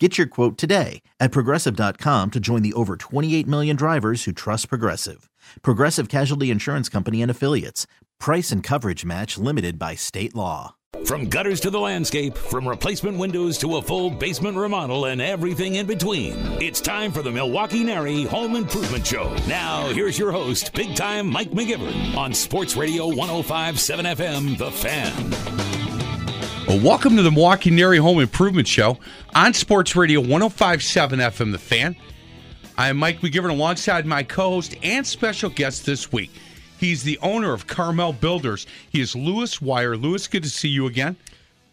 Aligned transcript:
Get 0.00 0.18
your 0.18 0.26
quote 0.26 0.58
today 0.58 1.02
at 1.20 1.30
progressive.com 1.30 2.32
to 2.32 2.40
join 2.40 2.62
the 2.62 2.72
over 2.72 2.96
28 2.96 3.46
million 3.46 3.76
drivers 3.76 4.24
who 4.24 4.32
trust 4.32 4.68
Progressive. 4.68 5.30
Progressive 5.62 6.08
Casualty 6.08 6.50
Insurance 6.50 6.88
Company 6.88 7.22
and 7.22 7.30
Affiliates. 7.30 7.86
Price 8.18 8.50
and 8.50 8.60
coverage 8.60 9.04
match 9.04 9.38
limited 9.38 9.78
by 9.78 9.94
state 9.94 10.34
law. 10.34 10.74
From 11.04 11.28
gutters 11.28 11.60
to 11.60 11.70
the 11.70 11.78
landscape, 11.78 12.36
from 12.36 12.66
replacement 12.66 13.18
windows 13.18 13.56
to 13.58 13.76
a 13.76 13.82
full 13.82 14.10
basement 14.10 14.56
remodel 14.56 15.04
and 15.06 15.20
everything 15.20 15.76
in 15.76 15.86
between. 15.86 16.34
It's 16.60 16.80
time 16.80 17.12
for 17.12 17.22
the 17.22 17.30
Milwaukee 17.30 17.84
NARI 17.84 18.24
Home 18.24 18.56
Improvement 18.56 19.06
Show. 19.06 19.32
Now, 19.46 19.88
here's 19.88 20.18
your 20.18 20.32
host, 20.32 20.72
big 20.72 20.96
time 20.96 21.28
Mike 21.28 21.50
McGivern 21.50 22.16
on 22.16 22.32
Sports 22.32 22.74
Radio 22.74 23.06
1057 23.06 24.06
FM, 24.06 24.58
The 24.58 24.70
Fan. 24.70 25.83
Well, 26.66 26.80
welcome 26.80 27.14
to 27.16 27.22
the 27.22 27.30
Milwaukee 27.30 27.70
NARI 27.70 27.98
Home 27.98 28.20
Improvement 28.20 28.66
Show 28.66 28.98
on 29.34 29.52
Sports 29.52 29.94
Radio 29.94 30.18
1057 30.20 31.18
FM 31.18 31.52
The 31.52 31.58
Fan. 31.58 31.94
I 32.78 32.88
am 32.88 32.96
Mike 32.96 33.20
McGivern 33.20 33.50
alongside 33.50 34.06
my 34.06 34.22
co 34.22 34.48
host 34.50 34.74
and 34.82 35.06
special 35.06 35.50
guest 35.50 35.84
this 35.84 36.10
week. 36.10 36.30
He's 36.78 37.02
the 37.02 37.18
owner 37.18 37.52
of 37.52 37.66
Carmel 37.66 38.14
Builders. 38.14 38.66
He 38.88 39.02
is 39.02 39.14
Lewis 39.14 39.60
Wire. 39.60 39.94
Lewis, 39.96 40.26
good 40.26 40.42
to 40.42 40.48
see 40.48 40.68
you 40.68 40.86
again. 40.86 41.16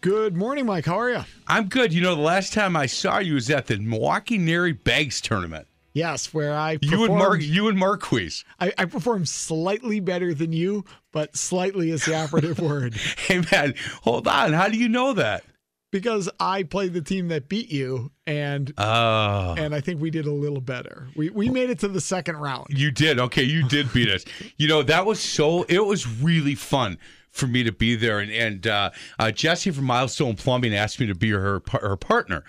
Good 0.02 0.36
morning, 0.36 0.66
Mike. 0.66 0.84
How 0.84 0.98
are 1.00 1.10
you? 1.10 1.24
I'm 1.48 1.68
good. 1.68 1.94
You 1.94 2.02
know, 2.02 2.14
the 2.14 2.20
last 2.20 2.52
time 2.52 2.76
I 2.76 2.84
saw 2.84 3.18
you 3.18 3.34
was 3.34 3.48
at 3.48 3.68
the 3.68 3.78
Milwaukee 3.78 4.36
NARI 4.36 4.72
Bags 4.72 5.22
Tournament. 5.22 5.66
Yes, 5.94 6.32
where 6.32 6.54
I 6.54 6.78
you 6.80 7.04
and 7.04 7.14
Mark, 7.14 7.42
you 7.42 7.68
and 7.68 7.78
Marquise. 7.78 8.44
I, 8.58 8.72
I 8.78 8.84
performed 8.86 9.28
slightly 9.28 10.00
better 10.00 10.32
than 10.32 10.52
you, 10.52 10.84
but 11.12 11.36
slightly 11.36 11.90
is 11.90 12.04
the 12.06 12.14
operative 12.14 12.58
word. 12.60 12.94
Hey 12.94 13.42
man, 13.52 13.74
hold 14.02 14.26
on. 14.26 14.52
How 14.52 14.68
do 14.68 14.78
you 14.78 14.88
know 14.88 15.12
that? 15.14 15.44
Because 15.90 16.30
I 16.40 16.62
played 16.62 16.94
the 16.94 17.02
team 17.02 17.28
that 17.28 17.50
beat 17.50 17.70
you, 17.70 18.10
and 18.26 18.72
Oh, 18.78 19.54
and 19.58 19.74
I 19.74 19.80
think 19.82 20.00
we 20.00 20.08
did 20.10 20.24
a 20.24 20.32
little 20.32 20.62
better. 20.62 21.08
We 21.14 21.28
we 21.28 21.50
made 21.50 21.68
it 21.68 21.80
to 21.80 21.88
the 21.88 22.00
second 22.00 22.36
round. 22.38 22.68
you 22.70 22.90
did. 22.90 23.18
Okay, 23.18 23.42
you 23.42 23.68
did 23.68 23.92
beat 23.92 24.08
us. 24.08 24.24
You 24.56 24.68
know 24.68 24.82
that 24.82 25.04
was 25.04 25.20
so. 25.20 25.64
It 25.64 25.84
was 25.84 26.08
really 26.08 26.54
fun 26.54 26.96
for 27.30 27.46
me 27.46 27.62
to 27.64 27.72
be 27.72 27.94
there, 27.96 28.20
and 28.20 28.32
and 28.32 28.66
uh, 28.66 28.90
uh, 29.18 29.30
Jesse 29.32 29.70
from 29.70 29.84
Milestone 29.84 30.34
Plumbing 30.36 30.74
asked 30.74 30.98
me 30.98 31.06
to 31.08 31.14
be 31.14 31.28
her 31.28 31.60
her 31.72 31.96
partner, 31.98 32.42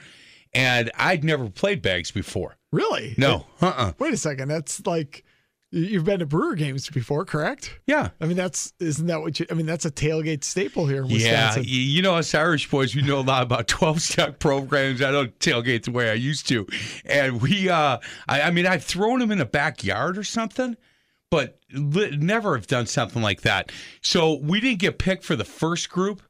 and 0.53 0.91
I'd 0.95 1.23
never 1.23 1.49
played 1.49 1.81
bags 1.81 2.11
before. 2.11 2.55
Really? 2.71 3.15
No, 3.17 3.45
uh, 3.61 3.73
uh 3.75 3.91
Wait 3.99 4.13
a 4.13 4.17
second. 4.17 4.47
That's 4.47 4.85
like 4.85 5.23
you- 5.71 5.81
you've 5.85 6.05
been 6.05 6.19
to 6.19 6.25
Brewer 6.25 6.55
games 6.55 6.89
before, 6.89 7.25
correct? 7.25 7.79
yeah. 7.87 8.09
I 8.21 8.25
mean, 8.25 8.37
that's 8.37 8.73
isn't 8.79 9.07
that 9.07 9.21
what 9.21 9.39
you? 9.39 9.45
I 9.49 9.53
mean, 9.55 9.65
that's 9.65 9.85
a 9.85 9.91
tailgate 9.91 10.43
staple 10.43 10.85
here 10.87 11.03
in 11.03 11.09
Yeah, 11.09 11.57
you 11.59 12.01
know 12.01 12.15
us 12.15 12.33
Irish 12.35 12.69
boys, 12.69 12.95
we 12.95 13.01
know 13.01 13.19
a 13.19 13.21
lot 13.21 13.43
about 13.43 13.67
twelve 13.77 14.01
step 14.01 14.39
programs. 14.39 15.01
I 15.01 15.11
don't 15.11 15.37
tailgate 15.39 15.83
the 15.83 15.91
way 15.91 16.09
I 16.09 16.13
used 16.13 16.47
to, 16.49 16.67
and 17.05 17.41
we, 17.41 17.69
uh, 17.69 17.97
I, 18.27 18.41
I 18.41 18.51
mean, 18.51 18.65
I've 18.67 18.83
thrown 18.83 19.19
them 19.19 19.31
in 19.31 19.41
a 19.41 19.45
backyard 19.45 20.17
or 20.17 20.23
something, 20.23 20.77
but 21.31 21.59
never 21.71 22.55
have 22.55 22.67
done 22.67 22.85
something 22.85 23.21
like 23.23 23.41
that. 23.41 23.71
So 24.01 24.35
we 24.35 24.59
didn't 24.59 24.79
get 24.79 24.99
picked 24.99 25.23
for 25.23 25.35
the 25.35 25.43
first 25.45 25.89
group, 25.89 26.21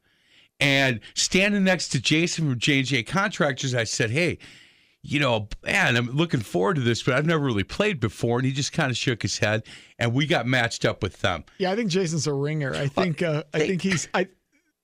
and 0.63 1.01
standing 1.13 1.65
next 1.65 1.89
to 1.89 2.01
Jason 2.01 2.49
from 2.49 2.57
J 2.57 2.79
and 2.79 2.87
J 2.87 3.03
Contractors, 3.03 3.75
I 3.75 3.83
said, 3.83 4.11
"Hey." 4.11 4.39
You 5.05 5.19
know, 5.19 5.49
man, 5.65 5.97
I'm 5.97 6.09
looking 6.11 6.39
forward 6.39 6.75
to 6.75 6.81
this, 6.81 7.03
but 7.03 7.15
I've 7.15 7.25
never 7.25 7.43
really 7.43 7.65
played 7.65 7.99
before. 7.99 8.37
And 8.37 8.45
he 8.45 8.53
just 8.53 8.71
kind 8.71 8.89
of 8.89 8.95
shook 8.95 9.21
his 9.21 9.37
head, 9.37 9.63
and 9.99 10.13
we 10.13 10.25
got 10.25 10.47
matched 10.47 10.85
up 10.85 11.03
with 11.03 11.19
them. 11.19 11.43
Yeah, 11.57 11.73
I 11.73 11.75
think 11.75 11.89
Jason's 11.89 12.25
a 12.25 12.31
ringer. 12.31 12.73
I 12.73 12.87
think 12.87 13.21
uh, 13.21 13.43
I 13.53 13.59
think 13.59 13.81
he's. 13.81 14.07
I. 14.13 14.29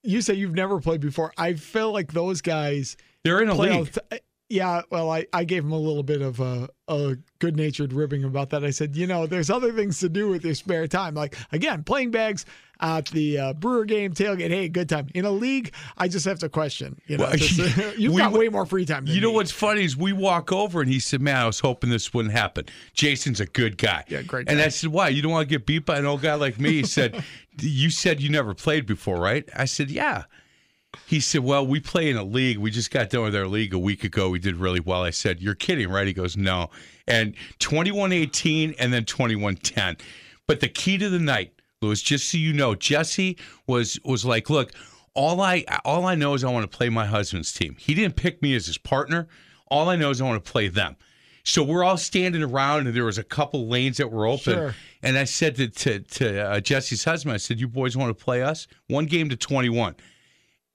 You 0.03 0.19
say 0.19 0.33
you've 0.33 0.55
never 0.55 0.81
played 0.81 0.99
before. 0.99 1.31
I 1.37 1.53
feel 1.53 1.93
like 1.93 2.11
those 2.11 2.41
guys 2.41 2.97
They're 3.23 3.41
in 3.41 3.47
a 3.49 3.55
play 3.55 3.79
league. 3.79 3.93
the 3.93 4.21
Yeah, 4.49 4.81
well, 4.89 5.09
I, 5.09 5.25
I 5.31 5.43
gave 5.45 5.63
him 5.63 5.71
a 5.71 5.79
little 5.79 6.03
bit 6.03 6.21
of 6.21 6.39
a, 6.39 6.67
a 6.89 7.15
good 7.37 7.55
natured 7.55 7.93
ribbing 7.93 8.23
about 8.23 8.49
that. 8.49 8.65
I 8.65 8.71
said, 8.71 8.97
you 8.97 9.07
know, 9.07 9.25
there's 9.25 9.49
other 9.49 9.71
things 9.71 9.99
to 9.99 10.09
do 10.09 10.27
with 10.27 10.43
your 10.43 10.55
spare 10.55 10.87
time. 10.87 11.13
Like, 11.13 11.37
again, 11.51 11.83
playing 11.83 12.11
bags 12.11 12.45
at 12.81 13.07
the 13.07 13.37
uh, 13.37 13.53
Brewer 13.53 13.83
game, 13.85 14.13
tailgate. 14.13 14.49
Hey, 14.49 14.69
good 14.69 14.87
time. 14.87 15.07
In 15.13 15.25
a 15.25 15.31
league, 15.31 15.73
I 15.97 16.07
just 16.07 16.25
have 16.25 16.39
to 16.39 16.49
question. 16.49 16.99
You 17.07 17.17
know, 17.17 17.25
Well, 17.25 17.33
just, 17.37 17.57
you've 17.97 18.13
we- 18.13 18.21
got 18.21 18.31
way 18.31 18.47
more 18.49 18.65
free 18.65 18.85
time 18.85 19.05
You 19.05 19.19
know 19.21 19.29
me. 19.29 19.35
what's 19.35 19.51
funny 19.51 19.83
is 19.83 19.97
we 19.97 20.13
walk 20.13 20.51
over 20.51 20.81
and 20.81 20.89
he 20.89 20.99
said, 20.99 21.21
"Man, 21.21 21.35
I 21.35 21.45
was 21.45 21.59
hoping 21.59 21.89
this 21.89 22.13
wouldn't 22.13 22.33
happen." 22.33 22.65
Jason's 22.93 23.39
a 23.39 23.45
good 23.45 23.77
guy. 23.77 24.03
Yeah, 24.07 24.21
great 24.21 24.47
And 24.49 24.59
guy. 24.59 24.65
I 24.65 24.69
said, 24.69 24.91
"Why? 24.91 25.09
You 25.09 25.21
don't 25.21 25.31
want 25.31 25.49
to 25.49 25.53
get 25.57 25.65
beat 25.65 25.85
by 25.85 25.97
an 25.97 26.05
old 26.05 26.21
guy 26.21 26.35
like 26.35 26.59
me?" 26.59 26.71
He 26.71 26.83
said, 26.85 27.23
"You 27.59 27.89
said 27.89 28.21
you 28.21 28.29
never 28.29 28.53
played 28.53 28.85
before, 28.85 29.17
right?" 29.19 29.47
I 29.55 29.65
said, 29.65 29.91
"Yeah." 29.91 30.23
He 31.05 31.19
said, 31.19 31.41
"Well, 31.41 31.67
we 31.67 31.79
play 31.79 32.09
in 32.09 32.17
a 32.17 32.23
league. 32.23 32.57
We 32.57 32.71
just 32.71 32.89
got 32.91 33.09
done 33.11 33.23
with 33.23 33.35
our 33.35 33.45
league 33.45 33.73
a 33.75 33.79
week 33.79 34.03
ago. 34.03 34.29
We 34.29 34.39
did 34.39 34.55
really 34.55 34.79
well." 34.79 35.03
I 35.03 35.09
said, 35.11 35.41
"You're 35.41 35.53
kidding, 35.55 35.89
right?" 35.89 36.07
He 36.07 36.13
goes, 36.13 36.35
"No." 36.37 36.69
And 37.07 37.35
21-18 37.59 38.75
and 38.79 38.93
then 38.93 39.03
21-10. 39.05 39.99
But 40.47 40.59
the 40.59 40.67
key 40.67 40.97
to 40.97 41.09
the 41.09 41.19
night, 41.19 41.53
Louis, 41.81 42.01
just 42.01 42.29
so 42.29 42.37
you 42.37 42.51
know, 42.51 42.75
Jesse 42.75 43.37
was 43.65 43.99
was 44.03 44.25
like, 44.25 44.49
"Look, 44.49 44.71
all 45.13 45.39
I 45.39 45.63
all 45.85 46.05
I 46.05 46.15
know 46.15 46.33
is 46.33 46.43
I 46.43 46.51
want 46.51 46.69
to 46.69 46.77
play 46.77 46.89
my 46.89 47.05
husband's 47.05 47.53
team. 47.53 47.75
He 47.79 47.93
didn't 47.93 48.17
pick 48.17 48.41
me 48.41 48.53
as 48.55 48.65
his 48.65 48.77
partner. 48.77 49.27
All 49.67 49.87
I 49.87 49.95
know 49.95 50.09
is 50.09 50.19
I 50.19 50.25
want 50.25 50.43
to 50.43 50.51
play 50.51 50.67
them." 50.67 50.97
So 51.45 51.63
we're 51.63 51.85
all 51.85 51.97
standing 51.97 52.43
around, 52.43 52.87
and 52.87 52.95
there 52.95 53.05
was 53.05 53.17
a 53.17 53.23
couple 53.23 53.67
lanes 53.67 53.97
that 53.97 54.11
were 54.11 54.27
open. 54.27 54.53
Sure. 54.53 54.75
And 55.01 55.17
I 55.17 55.23
said 55.23 55.55
to 55.55 55.69
to, 55.69 55.99
to 55.99 56.39
uh, 56.41 56.59
Jesse's 56.59 57.05
husband, 57.05 57.33
I 57.33 57.37
said, 57.37 57.61
"You 57.61 57.69
boys 57.69 57.95
want 57.95 58.15
to 58.15 58.23
play 58.23 58.41
us? 58.41 58.67
One 58.87 59.05
game 59.05 59.29
to 59.29 59.37
twenty-one." 59.37 59.95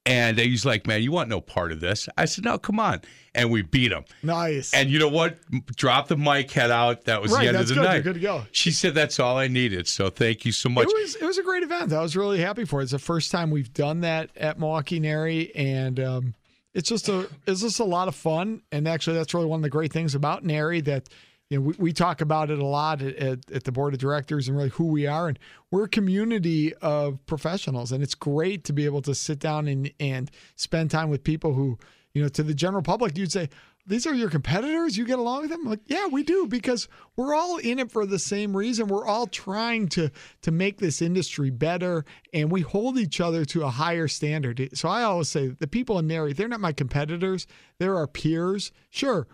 And 0.06 0.38
he's 0.38 0.66
like, 0.66 0.86
"Man, 0.86 1.02
you 1.02 1.12
want 1.12 1.30
no 1.30 1.40
part 1.40 1.72
of 1.72 1.80
this?" 1.80 2.08
I 2.18 2.26
said, 2.26 2.44
"No, 2.44 2.58
come 2.58 2.78
on." 2.78 3.00
And 3.34 3.50
we 3.50 3.62
beat 3.62 3.90
him. 3.90 4.04
nice. 4.22 4.72
And 4.74 4.90
you 4.90 4.98
know 4.98 5.08
what? 5.08 5.38
Drop 5.76 6.08
the 6.08 6.16
mic, 6.16 6.50
head 6.50 6.70
out. 6.70 7.04
That 7.06 7.22
was 7.22 7.32
Right, 7.32 7.42
the 7.44 7.48
end 7.48 7.56
of 7.56 7.66
the 7.68 7.74
good. 7.74 7.82
night. 7.82 7.94
You're 7.94 8.02
good 8.02 8.14
to 8.14 8.20
go. 8.20 8.44
She 8.52 8.70
said 8.70 8.94
that's 8.94 9.18
all 9.18 9.38
I 9.38 9.48
needed. 9.48 9.88
So 9.88 10.10
thank 10.10 10.44
you 10.44 10.52
so 10.52 10.68
much. 10.68 10.88
It 10.88 10.94
was 11.02 11.14
it 11.16 11.24
was 11.24 11.38
a 11.38 11.42
great 11.42 11.62
event. 11.62 11.92
I 11.92 12.00
was 12.02 12.16
really 12.16 12.38
happy 12.38 12.64
for 12.66 12.80
it. 12.80 12.84
It's 12.84 12.92
the 12.92 12.98
first 12.98 13.30
time 13.32 13.50
we've 13.50 13.72
done 13.72 14.02
that 14.02 14.28
at 14.36 14.58
Milwaukee 14.58 15.00
NARI, 15.00 15.50
and 15.56 15.98
um, 15.98 16.34
it's 16.74 16.88
just 16.88 17.08
a 17.08 17.26
it's 17.46 17.62
just 17.62 17.80
a 17.80 17.84
lot 17.84 18.06
of 18.06 18.14
fun. 18.14 18.60
And 18.70 18.86
actually, 18.86 19.16
that's 19.16 19.32
really 19.32 19.46
one 19.46 19.60
of 19.60 19.62
the 19.62 19.70
great 19.70 19.92
things 19.92 20.14
about 20.14 20.44
NARI 20.44 20.82
that 20.82 21.08
you 21.50 21.58
know 21.58 21.62
we, 21.66 21.74
we 21.78 21.92
talk 21.92 22.20
about 22.20 22.50
it 22.50 22.58
a 22.58 22.64
lot 22.64 23.02
at, 23.02 23.16
at, 23.16 23.50
at 23.50 23.64
the 23.64 23.72
board 23.72 23.94
of 23.94 24.00
directors 24.00 24.48
and 24.48 24.56
really 24.56 24.70
who 24.70 24.86
we 24.86 25.06
are. 25.06 25.28
And 25.28 25.38
we're 25.70 25.84
a 25.84 25.88
community 25.88 26.74
of 26.74 27.24
professionals, 27.26 27.92
and 27.92 28.02
it's 28.02 28.14
great 28.14 28.64
to 28.64 28.72
be 28.72 28.84
able 28.84 29.02
to 29.02 29.14
sit 29.14 29.38
down 29.38 29.68
and 29.68 29.92
and 30.00 30.30
spend 30.56 30.90
time 30.90 31.10
with 31.10 31.24
people 31.24 31.54
who 31.54 31.78
you 32.14 32.22
know 32.22 32.28
to 32.28 32.42
the 32.42 32.54
general 32.54 32.82
public 32.82 33.16
you'd 33.16 33.32
say 33.32 33.48
these 33.86 34.06
are 34.06 34.14
your 34.14 34.30
competitors? 34.30 34.96
You 34.96 35.04
get 35.04 35.18
along 35.18 35.42
with 35.42 35.50
them? 35.50 35.64
Like 35.64 35.80
yeah 35.86 36.06
we 36.06 36.22
do 36.22 36.46
because 36.46 36.88
we're 37.16 37.34
all 37.34 37.58
in 37.58 37.78
it 37.78 37.90
for 37.90 38.06
the 38.06 38.18
same 38.18 38.56
reason. 38.56 38.88
We're 38.88 39.06
all 39.06 39.26
trying 39.26 39.88
to 39.88 40.10
to 40.42 40.50
make 40.50 40.78
this 40.78 41.02
industry 41.02 41.50
better 41.50 42.06
and 42.32 42.50
we 42.50 42.62
hold 42.62 42.98
each 42.98 43.20
other 43.20 43.44
to 43.46 43.64
a 43.64 43.70
higher 43.70 44.08
standard. 44.08 44.70
So 44.72 44.88
i 44.88 45.02
always 45.02 45.28
say 45.28 45.48
the 45.48 45.66
people 45.66 45.98
in 45.98 46.06
NARI, 46.06 46.32
they're 46.32 46.48
not 46.48 46.60
my 46.60 46.72
competitors. 46.72 47.46
They're 47.78 47.96
our 47.96 48.06
peers. 48.06 48.72
Sure 48.88 49.26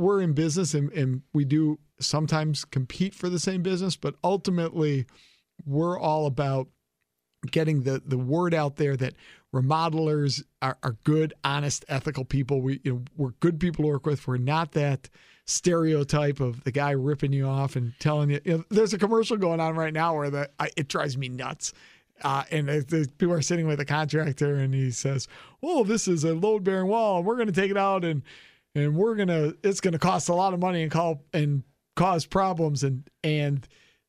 we're 0.00 0.20
in 0.20 0.32
business 0.32 0.74
and, 0.74 0.92
and 0.92 1.22
we 1.32 1.44
do 1.44 1.78
sometimes 2.00 2.64
compete 2.64 3.14
for 3.14 3.28
the 3.28 3.38
same 3.38 3.62
business 3.62 3.96
but 3.96 4.14
ultimately 4.24 5.06
we're 5.66 5.98
all 5.98 6.26
about 6.26 6.68
getting 7.50 7.82
the 7.82 8.02
the 8.04 8.18
word 8.18 8.54
out 8.54 8.76
there 8.76 8.96
that 8.96 9.14
remodelers 9.54 10.42
are, 10.62 10.78
are 10.82 10.96
good, 11.04 11.34
honest, 11.42 11.84
ethical 11.88 12.24
people. 12.24 12.60
We 12.60 12.80
you 12.84 12.92
know 12.92 13.02
we're 13.16 13.32
good 13.40 13.58
people 13.58 13.84
to 13.84 13.88
work 13.88 14.06
with. 14.06 14.26
We're 14.26 14.36
not 14.36 14.72
that 14.72 15.08
stereotype 15.46 16.40
of 16.40 16.62
the 16.64 16.72
guy 16.72 16.92
ripping 16.92 17.32
you 17.32 17.46
off 17.46 17.74
and 17.74 17.92
telling 17.98 18.30
you. 18.30 18.40
you 18.44 18.58
know, 18.58 18.64
there's 18.70 18.92
a 18.92 18.98
commercial 18.98 19.36
going 19.36 19.58
on 19.58 19.74
right 19.74 19.92
now 19.92 20.14
where 20.14 20.30
the 20.30 20.50
I, 20.58 20.70
it 20.76 20.88
drives 20.88 21.16
me 21.16 21.28
nuts. 21.28 21.72
Uh, 22.22 22.44
and 22.50 22.68
the, 22.68 23.08
people 23.16 23.32
are 23.32 23.40
sitting 23.40 23.66
with 23.66 23.80
a 23.80 23.84
contractor, 23.86 24.56
and 24.56 24.74
he 24.74 24.90
says, 24.90 25.26
"Oh, 25.62 25.84
this 25.84 26.06
is 26.06 26.22
a 26.22 26.34
load 26.34 26.64
bearing 26.64 26.88
wall, 26.88 27.16
and 27.16 27.26
we're 27.26 27.36
going 27.36 27.46
to 27.46 27.52
take 27.52 27.70
it 27.70 27.78
out, 27.78 28.04
and 28.04 28.22
and 28.74 28.96
we're 28.96 29.16
gonna 29.16 29.54
it's 29.62 29.80
going 29.80 29.92
to 29.92 29.98
cost 29.98 30.28
a 30.28 30.34
lot 30.34 30.54
of 30.54 30.60
money 30.60 30.82
and 30.82 30.90
call 30.90 31.24
and 31.32 31.62
cause 31.96 32.26
problems." 32.26 32.84
And 32.84 33.08
and 33.22 33.66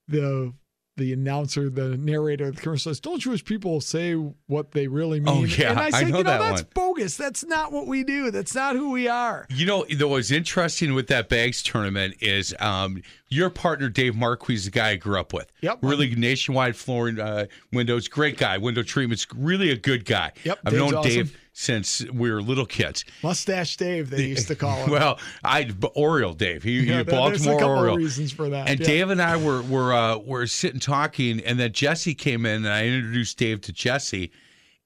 the 0.08 0.54
the 0.98 1.14
announcer, 1.14 1.70
the 1.70 1.98
narrator 1.98 2.50
of 2.50 2.56
the 2.56 2.62
commercial 2.62 2.92
says, 2.92 3.00
"Don't 3.00 3.20
Jewish 3.20 3.44
people 3.44 3.82
say 3.82 4.14
what 4.14 4.72
they 4.72 4.88
really 4.88 5.20
mean?" 5.20 5.44
Oh, 5.44 5.46
yeah, 5.46 5.72
and 5.72 5.80
I 5.80 5.86
I 5.86 6.02
know 6.04 6.18
"You 6.18 6.24
know, 6.24 6.24
that 6.24 6.40
that's 6.40 6.62
one. 6.62 6.72
bogus. 6.76 7.18
That's 7.18 7.44
not 7.46 7.72
what 7.72 7.88
we 7.88 8.04
do. 8.04 8.30
That's 8.30 8.54
not 8.54 8.76
who 8.76 8.92
we 8.92 9.08
are." 9.08 9.48
You 9.50 9.66
know, 9.66 9.86
that 9.86 10.08
was 10.08 10.32
interesting 10.32 10.94
with 10.94 11.08
that 11.08 11.30
bags 11.30 11.64
tournament 11.64 12.16
is 12.20 12.54
um, 12.60 13.02
your 13.30 13.50
partner 13.50 13.90
Dave 13.90 14.16
Marquis 14.16 14.56
is 14.56 14.66
the 14.66 14.72
guy 14.72 14.90
I 14.90 14.96
grew 14.98 15.20
up 15.20 15.34
with. 15.34 15.52
Yep. 15.62 15.80
Really 15.82 16.14
nationwide 16.14 16.76
flooring 16.76 17.20
uh, 17.20 17.46
windows, 17.72 18.08
great 18.08 18.38
guy. 18.38 18.58
Window 18.58 18.84
treatments, 18.84 19.26
really 19.36 19.72
a 19.72 19.78
good 19.78 20.06
guy. 20.06 20.34
Yep, 20.44 20.60
I've 20.66 20.74
Dave's 20.74 20.84
known 20.84 20.96
awesome. 20.96 21.12
Dave 21.12 21.38
since 21.54 22.06
we 22.12 22.32
were 22.32 22.42
little 22.42 22.66
kids. 22.66 23.04
Mustache 23.24 23.76
Dave, 23.78 24.10
they 24.10 24.26
used 24.28 24.48
to 24.48 24.56
call 24.56 24.76
him. 24.86 24.92
Well, 24.92 25.20
I 25.44 25.70
Oriole 25.96 26.34
Dave. 26.34 26.64
He, 26.64 26.76
Yeah, 26.76 26.80
he 26.82 26.86
there- 26.88 27.04
there's 27.04 27.08
a 27.08 27.12
Baltimore 27.12 27.60
couple 27.60 27.78
Oriole. 27.78 27.98
reasons 27.98 28.32
for 28.32 28.50
that, 28.50 28.70
And 28.70 28.80
yeah. 28.80 28.86
Dave 28.86 29.10
and 29.10 29.22
I 29.22 29.38
were 29.38 29.62
were 29.64 29.94
uh, 29.94 30.18
were 30.18 30.48
sitting 30.48 30.80
talking, 30.80 31.40
and 31.42 31.60
then 31.60 31.72
Jesse 31.74 32.16
came 32.16 32.46
in, 32.46 32.66
and 32.66 32.70
I 32.70 32.86
introduced 32.86 33.38
Dave 33.38 33.62
to 33.62 33.74
Jesse, 33.74 34.32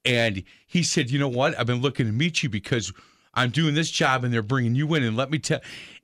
and 0.03 0.43
he 0.65 0.83
said, 0.83 1.09
"You 1.11 1.19
know 1.19 1.27
what? 1.29 1.57
I've 1.59 1.67
been 1.67 1.81
looking 1.81 2.07
to 2.07 2.11
meet 2.11 2.43
you 2.43 2.49
because 2.49 2.91
I'm 3.33 3.49
doing 3.51 3.75
this 3.75 3.91
job, 3.91 4.23
and 4.23 4.33
they're 4.33 4.41
bringing 4.41 4.75
you 4.75 4.93
in, 4.95 5.03
and 5.03 5.15
let 5.15 5.29
me 5.29 5.37
tell." 5.39 5.59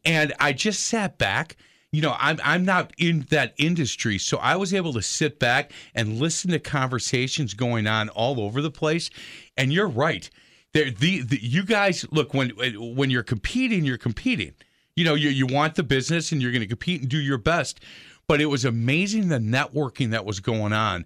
And 0.06 0.34
I 0.40 0.54
just 0.54 0.82
sat 0.86 1.18
back. 1.18 1.58
You 1.94 2.02
know, 2.02 2.16
I'm 2.20 2.40
I'm 2.44 2.64
not 2.64 2.94
in 2.98 3.26
that 3.32 3.54
industry, 3.58 4.18
so 4.18 4.38
I 4.38 4.56
was 4.56 4.74
able 4.74 4.94
to 4.94 5.02
sit 5.02 5.40
back 5.40 5.74
and 5.94 6.20
listen 6.20 6.50
to 6.52 6.60
conversations 6.60 7.54
going 7.54 7.86
on 7.86 8.08
all 8.10 8.40
over 8.40 8.62
the 8.62 8.72
place. 8.72 9.10
And 9.58 9.74
you're 9.74 9.90
right. 9.90 10.30
The, 10.74 10.92
the 10.92 11.40
you 11.42 11.64
guys 11.64 12.06
look 12.12 12.34
when 12.34 12.52
when 12.96 13.10
you're 13.10 13.24
competing, 13.24 13.84
you're 13.84 13.98
competing. 13.98 14.54
You 14.96 15.06
know, 15.06 15.16
you 15.16 15.30
you 15.30 15.48
want 15.48 15.76
the 15.76 15.84
business 15.84 16.32
and 16.32 16.42
you're 16.42 16.52
going 16.52 16.62
to 16.62 16.68
compete 16.68 17.02
and 17.02 17.10
do 17.10 17.20
your 17.20 17.38
best. 17.38 17.82
But 18.28 18.40
it 18.40 18.46
was 18.46 18.64
amazing 18.64 19.28
the 19.28 19.40
networking 19.40 20.12
that 20.12 20.24
was 20.26 20.40
going 20.40 20.74
on 20.74 21.06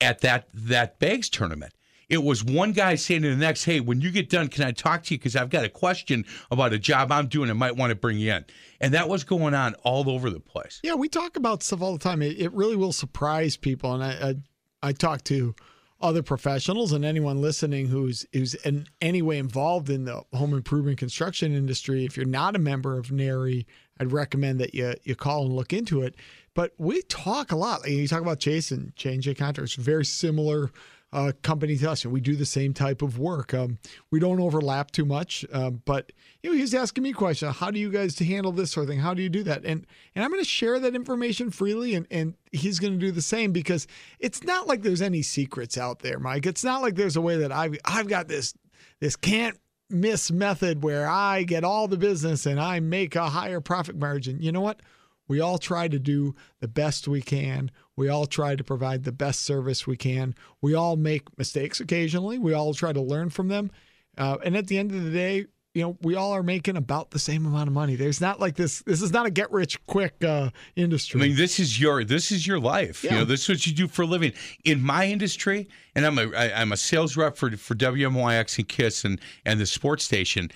at 0.00 0.20
that 0.20 0.48
that 0.52 0.98
bags 0.98 1.28
tournament. 1.28 1.72
It 2.08 2.22
was 2.22 2.42
one 2.42 2.72
guy 2.72 2.94
saying 2.94 3.22
to 3.22 3.30
the 3.30 3.36
next, 3.36 3.64
"Hey, 3.64 3.80
when 3.80 4.00
you 4.00 4.10
get 4.10 4.30
done, 4.30 4.48
can 4.48 4.64
I 4.64 4.72
talk 4.72 5.04
to 5.04 5.14
you? 5.14 5.18
Because 5.18 5.36
I've 5.36 5.50
got 5.50 5.64
a 5.64 5.68
question 5.68 6.24
about 6.50 6.72
a 6.72 6.78
job 6.78 7.12
I'm 7.12 7.28
doing. 7.28 7.50
I 7.50 7.54
might 7.54 7.76
want 7.76 7.90
to 7.90 7.94
bring 7.94 8.18
you 8.18 8.32
in." 8.32 8.44
And 8.80 8.94
that 8.94 9.08
was 9.08 9.24
going 9.24 9.54
on 9.54 9.74
all 9.82 10.08
over 10.08 10.30
the 10.30 10.40
place. 10.40 10.80
Yeah, 10.82 10.94
we 10.94 11.08
talk 11.08 11.36
about 11.36 11.62
stuff 11.62 11.82
all 11.82 11.92
the 11.92 11.98
time. 11.98 12.22
It, 12.22 12.40
it 12.40 12.52
really 12.52 12.76
will 12.76 12.92
surprise 12.92 13.56
people, 13.56 13.94
and 13.94 14.02
I, 14.02 14.28
I 14.28 14.88
I 14.88 14.92
talk 14.92 15.24
to 15.24 15.54
other 16.00 16.22
professionals 16.22 16.92
and 16.92 17.04
anyone 17.04 17.40
listening 17.40 17.88
who's 17.88 18.24
who's 18.32 18.54
in 18.54 18.86
any 19.00 19.20
way 19.22 19.38
involved 19.38 19.90
in 19.90 20.04
the 20.04 20.22
home 20.32 20.54
improvement 20.54 20.98
construction 20.98 21.54
industry. 21.54 22.04
If 22.04 22.16
you're 22.16 22.26
not 22.26 22.54
a 22.54 22.60
member 22.60 22.98
of 22.98 23.10
NARI, 23.10 23.66
I'd 23.98 24.12
recommend 24.12 24.60
that 24.60 24.74
you 24.74 24.94
you 25.04 25.16
call 25.16 25.46
and 25.46 25.54
look 25.54 25.72
into 25.72 26.02
it. 26.02 26.14
But 26.54 26.72
we 26.78 27.02
talk 27.02 27.52
a 27.52 27.56
lot. 27.56 27.88
You 27.88 28.06
talk 28.08 28.22
about 28.22 28.40
Jason, 28.40 28.92
J&J 28.96 29.34
Contractors, 29.34 29.74
very 29.74 30.04
similar 30.04 30.70
uh, 31.12 31.32
company 31.42 31.76
to 31.76 31.90
us, 31.90 32.04
and 32.04 32.12
we 32.12 32.20
do 32.20 32.36
the 32.36 32.46
same 32.46 32.74
type 32.74 33.02
of 33.02 33.18
work. 33.18 33.54
Um, 33.54 33.78
we 34.10 34.20
don't 34.20 34.40
overlap 34.40 34.90
too 34.90 35.04
much, 35.04 35.44
um, 35.52 35.82
but 35.84 36.12
you 36.42 36.50
know, 36.50 36.56
he's 36.56 36.74
asking 36.74 37.02
me 37.02 37.12
questions. 37.12 37.56
How 37.56 37.70
do 37.70 37.80
you 37.80 37.90
guys 37.90 38.18
handle 38.18 38.52
this 38.52 38.70
sort 38.70 38.84
of 38.84 38.90
thing? 38.90 39.00
How 39.00 39.12
do 39.12 39.22
you 39.22 39.28
do 39.28 39.42
that? 39.44 39.64
And 39.64 39.86
and 40.14 40.24
I'm 40.24 40.30
going 40.30 40.42
to 40.42 40.48
share 40.48 40.78
that 40.78 40.94
information 40.94 41.50
freely, 41.50 41.94
and 41.94 42.06
and 42.10 42.34
he's 42.52 42.78
going 42.78 42.92
to 42.92 42.98
do 42.98 43.10
the 43.10 43.22
same 43.22 43.52
because 43.52 43.86
it's 44.20 44.44
not 44.44 44.66
like 44.66 44.82
there's 44.82 45.02
any 45.02 45.22
secrets 45.22 45.76
out 45.76 46.00
there, 46.00 46.18
Mike. 46.18 46.46
It's 46.46 46.64
not 46.64 46.82
like 46.82 46.94
there's 46.94 47.16
a 47.16 47.20
way 47.20 47.36
that 47.38 47.50
I've 47.50 47.76
I've 47.84 48.08
got 48.08 48.28
this 48.28 48.54
this 49.00 49.16
can't 49.16 49.58
miss 49.90 50.30
method 50.30 50.84
where 50.84 51.08
I 51.08 51.42
get 51.42 51.64
all 51.64 51.88
the 51.88 51.96
business 51.96 52.46
and 52.46 52.60
I 52.60 52.78
make 52.80 53.16
a 53.16 53.30
higher 53.30 53.60
profit 53.60 53.96
margin. 53.96 54.40
You 54.40 54.52
know 54.52 54.60
what? 54.60 54.80
We 55.26 55.40
all 55.40 55.58
try 55.58 55.88
to 55.88 55.98
do 55.98 56.34
the 56.60 56.68
best 56.68 57.06
we 57.08 57.20
can. 57.20 57.70
We 57.96 58.08
all 58.08 58.26
try 58.26 58.56
to 58.56 58.64
provide 58.64 59.04
the 59.04 59.12
best 59.12 59.42
service 59.42 59.86
we 59.86 59.96
can. 59.96 60.34
We 60.62 60.74
all 60.74 60.96
make 60.96 61.36
mistakes 61.36 61.80
occasionally. 61.80 62.38
We 62.38 62.54
all 62.54 62.74
try 62.74 62.92
to 62.92 63.00
learn 63.00 63.30
from 63.30 63.48
them. 63.48 63.70
Uh, 64.16 64.38
and 64.44 64.56
at 64.56 64.68
the 64.68 64.78
end 64.78 64.92
of 64.92 65.04
the 65.04 65.10
day, 65.10 65.46
you 65.78 65.84
know, 65.84 65.96
we 66.02 66.16
all 66.16 66.32
are 66.32 66.42
making 66.42 66.76
about 66.76 67.12
the 67.12 67.20
same 67.20 67.46
amount 67.46 67.68
of 67.68 67.72
money. 67.72 67.94
There's 67.94 68.20
not 68.20 68.40
like 68.40 68.56
this. 68.56 68.82
This 68.82 69.00
is 69.00 69.12
not 69.12 69.26
a 69.26 69.30
get 69.30 69.52
rich 69.52 69.78
quick 69.86 70.24
uh, 70.24 70.50
industry. 70.74 71.20
I 71.20 71.28
mean, 71.28 71.36
this 71.36 71.60
is 71.60 71.80
your 71.80 72.02
this 72.02 72.32
is 72.32 72.48
your 72.48 72.58
life. 72.58 73.04
You 73.04 73.10
know, 73.10 73.24
this 73.24 73.42
is 73.42 73.48
what 73.48 73.66
you 73.68 73.72
do 73.72 73.86
for 73.86 74.02
a 74.02 74.06
living. 74.06 74.32
In 74.64 74.82
my 74.82 75.06
industry, 75.06 75.68
and 75.94 76.04
I'm 76.04 76.18
a 76.18 76.32
I, 76.36 76.60
I'm 76.60 76.72
a 76.72 76.76
sales 76.76 77.16
rep 77.16 77.36
for 77.36 77.56
for 77.56 77.76
WMYX 77.76 78.58
and 78.58 78.68
Kiss 78.68 79.04
and 79.04 79.20
and 79.46 79.60
the 79.60 79.66
sports 79.66 80.04
station. 80.04 80.50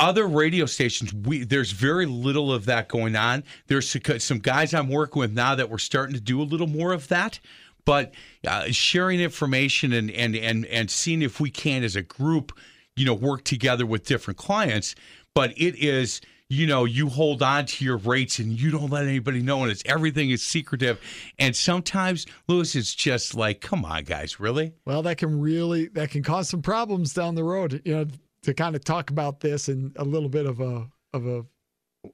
Other 0.00 0.26
radio 0.26 0.66
stations, 0.66 1.12
we 1.14 1.44
there's 1.44 1.70
very 1.70 2.06
little 2.06 2.52
of 2.52 2.64
that 2.66 2.88
going 2.88 3.14
on. 3.14 3.44
There's 3.68 3.88
some- 3.88 4.18
some 4.18 4.38
guys 4.38 4.74
I'm 4.74 4.88
working 4.88 5.20
with 5.20 5.32
now 5.32 5.54
that 5.54 5.70
we're 5.70 5.78
starting 5.78 6.14
to 6.14 6.20
do 6.20 6.40
a 6.40 6.44
little 6.44 6.66
more 6.68 6.92
of 6.92 7.06
that. 7.08 7.38
But 7.84 8.14
uh, 8.46 8.66
sharing 8.70 9.20
information 9.20 9.92
and 9.92 10.10
and 10.10 10.34
and 10.34 10.66
and 10.66 10.90
seeing 10.90 11.22
if 11.22 11.38
we 11.40 11.50
can 11.50 11.84
as 11.84 11.94
a 11.96 12.02
group, 12.02 12.52
you 12.98 13.06
know, 13.06 13.14
work 13.14 13.44
together 13.44 13.86
with 13.86 14.04
different 14.04 14.38
clients. 14.38 14.94
But 15.34 15.52
it 15.56 15.76
is 15.76 16.20
you 16.50 16.66
know, 16.66 16.86
you 16.86 17.08
hold 17.10 17.42
on 17.42 17.66
to 17.66 17.84
your 17.84 17.98
rates 17.98 18.38
and 18.38 18.58
you 18.58 18.70
don't 18.70 18.90
let 18.90 19.04
anybody 19.04 19.42
know, 19.42 19.62
and 19.62 19.70
it's 19.70 19.82
everything 19.84 20.30
is 20.30 20.42
secretive. 20.42 20.98
And 21.38 21.54
sometimes, 21.54 22.26
Lewis, 22.46 22.74
it's 22.74 22.94
just 22.94 23.34
like, 23.34 23.60
come 23.60 23.84
on, 23.84 24.04
guys, 24.04 24.40
really? 24.40 24.72
Well, 24.86 25.02
that 25.02 25.18
can 25.18 25.40
really 25.40 25.88
that 25.88 26.10
can 26.10 26.22
cause 26.22 26.48
some 26.48 26.62
problems 26.62 27.12
down 27.12 27.34
the 27.34 27.44
road. 27.44 27.82
You 27.84 27.96
know, 27.96 28.06
to 28.42 28.54
kind 28.54 28.74
of 28.74 28.84
talk 28.84 29.10
about 29.10 29.40
this 29.40 29.68
and 29.68 29.94
a 29.96 30.04
little 30.04 30.30
bit 30.30 30.46
of 30.46 30.60
a 30.60 30.88
of 31.12 31.26
a 31.26 31.44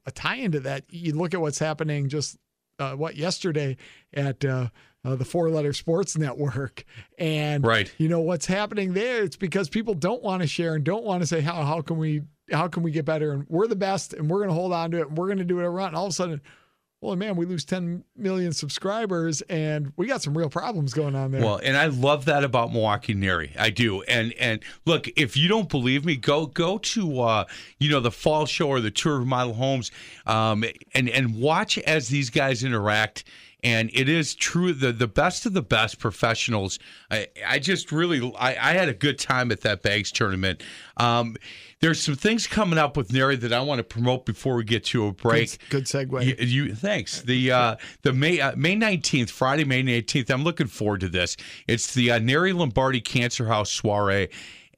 a 0.04 0.10
tie 0.10 0.36
into 0.36 0.60
that. 0.60 0.84
You 0.88 1.14
look 1.14 1.34
at 1.34 1.40
what's 1.40 1.60
happening 1.60 2.08
just 2.08 2.36
uh, 2.80 2.94
what 2.94 3.16
yesterday 3.16 3.76
at 4.14 4.44
uh, 4.44 4.68
uh, 5.04 5.14
the 5.16 5.24
Four 5.24 5.50
Letter 5.50 5.72
Sports 5.72 6.16
Network, 6.18 6.84
and 7.18 7.64
Right. 7.64 7.92
you 7.98 8.08
know 8.08 8.20
what's 8.20 8.46
happening 8.46 8.94
there. 8.94 9.22
It's 9.22 9.36
because 9.36 9.68
people 9.68 9.94
don't 9.94 10.22
want 10.22 10.42
to 10.42 10.48
share 10.48 10.74
and 10.74 10.84
don't 10.84 11.04
want 11.04 11.22
to 11.22 11.26
say 11.26 11.40
how 11.40 11.62
how 11.62 11.82
can 11.82 11.98
we 11.98 12.22
how 12.52 12.68
can 12.68 12.82
we 12.82 12.90
get 12.90 13.04
better 13.04 13.32
and 13.32 13.46
we're 13.48 13.66
the 13.66 13.76
best 13.76 14.12
and 14.12 14.28
we're 14.30 14.38
going 14.38 14.50
to 14.50 14.54
hold 14.54 14.72
on 14.72 14.90
to 14.90 14.98
it 15.00 15.08
and 15.08 15.16
we're 15.16 15.26
going 15.26 15.38
to 15.38 15.44
do 15.44 15.60
it 15.60 15.64
around. 15.64 15.88
And 15.88 15.96
all 15.96 16.06
of 16.06 16.10
a 16.10 16.14
sudden. 16.14 16.40
Well, 17.00 17.16
man, 17.16 17.36
we 17.36 17.44
lose 17.44 17.66
10 17.66 18.02
million 18.16 18.54
subscribers 18.54 19.42
and 19.42 19.92
we 19.98 20.06
got 20.06 20.22
some 20.22 20.36
real 20.38 20.48
problems 20.48 20.94
going 20.94 21.14
on 21.14 21.32
there. 21.32 21.42
Well, 21.42 21.60
and 21.62 21.76
I 21.76 21.88
love 21.88 22.24
that 22.24 22.44
about 22.44 22.72
Milwaukee 22.72 23.12
NARI. 23.12 23.52
I 23.58 23.68
do. 23.68 24.00
And 24.04 24.32
and 24.40 24.62
look, 24.86 25.06
if 25.08 25.36
you 25.36 25.46
don't 25.46 25.68
believe 25.68 26.06
me, 26.06 26.16
go 26.16 26.46
go 26.46 26.78
to 26.78 27.20
uh, 27.20 27.44
you 27.78 27.90
know 27.90 28.00
the 28.00 28.10
fall 28.10 28.46
show 28.46 28.68
or 28.68 28.80
the 28.80 28.90
tour 28.90 29.20
of 29.20 29.26
model 29.26 29.52
homes, 29.52 29.90
um, 30.26 30.64
and 30.94 31.10
and 31.10 31.36
watch 31.38 31.76
as 31.76 32.08
these 32.08 32.30
guys 32.30 32.64
interact. 32.64 33.24
And 33.64 33.90
it 33.94 34.10
is 34.10 34.34
true 34.34 34.74
the 34.74 34.92
the 34.92 35.08
best 35.08 35.46
of 35.46 35.54
the 35.54 35.62
best 35.62 35.98
professionals. 35.98 36.78
I 37.10 37.28
I 37.46 37.58
just 37.58 37.90
really 37.90 38.20
I, 38.38 38.50
I 38.50 38.72
had 38.74 38.90
a 38.90 38.94
good 38.94 39.18
time 39.18 39.50
at 39.50 39.62
that 39.62 39.82
bags 39.82 40.12
tournament. 40.12 40.62
Um, 40.98 41.36
there's 41.80 42.00
some 42.00 42.14
things 42.14 42.46
coming 42.46 42.78
up 42.78 42.96
with 42.96 43.10
NARI 43.10 43.36
that 43.36 43.54
I 43.54 43.60
want 43.62 43.78
to 43.78 43.82
promote 43.82 44.26
before 44.26 44.54
we 44.56 44.64
get 44.64 44.84
to 44.84 45.06
a 45.06 45.12
break. 45.12 45.58
Good, 45.70 45.86
good 45.86 46.08
segue. 46.10 46.24
You, 46.24 46.66
you 46.66 46.74
thanks. 46.74 47.22
The 47.22 47.52
uh, 47.52 47.76
the 48.02 48.12
May 48.12 48.38
uh, 48.38 48.54
May 48.54 48.74
nineteenth, 48.74 49.30
Friday, 49.30 49.64
May 49.64 49.82
nineteenth. 49.82 50.30
I'm 50.30 50.44
looking 50.44 50.66
forward 50.66 51.00
to 51.00 51.08
this. 51.08 51.36
It's 51.66 51.94
the 51.94 52.10
uh, 52.10 52.18
NARI 52.18 52.52
Lombardi 52.52 53.00
Cancer 53.00 53.46
House 53.46 53.70
soiree, 53.70 54.28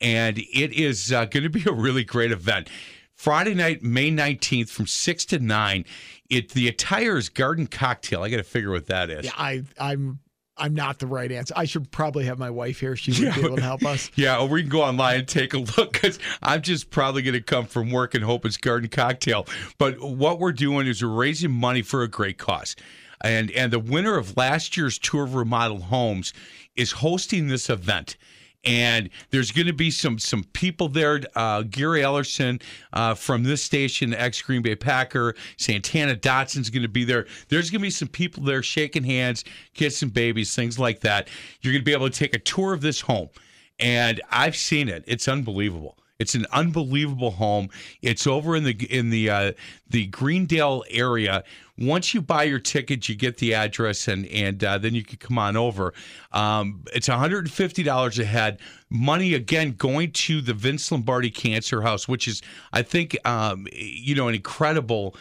and 0.01 0.39
it 0.39 0.73
is 0.73 1.13
uh, 1.13 1.25
going 1.25 1.43
to 1.43 1.51
be 1.51 1.65
a 1.69 1.73
really 1.73 2.05
great 2.05 2.31
event. 2.31 2.69
Friday 3.17 3.55
night, 3.55 3.83
May 3.83 4.11
nineteenth, 4.11 4.71
from 4.71 4.87
six 4.87 5.25
to 5.27 5.39
nine. 5.39 5.85
It 6.29 6.51
the 6.51 6.69
attire 6.69 7.17
is 7.17 7.29
garden 7.29 7.67
cocktail. 7.67 8.23
I 8.23 8.29
got 8.29 8.37
to 8.37 8.45
figure 8.45 8.71
what 8.71 8.87
that 8.87 9.11
is. 9.11 9.25
Yeah, 9.25 9.33
I, 9.37 9.63
I'm 9.81 10.21
I'm 10.59 10.75
not 10.75 10.99
the 10.99 11.07
right 11.07 11.31
answer. 11.33 11.55
I 11.57 11.65
should 11.65 11.91
probably 11.91 12.25
have 12.27 12.39
my 12.39 12.51
wife 12.51 12.81
here. 12.81 12.95
She 12.95 13.11
would 13.13 13.35
be 13.35 13.41
able 13.41 13.57
to 13.57 13.63
help 13.63 13.85
us. 13.85 14.11
Yeah, 14.17 14.39
or 14.39 14.49
we 14.49 14.63
can 14.63 14.71
go 14.71 14.83
online 14.83 15.21
and 15.21 15.29
take 15.29 15.53
a 15.55 15.59
look 15.59 15.93
because 15.93 16.19
I'm 16.43 16.63
just 16.63 16.91
probably 16.91 17.23
going 17.23 17.35
to 17.35 17.43
come 17.43 17.67
from 17.67 17.91
work 17.91 18.15
and 18.15 18.25
hope 18.25 18.47
it's 18.47 18.57
garden 18.57 18.89
cocktail. 18.89 19.47
But 19.79 20.01
what 20.01 20.39
we're 20.39 20.53
doing 20.53 20.87
is 20.87 21.03
we're 21.03 21.11
raising 21.11 21.51
money 21.51 21.83
for 21.83 22.03
a 22.03 22.09
great 22.09 22.39
cause. 22.39 22.77
And 23.23 23.51
and 23.51 23.73
the 23.73 23.79
winner 23.79 24.17
of 24.17 24.37
last 24.37 24.77
year's 24.77 24.99
tour 24.99 25.25
of 25.25 25.35
remodel 25.35 25.81
homes 25.81 26.33
is 26.77 26.93
hosting 26.93 27.49
this 27.49 27.69
event. 27.71 28.17
And 28.67 29.09
there's 29.31 29.53
going 29.53 29.69
to 29.69 29.73
be 29.73 29.91
some 29.91 30.19
some 30.19 30.45
people 30.53 30.89
there. 30.89 31.21
Uh, 31.35 31.63
Gary 31.63 32.01
Ellerson 32.01 32.61
uh, 32.93 33.15
from 33.15 33.45
this 33.45 33.63
station, 33.63 34.13
ex 34.13 34.43
Green 34.43 34.61
Bay 34.61 34.75
Packer, 34.75 35.35
Santana 35.57 36.17
Dotson's 36.17 36.69
going 36.69 36.83
to 36.83 36.89
be 36.89 37.05
there. 37.05 37.27
There's 37.49 37.71
going 37.71 37.81
to 37.81 37.87
be 37.87 37.91
some 37.91 38.09
people 38.09 38.43
there 38.43 38.63
shaking 38.63 39.05
hands, 39.05 39.45
kissing 39.75 40.09
babies, 40.09 40.55
things 40.55 40.79
like 40.79 41.01
that. 41.01 41.29
You're 41.63 41.73
going 41.73 41.83
to 41.83 41.87
be 41.87 41.93
able 41.93 42.11
to 42.11 42.19
take 42.19 42.35
a 42.35 42.41
tour 42.41 42.75
of 42.75 42.81
this 42.81 43.01
home 43.03 43.31
and 43.79 44.21
I've 44.31 44.57
seen 44.57 44.89
it. 44.89 45.05
It's 45.07 45.29
unbelievable. 45.29 45.99
It's 46.19 46.35
an 46.35 46.47
unbelievable 46.53 47.33
home. 47.33 47.69
It's 48.01 48.27
over 48.27 48.57
in 48.57 48.65
the 48.65 48.73
in 48.91 49.11
the 49.11 49.31
uh, 49.31 49.53
the 49.89 50.07
Greendale 50.07 50.85
area. 50.91 51.45
Once 51.79 52.15
you 52.15 52.23
buy 52.23 52.45
your 52.45 52.59
ticket, 52.59 53.07
you 53.09 53.15
get 53.15 53.37
the 53.37 53.53
address, 53.53 54.09
and 54.09 54.27
and 54.29 54.65
uh, 54.65 54.79
then 54.79 54.95
you 54.95 55.05
can 55.05 55.19
come 55.19 55.39
on 55.39 55.57
over. 55.57 55.93
Um, 56.33 56.85
it's 56.95 57.09
one 57.09 57.19
hundred 57.19 57.45
and 57.45 57.53
fifty 57.53 57.83
dollars 57.83 58.19
a 58.19 58.25
head. 58.25 58.61
Money 58.89 59.35
again 59.35 59.73
going 59.73 60.13
to 60.13 60.41
the 60.41 60.55
Vince 60.55 60.91
Lombardi 60.91 61.31
Cancer 61.31 61.83
House, 61.83 62.09
which 62.09 62.27
is 62.27 62.41
I 62.73 62.83
think 62.83 63.17
um, 63.27 63.67
you 63.73 64.15
know 64.15 64.29
an 64.29 64.35
incredible 64.35 65.17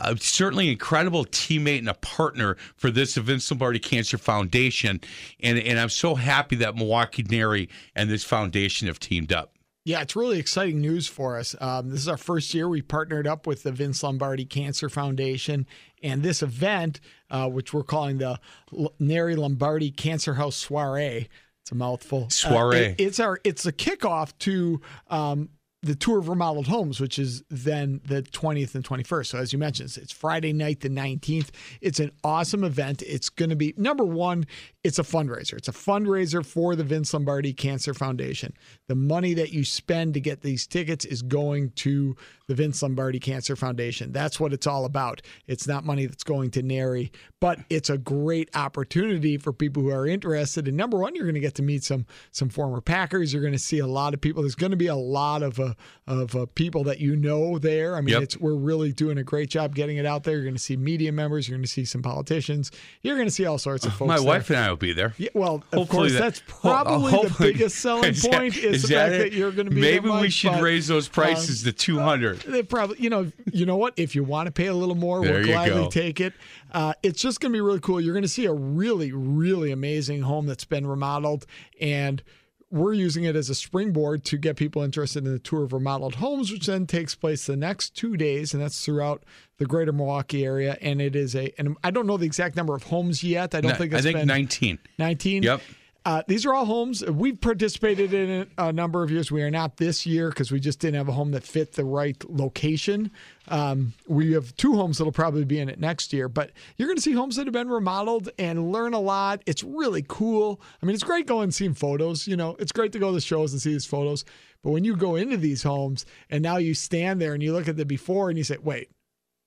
uh, 0.00 0.14
certainly 0.16 0.70
incredible 0.70 1.26
teammate 1.26 1.80
and 1.80 1.88
a 1.88 1.94
partner 1.94 2.56
for 2.76 2.90
this 2.90 3.16
Vince 3.16 3.50
Lombardi 3.50 3.78
Cancer 3.78 4.16
Foundation. 4.16 5.00
And, 5.40 5.58
and 5.58 5.78
I'm 5.78 5.90
so 5.90 6.14
happy 6.14 6.56
that 6.56 6.74
Milwaukee 6.74 7.22
NARI 7.22 7.68
and 7.94 8.08
this 8.08 8.24
foundation 8.24 8.88
have 8.88 8.98
teamed 8.98 9.32
up. 9.32 9.52
Yeah, 9.84 10.00
it's 10.02 10.14
really 10.14 10.38
exciting 10.38 10.80
news 10.80 11.08
for 11.08 11.36
us. 11.38 11.56
Um, 11.60 11.90
this 11.90 11.98
is 12.00 12.08
our 12.08 12.16
first 12.16 12.54
year 12.54 12.68
we 12.68 12.82
partnered 12.82 13.26
up 13.26 13.46
with 13.48 13.64
the 13.64 13.72
Vince 13.72 14.02
Lombardi 14.04 14.44
Cancer 14.44 14.88
Foundation, 14.88 15.66
and 16.04 16.22
this 16.22 16.40
event, 16.42 17.00
uh, 17.30 17.48
which 17.48 17.74
we're 17.74 17.82
calling 17.82 18.18
the 18.18 18.38
L- 18.76 18.94
NARI 19.00 19.34
Lombardi 19.34 19.90
Cancer 19.90 20.34
House 20.34 20.54
Soiree, 20.56 21.28
it's 21.62 21.72
a 21.72 21.74
mouthful. 21.74 22.30
Soiree. 22.30 22.76
Uh, 22.76 22.80
it- 22.90 22.94
it's 23.00 23.18
our 23.20 23.40
it's 23.42 23.66
a 23.66 23.72
kickoff 23.72 24.32
to 24.40 24.80
um, 25.10 25.48
the 25.84 25.96
tour 25.96 26.18
of 26.20 26.28
remodeled 26.28 26.68
homes, 26.68 27.00
which 27.00 27.18
is 27.18 27.42
then 27.50 28.00
the 28.04 28.22
20th 28.22 28.76
and 28.76 28.84
21st. 28.84 29.26
So 29.26 29.38
as 29.38 29.52
you 29.52 29.58
mentioned, 29.58 29.88
it's, 29.88 29.96
it's 29.96 30.12
Friday 30.12 30.52
night, 30.52 30.78
the 30.78 30.88
19th. 30.90 31.50
It's 31.80 31.98
an 31.98 32.12
awesome 32.22 32.62
event. 32.62 33.02
It's 33.02 33.28
going 33.28 33.50
to 33.50 33.56
be 33.56 33.74
number 33.76 34.04
one. 34.04 34.46
It's 34.84 34.98
a 34.98 35.04
fundraiser. 35.04 35.54
It's 35.54 35.68
a 35.68 35.72
fundraiser 35.72 36.44
for 36.44 36.74
the 36.74 36.82
Vince 36.82 37.14
Lombardi 37.14 37.52
Cancer 37.52 37.94
Foundation. 37.94 38.52
The 38.88 38.96
money 38.96 39.32
that 39.34 39.52
you 39.52 39.64
spend 39.64 40.14
to 40.14 40.20
get 40.20 40.42
these 40.42 40.66
tickets 40.66 41.04
is 41.04 41.22
going 41.22 41.70
to 41.76 42.16
the 42.48 42.56
Vince 42.56 42.82
Lombardi 42.82 43.20
Cancer 43.20 43.54
Foundation. 43.54 44.10
That's 44.10 44.40
what 44.40 44.52
it's 44.52 44.66
all 44.66 44.84
about. 44.84 45.22
It's 45.46 45.68
not 45.68 45.84
money 45.84 46.06
that's 46.06 46.24
going 46.24 46.50
to 46.52 46.62
NARI, 46.64 47.12
but 47.40 47.60
it's 47.70 47.90
a 47.90 47.96
great 47.98 48.50
opportunity 48.56 49.38
for 49.38 49.52
people 49.52 49.84
who 49.84 49.90
are 49.90 50.04
interested. 50.06 50.66
And 50.66 50.76
number 50.76 50.98
one, 50.98 51.14
you're 51.14 51.26
going 51.26 51.34
to 51.36 51.40
get 51.40 51.54
to 51.56 51.62
meet 51.62 51.84
some 51.84 52.04
some 52.32 52.48
former 52.48 52.80
Packers. 52.80 53.32
You're 53.32 53.40
going 53.42 53.52
to 53.52 53.60
see 53.60 53.78
a 53.78 53.86
lot 53.86 54.14
of 54.14 54.20
people. 54.20 54.42
There's 54.42 54.56
going 54.56 54.72
to 54.72 54.76
be 54.76 54.88
a 54.88 54.96
lot 54.96 55.44
of 55.44 55.60
uh, 55.60 55.74
of 56.08 56.34
uh, 56.34 56.46
people 56.56 56.82
that 56.84 56.98
you 56.98 57.14
know 57.14 57.60
there. 57.60 57.94
I 57.94 58.00
mean, 58.00 58.14
Yep. 58.14 58.22
it's 58.22 58.36
we're 58.36 58.56
really 58.56 58.92
doing 58.92 59.18
a 59.18 59.22
great 59.24 59.48
job 59.48 59.76
getting 59.76 59.98
it 59.98 60.06
out 60.06 60.24
there. 60.24 60.34
You're 60.34 60.42
going 60.44 60.54
to 60.56 60.60
see 60.60 60.76
media 60.76 61.12
members. 61.12 61.48
You're 61.48 61.56
going 61.56 61.64
to 61.64 61.70
see 61.70 61.84
some 61.84 62.02
politicians. 62.02 62.72
You're 63.02 63.14
going 63.16 63.28
to 63.28 63.32
see 63.34 63.46
all 63.46 63.58
sorts 63.58 63.86
of 63.86 63.92
folks. 63.94 64.08
My 64.08 64.16
there. 64.16 64.26
wife 64.26 64.50
and 64.50 64.58
I 64.58 64.71
will 64.72 64.76
be 64.78 64.92
there. 64.92 65.14
Yeah, 65.18 65.28
well, 65.34 65.62
of 65.72 65.88
course, 65.88 66.12
that- 66.12 66.18
that's 66.20 66.40
uh, 66.40 66.42
probably 66.60 67.12
the 67.12 67.34
biggest 67.38 67.76
selling 67.78 68.04
Is 68.10 68.26
point 68.26 68.56
is, 68.56 68.82
is 68.82 68.82
the 68.82 68.94
fact 68.94 69.14
it? 69.14 69.18
that 69.18 69.32
you're 69.32 69.52
going 69.52 69.68
to 69.68 69.74
be. 69.74 69.80
Maybe 69.80 70.08
we 70.10 70.30
should 70.30 70.60
raise 70.60 70.88
those 70.88 71.08
prices 71.08 71.62
um, 71.64 71.72
to 71.72 71.76
200. 71.76 72.40
They 72.40 72.62
probably, 72.62 72.96
you 73.00 73.10
know, 73.10 73.30
you 73.52 73.66
know 73.66 73.76
what? 73.76 73.94
If 73.96 74.14
you 74.14 74.24
want 74.24 74.46
to 74.46 74.52
pay 74.52 74.66
a 74.66 74.74
little 74.74 74.94
more, 74.94 75.22
There 75.24 75.34
we'll 75.34 75.44
gladly 75.44 75.82
go. 75.84 75.88
take 75.90 76.20
it. 76.20 76.32
Uh, 76.72 76.94
it's 77.02 77.20
just 77.20 77.40
going 77.40 77.52
to 77.52 77.56
be 77.56 77.60
really 77.60 77.80
cool. 77.80 78.00
You're 78.00 78.14
going 78.14 78.22
to 78.22 78.28
see 78.28 78.46
a 78.46 78.52
really, 78.52 79.12
really 79.12 79.70
amazing 79.70 80.22
home 80.22 80.46
that's 80.46 80.64
been 80.64 80.86
remodeled, 80.86 81.46
and 81.80 82.22
we're 82.70 82.94
using 82.94 83.24
it 83.24 83.36
as 83.36 83.50
a 83.50 83.54
springboard 83.54 84.24
to 84.24 84.38
get 84.38 84.56
people 84.56 84.80
interested 84.82 85.26
in 85.26 85.32
the 85.32 85.38
tour 85.38 85.64
of 85.64 85.74
remodeled 85.74 86.14
homes, 86.14 86.50
which 86.50 86.64
then 86.66 86.86
takes 86.86 87.14
place 87.14 87.44
the 87.44 87.56
next 87.56 87.90
two 87.94 88.16
days, 88.16 88.54
and 88.54 88.62
that's 88.62 88.82
throughout 88.82 89.22
the 89.62 89.68
greater 89.68 89.92
Milwaukee 89.92 90.44
area. 90.44 90.76
And 90.80 91.00
it 91.00 91.14
is 91.14 91.36
a, 91.36 91.52
and 91.56 91.76
I 91.84 91.92
don't 91.92 92.08
know 92.08 92.16
the 92.16 92.26
exact 92.26 92.56
number 92.56 92.74
of 92.74 92.82
homes 92.82 93.22
yet. 93.22 93.54
I 93.54 93.60
don't 93.60 93.76
think 93.76 93.94
I 93.94 94.00
think 94.00 94.24
19. 94.24 94.80
19. 94.98 95.44
Yep. 95.44 95.60
Uh, 96.04 96.20
these 96.26 96.44
are 96.44 96.52
all 96.52 96.64
homes 96.64 97.06
we've 97.06 97.40
participated 97.40 98.12
in 98.12 98.28
it 98.28 98.48
a 98.58 98.72
number 98.72 99.04
of 99.04 99.10
years. 99.12 99.30
We 99.30 99.40
are 99.42 99.52
not 99.52 99.76
this 99.76 100.04
year 100.04 100.30
because 100.30 100.50
we 100.50 100.58
just 100.58 100.80
didn't 100.80 100.96
have 100.96 101.08
a 101.08 101.12
home 101.12 101.30
that 101.30 101.44
fit 101.44 101.74
the 101.74 101.84
right 101.84 102.20
location. 102.28 103.12
Um, 103.46 103.92
we 104.08 104.32
have 104.32 104.52
two 104.56 104.74
homes 104.74 104.98
that'll 104.98 105.12
probably 105.12 105.44
be 105.44 105.60
in 105.60 105.68
it 105.68 105.78
next 105.78 106.12
year, 106.12 106.28
but 106.28 106.50
you're 106.76 106.88
going 106.88 106.96
to 106.96 107.02
see 107.02 107.12
homes 107.12 107.36
that 107.36 107.46
have 107.46 107.52
been 107.52 107.68
remodeled 107.68 108.30
and 108.36 108.72
learn 108.72 108.94
a 108.94 109.00
lot. 109.00 109.42
It's 109.46 109.62
really 109.62 110.04
cool. 110.08 110.60
I 110.82 110.86
mean, 110.86 110.94
it's 110.94 111.04
great 111.04 111.28
going 111.28 111.44
and 111.44 111.54
seeing 111.54 111.74
photos. 111.74 112.26
You 112.26 112.36
know, 112.36 112.56
it's 112.58 112.72
great 112.72 112.90
to 112.94 112.98
go 112.98 113.10
to 113.10 113.14
the 113.14 113.20
shows 113.20 113.52
and 113.52 113.62
see 113.62 113.70
these 113.70 113.86
photos. 113.86 114.24
But 114.64 114.72
when 114.72 114.82
you 114.82 114.96
go 114.96 115.14
into 115.14 115.36
these 115.36 115.62
homes 115.62 116.04
and 116.30 116.42
now 116.42 116.56
you 116.56 116.74
stand 116.74 117.20
there 117.20 117.34
and 117.34 117.42
you 117.44 117.52
look 117.52 117.68
at 117.68 117.76
the 117.76 117.84
before 117.84 118.28
and 118.28 118.36
you 118.36 118.42
say, 118.42 118.56
wait, 118.60 118.90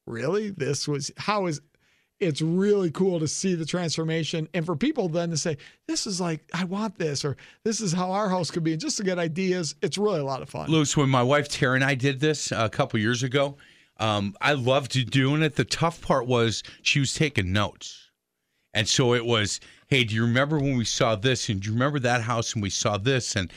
really? 0.05 0.50
This 0.51 0.88
was 0.88 1.12
how 1.17 1.47
is 1.47 1.62
it's 2.19 2.41
really 2.41 2.91
cool 2.91 3.19
to 3.19 3.27
see 3.27 3.55
the 3.55 3.65
transformation 3.65 4.47
and 4.53 4.65
for 4.65 4.74
people 4.74 5.09
then 5.09 5.29
to 5.29 5.35
say 5.35 5.57
this 5.85 6.07
is 6.07 6.21
like 6.21 6.39
i 6.53 6.63
want 6.63 6.97
this 6.97 7.25
or 7.25 7.35
this 7.65 7.81
is 7.81 7.91
how 7.91 8.09
our 8.09 8.29
house 8.29 8.50
could 8.50 8.63
be 8.63 8.71
and 8.71 8.79
just 8.79 8.95
to 8.95 9.03
get 9.03 9.19
ideas 9.19 9.75
it's 9.81 9.97
really 9.97 10.21
a 10.21 10.24
lot 10.24 10.41
of 10.41 10.50
fun 10.50 10.69
Lewis, 10.69 10.95
when 10.95 11.09
my 11.09 11.21
wife 11.21 11.50
Tara 11.50 11.75
and 11.75 11.83
I 11.83 11.93
did 11.93 12.21
this 12.21 12.53
a 12.53 12.69
couple 12.69 13.01
years 13.01 13.21
ago, 13.21 13.57
um, 13.97 14.35
I 14.41 14.53
loved 14.53 15.09
doing 15.09 15.41
it. 15.41 15.55
The 15.55 15.65
tough 15.65 16.01
part 16.01 16.27
was 16.27 16.63
she 16.81 17.00
was 17.00 17.13
taking 17.13 17.51
notes. 17.51 18.12
And 18.74 18.88
so 18.88 19.13
it 19.13 19.25
was, 19.25 19.62
hey, 19.88 20.03
do 20.03 20.15
you 20.15 20.24
remember 20.24 20.57
when 20.57 20.75
we 20.75 20.85
saw 20.85 21.15
this? 21.15 21.47
And 21.47 21.62
do 21.62 21.67
you 21.67 21.74
remember 21.74 22.00
that 22.00 22.21
house 22.21 22.53
and 22.53 22.62
we 22.62 22.69
saw 22.69 22.97
this? 22.97 23.35
And 23.35 23.51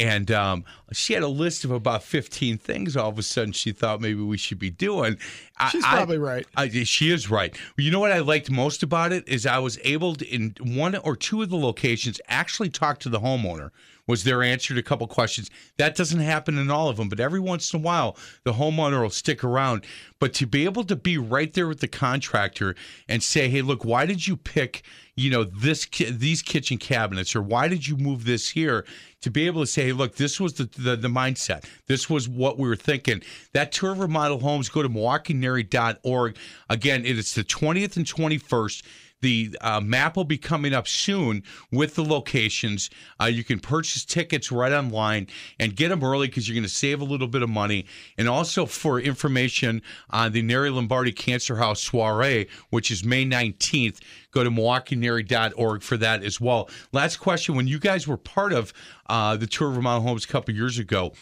and 0.00 0.30
um, 0.30 0.64
she 0.92 1.12
had 1.12 1.22
a 1.22 1.28
list 1.28 1.64
of 1.64 1.70
about 1.70 2.02
15 2.02 2.58
things 2.58 2.96
all 2.96 3.10
of 3.10 3.18
a 3.18 3.22
sudden 3.22 3.52
she 3.52 3.72
thought 3.72 4.00
maybe 4.00 4.20
we 4.22 4.36
should 4.38 4.58
be 4.58 4.70
doing. 4.70 5.18
I- 5.58 5.68
She's 5.68 5.84
I- 5.84 5.96
probably 5.96 6.18
right. 6.18 6.46
I, 6.56 6.68
she 6.68 7.10
is 7.10 7.30
right. 7.30 7.54
You 7.76 7.90
know 7.90 8.00
what 8.00 8.12
I 8.12 8.20
liked 8.20 8.50
most 8.50 8.82
about 8.82 9.12
it 9.12 9.28
is 9.28 9.44
I 9.46 9.58
was 9.58 9.78
able 9.84 10.14
to, 10.16 10.26
in 10.26 10.54
one 10.62 10.96
or 10.96 11.16
two 11.16 11.42
of 11.42 11.50
the 11.50 11.56
locations, 11.58 12.20
actually 12.28 12.70
talk 12.70 12.98
to 13.00 13.08
the 13.08 13.20
homeowner. 13.20 13.70
Was 14.10 14.24
there 14.24 14.42
answered 14.42 14.76
a 14.76 14.82
couple 14.82 15.06
questions? 15.06 15.48
That 15.78 15.94
doesn't 15.94 16.18
happen 16.18 16.58
in 16.58 16.68
all 16.70 16.88
of 16.88 16.96
them, 16.96 17.08
but 17.08 17.20
every 17.20 17.38
once 17.38 17.72
in 17.72 17.80
a 17.80 17.82
while, 17.82 18.16
the 18.42 18.54
homeowner 18.54 19.00
will 19.00 19.10
stick 19.10 19.44
around. 19.44 19.86
But 20.18 20.34
to 20.34 20.46
be 20.46 20.64
able 20.64 20.82
to 20.84 20.96
be 20.96 21.16
right 21.16 21.52
there 21.54 21.68
with 21.68 21.78
the 21.78 21.88
contractor 21.88 22.74
and 23.08 23.22
say, 23.22 23.48
"Hey, 23.48 23.62
look, 23.62 23.84
why 23.84 24.06
did 24.06 24.26
you 24.26 24.36
pick, 24.36 24.82
you 25.14 25.30
know, 25.30 25.44
this 25.44 25.84
ki- 25.84 26.10
these 26.10 26.42
kitchen 26.42 26.76
cabinets, 26.76 27.36
or 27.36 27.40
why 27.42 27.68
did 27.68 27.86
you 27.86 27.96
move 27.96 28.24
this 28.24 28.50
here?" 28.50 28.84
To 29.22 29.30
be 29.30 29.46
able 29.46 29.62
to 29.62 29.66
say, 29.66 29.86
"Hey, 29.86 29.92
look, 29.92 30.16
this 30.16 30.40
was 30.40 30.54
the 30.54 30.64
the, 30.76 30.96
the 30.96 31.08
mindset. 31.08 31.64
This 31.86 32.10
was 32.10 32.28
what 32.28 32.58
we 32.58 32.68
were 32.68 32.76
thinking." 32.76 33.22
That 33.52 33.70
tour 33.70 33.92
of 33.92 34.00
remodel 34.00 34.40
homes. 34.40 34.68
Go 34.68 34.82
to 34.82 34.88
milwaukeenari.org. 34.88 36.36
Again, 36.68 37.06
it 37.06 37.16
is 37.16 37.34
the 37.34 37.44
twentieth 37.44 37.96
and 37.96 38.06
twenty 38.06 38.38
first. 38.38 38.84
The 39.22 39.56
uh, 39.60 39.80
map 39.80 40.16
will 40.16 40.24
be 40.24 40.38
coming 40.38 40.72
up 40.72 40.88
soon 40.88 41.42
with 41.70 41.94
the 41.94 42.04
locations. 42.04 42.90
Uh, 43.20 43.26
you 43.26 43.44
can 43.44 43.60
purchase 43.60 44.04
tickets 44.04 44.50
right 44.50 44.72
online 44.72 45.26
and 45.58 45.76
get 45.76 45.90
them 45.90 46.02
early 46.02 46.26
because 46.28 46.48
you're 46.48 46.54
going 46.54 46.62
to 46.62 46.68
save 46.68 47.00
a 47.00 47.04
little 47.04 47.28
bit 47.28 47.42
of 47.42 47.50
money. 47.50 47.86
And 48.16 48.28
also 48.28 48.66
for 48.66 48.98
information 48.98 49.82
on 50.10 50.32
the 50.32 50.42
NARI 50.42 50.70
Lombardi 50.70 51.12
Cancer 51.12 51.56
House 51.56 51.82
soiree, 51.82 52.48
which 52.70 52.90
is 52.90 53.04
May 53.04 53.26
19th, 53.26 54.00
go 54.30 54.42
to 54.42 54.50
milwaukeenari.org 54.50 55.82
for 55.82 55.96
that 55.98 56.24
as 56.24 56.40
well. 56.40 56.70
Last 56.92 57.18
question: 57.18 57.54
When 57.54 57.66
you 57.66 57.78
guys 57.78 58.08
were 58.08 58.16
part 58.16 58.52
of 58.52 58.72
uh, 59.08 59.36
the 59.36 59.46
tour 59.46 59.68
of 59.68 59.76
Remodel 59.76 60.02
Homes 60.02 60.24
a 60.24 60.28
couple 60.28 60.54
years 60.54 60.78
ago, 60.78 61.12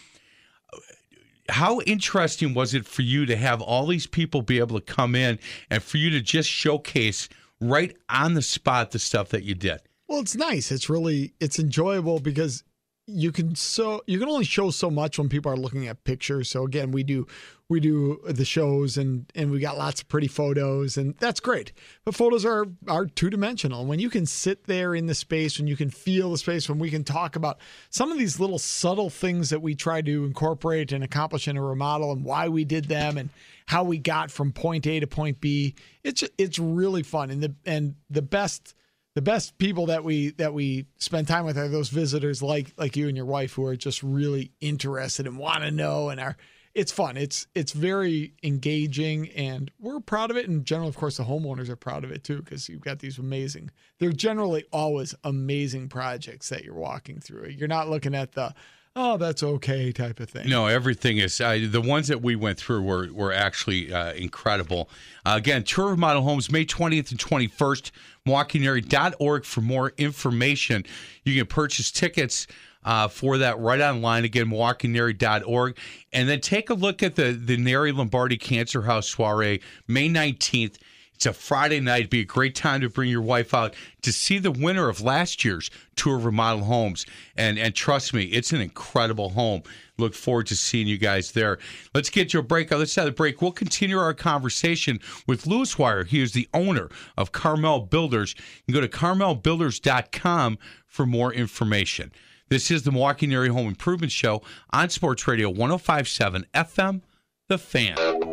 how 1.48 1.80
interesting 1.80 2.54
was 2.54 2.74
it 2.74 2.86
for 2.86 3.02
you 3.02 3.26
to 3.26 3.36
have 3.36 3.62
all 3.62 3.86
these 3.86 4.06
people 4.06 4.42
be 4.42 4.58
able 4.58 4.78
to 4.78 4.84
come 4.84 5.14
in 5.14 5.38
and 5.70 5.82
for 5.82 5.96
you 5.96 6.10
to 6.10 6.20
just 6.20 6.48
showcase 6.48 7.28
right 7.60 7.96
on 8.08 8.34
the 8.34 8.42
spot 8.42 8.90
the 8.90 8.98
stuff 8.98 9.28
that 9.30 9.44
you 9.44 9.54
did? 9.54 9.80
well 10.08 10.20
it's 10.20 10.36
nice 10.36 10.70
it's 10.72 10.88
really 10.88 11.34
it's 11.40 11.58
enjoyable 11.58 12.18
because 12.18 12.64
you 13.10 13.32
can 13.32 13.54
so 13.54 14.02
you 14.06 14.18
can 14.18 14.28
only 14.28 14.44
show 14.44 14.70
so 14.70 14.90
much 14.90 15.18
when 15.18 15.30
people 15.30 15.50
are 15.50 15.56
looking 15.56 15.88
at 15.88 16.04
pictures. 16.04 16.50
So 16.50 16.64
again 16.64 16.92
we 16.92 17.02
do 17.02 17.26
we 17.68 17.80
do 17.80 18.20
the 18.26 18.44
shows 18.44 18.98
and 18.98 19.30
and 19.34 19.50
we 19.50 19.60
got 19.60 19.78
lots 19.78 20.02
of 20.02 20.08
pretty 20.08 20.28
photos 20.28 20.98
and 20.98 21.16
that's 21.18 21.40
great. 21.40 21.72
But 22.04 22.14
photos 22.14 22.44
are 22.44 22.66
are 22.86 23.06
two-dimensional. 23.06 23.86
When 23.86 23.98
you 23.98 24.10
can 24.10 24.26
sit 24.26 24.64
there 24.64 24.94
in 24.94 25.06
the 25.06 25.14
space 25.14 25.58
when 25.58 25.66
you 25.66 25.76
can 25.76 25.88
feel 25.88 26.32
the 26.32 26.38
space 26.38 26.68
when 26.68 26.78
we 26.78 26.90
can 26.90 27.02
talk 27.02 27.34
about 27.34 27.58
some 27.88 28.12
of 28.12 28.18
these 28.18 28.38
little 28.38 28.58
subtle 28.58 29.08
things 29.08 29.48
that 29.50 29.62
we 29.62 29.74
try 29.74 30.02
to 30.02 30.24
incorporate 30.26 30.92
and 30.92 31.02
accomplish 31.02 31.48
in 31.48 31.56
a 31.56 31.62
remodel 31.62 32.12
and 32.12 32.24
why 32.24 32.48
we 32.48 32.64
did 32.64 32.84
them 32.84 33.16
and 33.16 33.30
how 33.66 33.84
we 33.84 33.96
got 33.96 34.30
from 34.30 34.52
point 34.52 34.86
A 34.86 35.00
to 35.00 35.06
point 35.06 35.40
B 35.40 35.74
it's 36.04 36.24
it's 36.36 36.58
really 36.58 37.02
fun. 37.02 37.30
And 37.30 37.42
the 37.42 37.54
and 37.64 37.94
the 38.10 38.22
best 38.22 38.74
the 39.18 39.22
best 39.22 39.58
people 39.58 39.86
that 39.86 40.04
we 40.04 40.30
that 40.30 40.54
we 40.54 40.86
spend 40.98 41.26
time 41.26 41.44
with 41.44 41.58
are 41.58 41.66
those 41.66 41.88
visitors 41.88 42.40
like 42.40 42.72
like 42.76 42.96
you 42.96 43.08
and 43.08 43.16
your 43.16 43.26
wife 43.26 43.54
who 43.54 43.64
are 43.66 43.74
just 43.74 44.00
really 44.00 44.52
interested 44.60 45.26
and 45.26 45.36
want 45.36 45.64
to 45.64 45.72
know 45.72 46.08
and 46.08 46.20
are 46.20 46.36
it's 46.72 46.92
fun. 46.92 47.16
It's 47.16 47.48
it's 47.52 47.72
very 47.72 48.34
engaging 48.44 49.28
and 49.30 49.72
we're 49.80 49.98
proud 49.98 50.30
of 50.30 50.36
it. 50.36 50.46
In 50.46 50.62
general 50.62 50.88
of 50.88 50.94
course 50.94 51.16
the 51.16 51.24
homeowners 51.24 51.68
are 51.68 51.74
proud 51.74 52.04
of 52.04 52.12
it 52.12 52.22
too 52.22 52.42
because 52.42 52.68
you've 52.68 52.80
got 52.80 53.00
these 53.00 53.18
amazing 53.18 53.72
they're 53.98 54.12
generally 54.12 54.66
always 54.72 55.16
amazing 55.24 55.88
projects 55.88 56.48
that 56.50 56.62
you're 56.62 56.74
walking 56.74 57.18
through. 57.18 57.48
You're 57.48 57.66
not 57.66 57.88
looking 57.88 58.14
at 58.14 58.30
the 58.30 58.54
oh 58.96 59.16
that's 59.16 59.42
okay 59.42 59.92
type 59.92 60.20
of 60.20 60.28
thing 60.28 60.48
No, 60.48 60.66
everything 60.66 61.18
is. 61.18 61.40
Uh, 61.40 61.66
the 61.70 61.80
ones 61.80 62.08
that 62.08 62.22
we 62.22 62.36
went 62.36 62.58
through 62.58 62.82
were 62.82 63.12
were 63.12 63.32
actually 63.32 63.92
uh, 63.92 64.12
incredible. 64.12 64.88
Uh, 65.24 65.34
again, 65.36 65.62
Tour 65.64 65.92
of 65.92 65.98
Model 65.98 66.22
Homes, 66.22 66.50
May 66.50 66.64
20th 66.64 67.10
and 67.10 67.20
21st, 67.20 67.90
MilwaukeeNARI.org 68.26 69.44
for 69.44 69.60
more 69.60 69.92
information. 69.98 70.84
You 71.24 71.36
can 71.36 71.46
purchase 71.46 71.90
tickets 71.90 72.46
uh, 72.84 73.08
for 73.08 73.38
that 73.38 73.58
right 73.58 73.80
online. 73.80 74.24
Again, 74.24 74.46
MilwaukeeNARI.org. 74.46 75.76
And 76.12 76.28
then 76.28 76.40
take 76.40 76.70
a 76.70 76.74
look 76.74 77.02
at 77.02 77.16
the, 77.16 77.32
the 77.32 77.56
NARI 77.56 77.92
Lombardi 77.92 78.38
Cancer 78.38 78.82
House 78.82 79.08
soiree, 79.08 79.60
May 79.86 80.08
19th. 80.08 80.76
It's 81.18 81.26
a 81.26 81.32
Friday 81.32 81.80
night. 81.80 81.98
It'd 81.98 82.10
be 82.10 82.20
a 82.20 82.24
great 82.24 82.54
time 82.54 82.80
to 82.80 82.88
bring 82.88 83.10
your 83.10 83.22
wife 83.22 83.52
out 83.52 83.74
to 84.02 84.12
see 84.12 84.38
the 84.38 84.52
winner 84.52 84.88
of 84.88 85.00
last 85.00 85.44
year's 85.44 85.68
tour 85.96 86.16
of 86.16 86.24
remodel 86.24 86.62
homes. 86.62 87.06
And 87.36 87.58
and 87.58 87.74
trust 87.74 88.14
me, 88.14 88.26
it's 88.26 88.52
an 88.52 88.60
incredible 88.60 89.30
home. 89.30 89.64
Look 89.98 90.14
forward 90.14 90.46
to 90.46 90.54
seeing 90.54 90.86
you 90.86 90.96
guys 90.96 91.32
there. 91.32 91.58
Let's 91.92 92.08
get 92.08 92.32
you 92.32 92.38
a 92.38 92.42
break. 92.44 92.70
Let's 92.70 92.94
have 92.94 93.08
a 93.08 93.10
break. 93.10 93.42
We'll 93.42 93.50
continue 93.50 93.98
our 93.98 94.14
conversation 94.14 95.00
with 95.26 95.44
Lewis 95.44 95.76
Wire. 95.76 96.04
He 96.04 96.22
is 96.22 96.34
the 96.34 96.48
owner 96.54 96.88
of 97.16 97.32
Carmel 97.32 97.80
Builders. 97.80 98.36
You 98.68 98.72
can 98.72 98.80
go 98.80 98.86
to 98.86 98.96
carmelbuilders.com 98.96 100.58
for 100.86 101.04
more 101.04 101.34
information. 101.34 102.12
This 102.48 102.70
is 102.70 102.84
the 102.84 102.92
Milwaukee 102.92 103.26
NARI 103.26 103.48
Home 103.48 103.66
Improvement 103.66 104.12
Show 104.12 104.40
on 104.72 104.88
Sports 104.88 105.26
Radio 105.26 105.50
1057 105.50 106.46
FM, 106.54 107.00
The 107.48 107.58
Fan. 107.58 108.27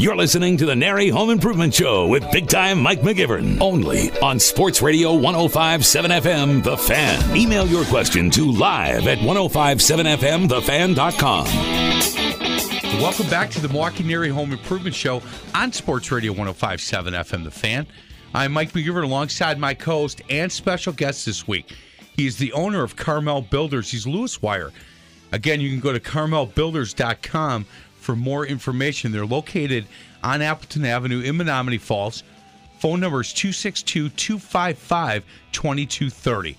You're 0.00 0.16
listening 0.16 0.56
to 0.56 0.64
the 0.64 0.74
NARI 0.74 1.10
Home 1.10 1.28
Improvement 1.28 1.74
Show 1.74 2.06
with 2.06 2.24
big 2.32 2.48
time 2.48 2.80
Mike 2.80 3.02
McGivern. 3.02 3.60
Only 3.60 4.10
on 4.20 4.40
Sports 4.40 4.80
Radio 4.80 5.12
1057 5.12 6.10
FM, 6.10 6.64
The 6.64 6.78
Fan. 6.78 7.36
Email 7.36 7.66
your 7.66 7.84
question 7.84 8.30
to 8.30 8.50
live 8.50 9.06
at 9.06 9.18
1057FMTheFan.com. 9.18 11.44
Welcome 12.98 13.28
back 13.28 13.50
to 13.50 13.60
the 13.60 13.68
Milwaukee 13.68 14.02
NARI 14.02 14.30
Home 14.30 14.52
Improvement 14.52 14.96
Show 14.96 15.20
on 15.54 15.70
Sports 15.70 16.10
Radio 16.10 16.32
1057 16.32 17.12
FM, 17.12 17.44
The 17.44 17.50
Fan. 17.50 17.86
I'm 18.32 18.52
Mike 18.52 18.72
McGivern 18.72 19.04
alongside 19.04 19.58
my 19.58 19.74
co 19.74 19.98
host 19.98 20.22
and 20.30 20.50
special 20.50 20.94
guest 20.94 21.26
this 21.26 21.46
week. 21.46 21.76
He's 22.16 22.38
the 22.38 22.54
owner 22.54 22.82
of 22.82 22.96
Carmel 22.96 23.42
Builders. 23.42 23.90
He's 23.90 24.06
Lewis 24.06 24.40
Wire. 24.40 24.72
Again, 25.32 25.60
you 25.60 25.68
can 25.68 25.80
go 25.80 25.92
to 25.92 26.00
carmelbuilders.com 26.00 27.66
for 28.00 28.16
more 28.16 28.46
information. 28.46 29.12
They're 29.12 29.26
located 29.26 29.86
on 30.22 30.42
Appleton 30.42 30.84
Avenue 30.84 31.20
in 31.20 31.36
Menomonee 31.36 31.80
Falls. 31.80 32.22
Phone 32.78 33.00
number 33.00 33.20
is 33.20 33.32
262 33.32 34.08
255 34.10 35.24
2230. 35.52 36.56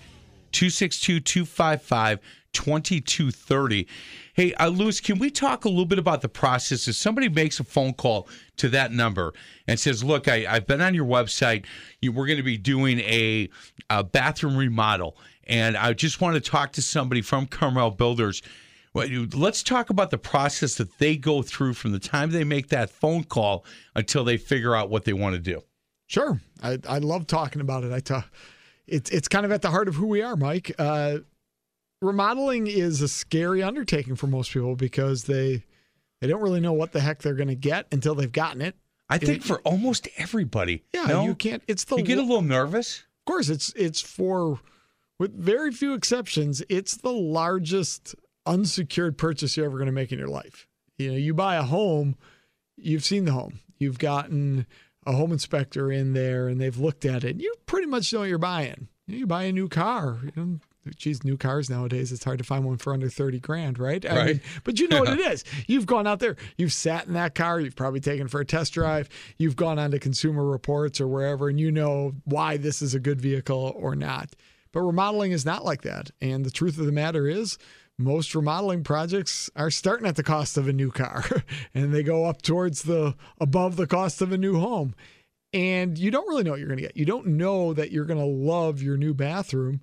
262 0.52 1.20
255 1.20 2.20
2230. 2.54 3.88
Hey, 4.34 4.54
uh, 4.54 4.68
Lewis, 4.68 5.00
can 5.00 5.20
we 5.20 5.30
talk 5.30 5.66
a 5.66 5.70
little 5.70 5.86
bit 5.86 6.00
about 6.00 6.22
the 6.22 6.30
process? 6.30 6.88
If 6.88 6.96
somebody 6.96 7.30
makes 7.30 7.60
a 7.60 7.64
phone 7.64 7.94
call 7.94 8.28
to 8.58 8.70
that 8.70 8.92
number 8.92 9.34
and 9.68 9.80
says, 9.80 10.04
Look, 10.04 10.28
I, 10.28 10.40
have 10.42 10.68
been 10.68 10.82
on 10.82 10.94
your 10.94 11.06
website, 11.06 11.66
you, 12.02 12.12
we're 12.12 12.28
going 12.28 12.38
to 12.38 12.44
be 12.44 12.58
doing 12.58 13.00
a, 13.00 13.50
a 13.90 14.04
bathroom 14.04 14.58
remodel, 14.58 15.18
and 15.48 15.76
I 15.76 15.94
just 15.94 16.22
want 16.22 16.36
to 16.36 16.42
talk 16.42 16.74
to 16.74 16.82
somebody 16.82 17.22
from 17.22 17.48
Carmel 17.48 17.92
Builders 17.92 18.42
Let's 18.94 19.64
talk 19.64 19.90
about 19.90 20.12
the 20.12 20.18
process 20.18 20.76
that 20.76 20.98
they 20.98 21.16
go 21.16 21.42
through 21.42 21.76
from 21.76 21.92
the 21.94 22.00
time 22.00 22.32
they 22.32 22.44
make 22.44 22.70
that 22.70 22.90
phone 22.90 23.24
call 23.24 23.66
until 23.96 24.24
they 24.24 24.38
figure 24.38 24.76
out 24.76 24.90
what 24.90 25.06
they 25.06 25.14
want 25.14 25.36
to 25.36 25.42
do. 25.42 25.62
Sure, 26.08 26.42
I, 26.62 26.78
I 26.88 26.98
love 26.98 27.26
talking 27.26 27.62
about 27.62 27.86
it. 27.86 27.94
I 27.94 28.02
talk, 28.02 28.30
it's 28.86 29.10
it's 29.12 29.30
kind 29.30 29.46
of 29.46 29.52
at 29.54 29.62
the 29.62 29.70
heart 29.70 29.88
of 29.88 29.96
who 29.96 30.08
we 30.08 30.22
are, 30.22 30.36
Mike. 30.36 30.74
Uh, 30.78 31.20
remodeling 32.02 32.68
is 32.68 33.02
a 33.02 33.08
scary 33.08 33.64
undertaking 33.64 34.18
for 34.18 34.28
most 34.28 34.52
people 34.52 34.76
because 34.76 35.24
they 35.24 35.64
they 36.20 36.28
don't 36.28 36.42
really 36.42 36.60
know 36.60 36.74
what 36.74 36.92
the 36.92 37.00
heck 37.00 37.22
they're 37.22 37.34
going 37.34 37.48
to 37.48 37.56
get 37.56 37.88
until 37.94 38.14
they've 38.14 38.32
gotten 38.32 38.62
it. 38.62 38.76
I 39.10 39.18
think 39.18 39.38
it, 39.38 39.44
for 39.44 39.60
almost 39.62 40.08
everybody. 40.18 40.84
Yeah, 40.94 41.06
no? 41.06 41.24
you 41.26 41.36
can't. 41.36 41.64
It's 41.68 41.86
the 41.86 41.96
you 41.96 42.04
get 42.04 42.18
a 42.18 42.22
little 42.22 42.42
nervous. 42.42 43.00
Of 43.00 43.26
course, 43.26 43.48
it's 43.48 43.72
it's 43.76 44.02
for 44.02 44.60
with 45.18 45.34
very 45.38 45.72
few 45.72 45.94
exceptions. 45.94 46.62
It's 46.68 46.98
the 46.98 47.12
largest 47.12 48.16
unsecured 48.46 49.18
purchase 49.18 49.58
you're 49.58 49.66
ever 49.66 49.78
going 49.78 49.88
to 49.88 49.92
make 49.92 50.12
in 50.12 50.20
your 50.20 50.28
life. 50.28 50.68
You 50.98 51.12
know, 51.12 51.18
you 51.18 51.34
buy 51.34 51.56
a 51.56 51.64
home, 51.64 52.16
you've 52.78 53.04
seen 53.04 53.26
the 53.26 53.32
home, 53.32 53.60
you've 53.78 54.00
gotten 54.00 54.66
a 55.06 55.14
home 55.14 55.32
inspector 55.32 55.92
in 55.92 56.14
there 56.14 56.48
and 56.48 56.62
they've 56.62 56.78
looked 56.78 57.06
at 57.06 57.24
it. 57.24 57.40
You 57.40 57.54
pretty 57.66 57.88
much 57.88 58.12
know 58.14 58.20
what 58.20 58.30
you're 58.30 58.38
buying. 58.38 58.88
You, 59.08 59.14
know, 59.14 59.20
you 59.20 59.28
buy 59.28 59.44
a 59.44 59.52
new 59.52 59.68
car. 59.68 60.20
You 60.24 60.32
know, 60.36 60.60
geez, 60.96 61.24
new 61.24 61.38
cars 61.38 61.70
nowadays, 61.70 62.12
it's 62.12 62.24
hard 62.24 62.40
to 62.40 62.44
find 62.44 62.66
one 62.66 62.78
for 62.78 62.94
under 62.94 63.10
30 63.10 63.40
grand, 63.40 63.80
right? 63.80 64.06
I 64.06 64.16
right. 64.16 64.26
Mean, 64.28 64.42
but 64.64 64.80
you 64.80 64.88
know 64.88 65.02
what 65.02 65.20
it 65.20 65.20
is. 65.20 65.44
You've 65.68 65.86
gone 65.86 66.08
out 66.08 66.20
there, 66.20 66.36
you've 66.58 66.74
sat 66.74 67.08
in 67.08 67.14
that 67.14 67.36
car, 67.36 67.60
you've 67.60 67.76
probably 67.76 68.00
taken 68.00 68.28
for 68.28 68.42
a 68.42 68.46
test 68.46 68.74
drive, 68.74 69.10
you've 69.38 69.56
gone 69.56 69.80
on 69.80 69.92
to 69.92 70.00
Consumer 70.00 70.46
Reports 70.46 71.00
or 71.00 71.08
wherever, 71.08 71.50
and 71.50 71.60
you 71.60 71.72
know 71.72 72.14
why 72.26 72.58
this 72.58 72.82
is 72.82 72.94
a 72.94 73.00
good 73.00 73.22
vehicle 73.22 73.74
or 73.76 73.96
not. 73.96 74.36
But 74.72 74.82
remodeling 74.82 75.34
is 75.34 75.46
not 75.46 75.66
like 75.66 75.82
that. 75.82 76.12
And 76.22 76.46
the 76.46 76.52
truth 76.52 76.78
of 76.78 76.86
the 76.86 76.92
matter 76.92 77.28
is, 77.28 77.58
most 77.98 78.34
remodeling 78.34 78.84
projects 78.84 79.50
are 79.56 79.72
starting 79.72 80.08
at 80.08 80.16
the 80.16 80.24
cost 80.24 80.58
of 80.58 80.68
a 80.68 80.74
new 80.74 80.92
car 80.92 81.24
and 81.74 81.94
they 81.94 82.04
go 82.04 82.26
up 82.26 82.42
towards 82.42 82.84
the 82.84 83.16
above 83.40 83.76
the 83.76 83.88
cost 83.88 84.22
of 84.22 84.32
a 84.32 84.38
new 84.38 84.60
home. 84.60 84.96
And 85.54 85.98
you 85.98 86.12
don't 86.12 86.28
really 86.28 86.44
know 86.44 86.52
what 86.52 86.60
you're 86.60 86.70
going 86.70 86.80
to 86.80 86.84
get. 86.84 86.96
You 86.98 87.06
don't 87.06 87.28
know 87.28 87.74
that 87.74 87.92
you're 87.92 88.06
going 88.06 88.20
to 88.20 88.26
love 88.26 88.82
your 88.82 88.98
new 88.98 89.14
bathroom 89.14 89.82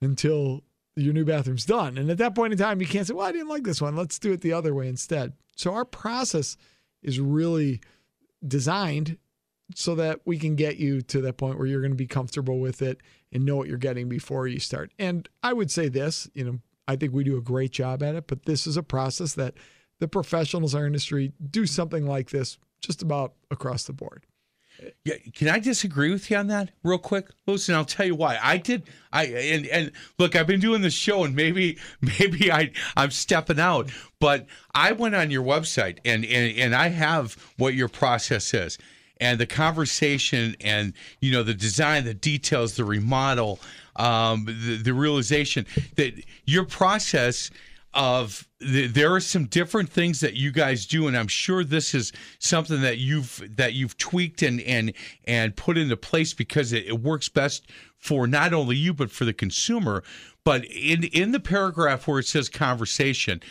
until 0.00 0.62
your 0.96 1.12
new 1.12 1.24
bathroom's 1.24 1.66
done. 1.66 1.98
And 1.98 2.10
at 2.10 2.18
that 2.18 2.34
point 2.34 2.52
in 2.52 2.58
time, 2.58 2.80
you 2.80 2.86
can't 2.86 3.06
say, 3.06 3.14
well, 3.14 3.26
I 3.26 3.32
didn't 3.32 3.48
like 3.48 3.64
this 3.64 3.80
one. 3.80 3.94
Let's 3.94 4.18
do 4.18 4.32
it 4.32 4.40
the 4.40 4.52
other 4.52 4.74
way 4.74 4.88
instead. 4.88 5.34
So 5.56 5.74
our 5.74 5.84
process 5.84 6.56
is 7.02 7.20
really 7.20 7.80
designed 8.46 9.18
so 9.74 9.94
that 9.94 10.20
we 10.24 10.38
can 10.38 10.56
get 10.56 10.76
you 10.76 11.00
to 11.02 11.20
that 11.22 11.36
point 11.36 11.58
where 11.58 11.66
you're 11.66 11.80
going 11.80 11.92
to 11.92 11.96
be 11.96 12.06
comfortable 12.06 12.58
with 12.58 12.82
it 12.82 12.98
and 13.32 13.44
know 13.44 13.56
what 13.56 13.68
you're 13.68 13.78
getting 13.78 14.08
before 14.08 14.46
you 14.46 14.58
start. 14.58 14.92
And 14.98 15.28
I 15.42 15.52
would 15.52 15.70
say 15.70 15.88
this, 15.88 16.28
you 16.34 16.44
know, 16.44 16.58
I 16.88 16.96
think 16.96 17.12
we 17.12 17.24
do 17.24 17.36
a 17.36 17.42
great 17.42 17.70
job 17.70 18.02
at 18.02 18.14
it, 18.14 18.26
but 18.26 18.44
this 18.44 18.66
is 18.66 18.76
a 18.76 18.82
process 18.82 19.34
that 19.34 19.54
the 19.98 20.08
professionals 20.08 20.74
in 20.74 20.80
our 20.80 20.86
industry 20.86 21.32
do 21.50 21.66
something 21.66 22.06
like 22.06 22.30
this 22.30 22.58
just 22.80 23.02
about 23.02 23.34
across 23.50 23.84
the 23.84 23.92
board. 23.92 24.26
Yeah, 25.04 25.14
can 25.34 25.48
I 25.48 25.58
disagree 25.58 26.10
with 26.10 26.30
you 26.30 26.36
on 26.36 26.48
that 26.48 26.70
real 26.82 26.98
quick? 26.98 27.28
Listen, 27.46 27.74
I'll 27.74 27.84
tell 27.84 28.06
you 28.06 28.14
why. 28.14 28.38
I 28.42 28.56
did 28.56 28.88
I 29.12 29.26
and 29.26 29.66
and 29.66 29.92
look, 30.18 30.34
I've 30.34 30.46
been 30.46 30.60
doing 30.60 30.82
this 30.82 30.94
show 30.94 31.24
and 31.24 31.36
maybe 31.36 31.78
maybe 32.00 32.50
I 32.50 32.72
I'm 32.96 33.10
stepping 33.10 33.60
out, 33.60 33.90
but 34.18 34.46
I 34.74 34.92
went 34.92 35.14
on 35.14 35.30
your 35.30 35.44
website 35.44 35.98
and 36.04 36.24
and, 36.24 36.58
and 36.58 36.74
I 36.74 36.88
have 36.88 37.36
what 37.58 37.74
your 37.74 37.88
process 37.88 38.52
is. 38.54 38.78
And 39.20 39.38
the 39.38 39.46
conversation 39.46 40.56
and 40.60 40.94
you 41.20 41.30
know 41.32 41.42
the 41.42 41.54
design, 41.54 42.04
the 42.04 42.14
details, 42.14 42.74
the 42.74 42.84
remodel, 42.84 43.60
um, 43.96 44.44
the, 44.46 44.80
the 44.82 44.94
realization 44.94 45.66
that 45.96 46.14
your 46.44 46.64
process 46.64 47.50
of 47.94 48.48
the, 48.58 48.86
there 48.86 49.12
are 49.12 49.20
some 49.20 49.44
different 49.44 49.88
things 49.90 50.20
that 50.20 50.32
you 50.32 50.50
guys 50.50 50.86
do 50.86 51.08
and 51.08 51.16
i'm 51.16 51.28
sure 51.28 51.62
this 51.62 51.94
is 51.94 52.10
something 52.38 52.80
that 52.80 52.96
you've 52.96 53.42
that 53.54 53.74
you've 53.74 53.98
tweaked 53.98 54.40
and 54.40 54.62
and 54.62 54.94
and 55.26 55.54
put 55.56 55.76
into 55.76 55.94
place 55.94 56.32
because 56.32 56.72
it, 56.72 56.86
it 56.86 57.02
works 57.02 57.28
best 57.28 57.66
for 57.98 58.26
not 58.26 58.54
only 58.54 58.76
you 58.76 58.94
but 58.94 59.10
for 59.10 59.26
the 59.26 59.32
consumer 59.34 60.02
but 60.42 60.64
in 60.64 61.04
in 61.04 61.32
the 61.32 61.40
paragraph 61.40 62.08
where 62.08 62.18
it 62.18 62.26
says 62.26 62.48
conversation 62.48 63.42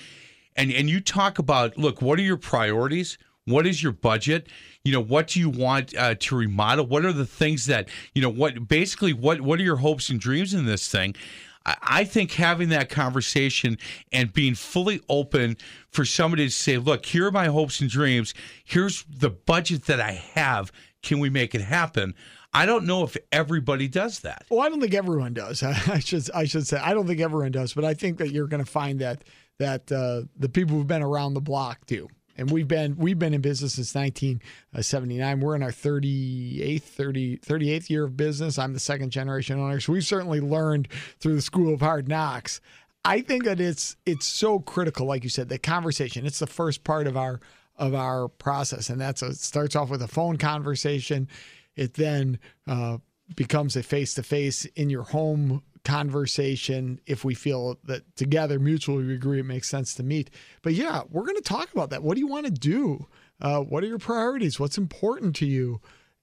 and 0.56 0.72
and 0.72 0.90
you 0.90 1.00
talk 1.00 1.38
about 1.38 1.78
look 1.78 2.02
what 2.02 2.18
are 2.18 2.24
your 2.24 2.38
priorities 2.38 3.20
what 3.46 3.66
is 3.66 3.82
your 3.82 3.92
budget? 3.92 4.48
You 4.84 4.94
know, 4.94 5.04
what 5.04 5.28
do 5.28 5.40
you 5.40 5.50
want 5.50 5.96
uh, 5.96 6.16
to 6.16 6.36
remodel? 6.36 6.86
What 6.86 7.06
are 7.06 7.14
the 7.14 7.26
things 7.26 7.68
that 7.68 7.88
you 8.16 8.22
know? 8.22 8.30
What 8.30 8.68
basically 8.68 9.14
what 9.14 9.42
what 9.42 9.60
are 9.60 9.64
your 9.64 9.78
hopes 9.78 10.10
and 10.10 10.20
dreams 10.20 10.54
in 10.54 10.66
this 10.66 10.88
thing? 10.88 11.16
I 11.64 12.06
think 12.06 12.32
having 12.32 12.70
that 12.70 12.90
conversation 12.90 13.78
and 14.12 14.34
being 14.34 14.56
fully 14.56 15.00
open 15.08 15.58
for 15.92 16.04
somebody 16.04 16.48
to 16.48 16.52
say, 16.52 16.78
"Look, 16.78 17.06
here 17.06 17.28
are 17.28 17.32
my 17.32 17.46
hopes 17.46 17.80
and 17.80 17.90
dreams. 17.90 18.34
Here's 18.66 19.04
the 19.04 19.30
budget 19.30 19.86
that 19.86 20.00
I 20.00 20.14
have. 20.34 20.72
Can 21.04 21.20
we 21.20 21.30
make 21.30 21.54
it 21.54 21.62
happen?" 21.62 22.16
I 22.54 22.66
don't 22.66 22.86
know 22.86 23.04
if 23.04 23.16
everybody 23.32 23.88
does 23.88 24.22
that. 24.22 24.46
Well, 24.50 24.60
I 24.60 24.70
don't 24.70 24.82
think 24.82 24.94
everyone 24.94 25.34
does. 25.34 25.64
I 25.64 26.00
should 26.00 26.30
I 26.34 26.46
should 26.46 26.66
say 26.66 26.78
I 26.78 26.94
don't 26.94 27.06
think 27.06 27.20
everyone 27.20 27.52
does, 27.52 27.74
but 27.74 27.86
I 27.86 27.94
think 27.94 28.18
that 28.18 28.32
you're 28.32 28.48
going 28.48 28.64
to 28.64 28.70
find 28.70 29.00
that 29.00 29.24
that 29.60 29.92
uh, 29.92 30.24
the 30.36 30.50
people 30.50 30.76
who've 30.76 30.88
been 30.88 31.04
around 31.04 31.36
the 31.36 31.42
block 31.42 31.86
do 31.86 32.08
and 32.42 32.50
we've 32.50 32.68
been 32.68 32.98
we've 32.98 33.20
been 33.20 33.34
in 33.34 33.42
business 33.42 33.76
since 33.76 33.94
1979. 33.94 35.40
We're 35.40 35.56
in 35.56 35.64
our 35.64 35.72
38th 35.72 36.82
30 36.82 37.38
38th 37.38 37.90
year 37.90 38.04
of 38.04 38.18
business. 38.18 38.58
I'm 38.58 38.74
the 38.74 38.80
second 38.80 39.12
generation 39.12 39.60
owner, 39.60 39.80
so 39.80 39.94
we've 39.94 40.04
certainly 40.04 40.42
learned 40.42 40.88
through 41.20 41.36
the 41.36 41.42
school 41.42 41.74
of 41.74 41.82
hard 41.82 42.08
knocks. 42.08 42.60
I 43.06 43.22
think 43.22 43.46
that 43.46 43.60
it's 43.60 43.96
it's 44.06 44.26
so 44.26 44.60
critical, 44.60 45.06
like 45.06 45.24
you 45.24 45.30
said, 45.30 45.50
the 45.50 45.60
conversation. 45.60 46.26
It's 46.26 46.40
the 46.40 46.48
first 46.48 46.84
part 46.84 47.06
of 47.06 47.16
our 47.16 47.40
of 47.78 47.94
our 47.94 48.28
process, 48.28 48.90
and 48.90 49.00
that's 49.00 49.22
a, 49.22 49.28
it 49.28 49.38
starts 49.38 49.76
off 49.76 49.90
with 49.92 50.02
a 50.02 50.08
phone 50.08 50.38
conversation. 50.38 51.28
It 51.76 51.94
then 51.94 52.40
uh, 52.68 52.98
becomes 53.36 53.76
a 53.76 53.84
face 53.84 54.16
to 54.16 54.24
face 54.24 54.66
in 54.66 54.90
your 54.90 55.04
home 55.04 55.62
conversation 55.84 57.00
if 57.06 57.26
we 57.26 57.34
feel 57.34 57.80
that 57.86 58.16
together 58.16 58.60
mutually 58.60 59.04
we 59.04 59.14
agree 59.14 59.40
it 59.40 59.46
makes 59.46 59.70
sense 59.70 59.96
to 59.96 60.04
meet. 60.04 60.30
But 60.62 60.74
yeah, 60.74 61.02
we're 61.10 61.26
going 61.26 61.36
to 61.36 61.42
talk 61.42 61.72
about 61.72 61.90
that. 61.90 62.04
What 62.04 62.16
do 62.16 62.20
you 62.20 62.28
want 62.28 62.46
to 62.46 62.52
do? 62.52 63.08
Uh, 63.42 63.62
what 63.62 63.84
are 63.84 63.88
your 63.88 63.98
priorities? 63.98 64.60
What's 64.60 64.78
important 64.78 65.36
to 65.38 65.46
you? 65.46 65.82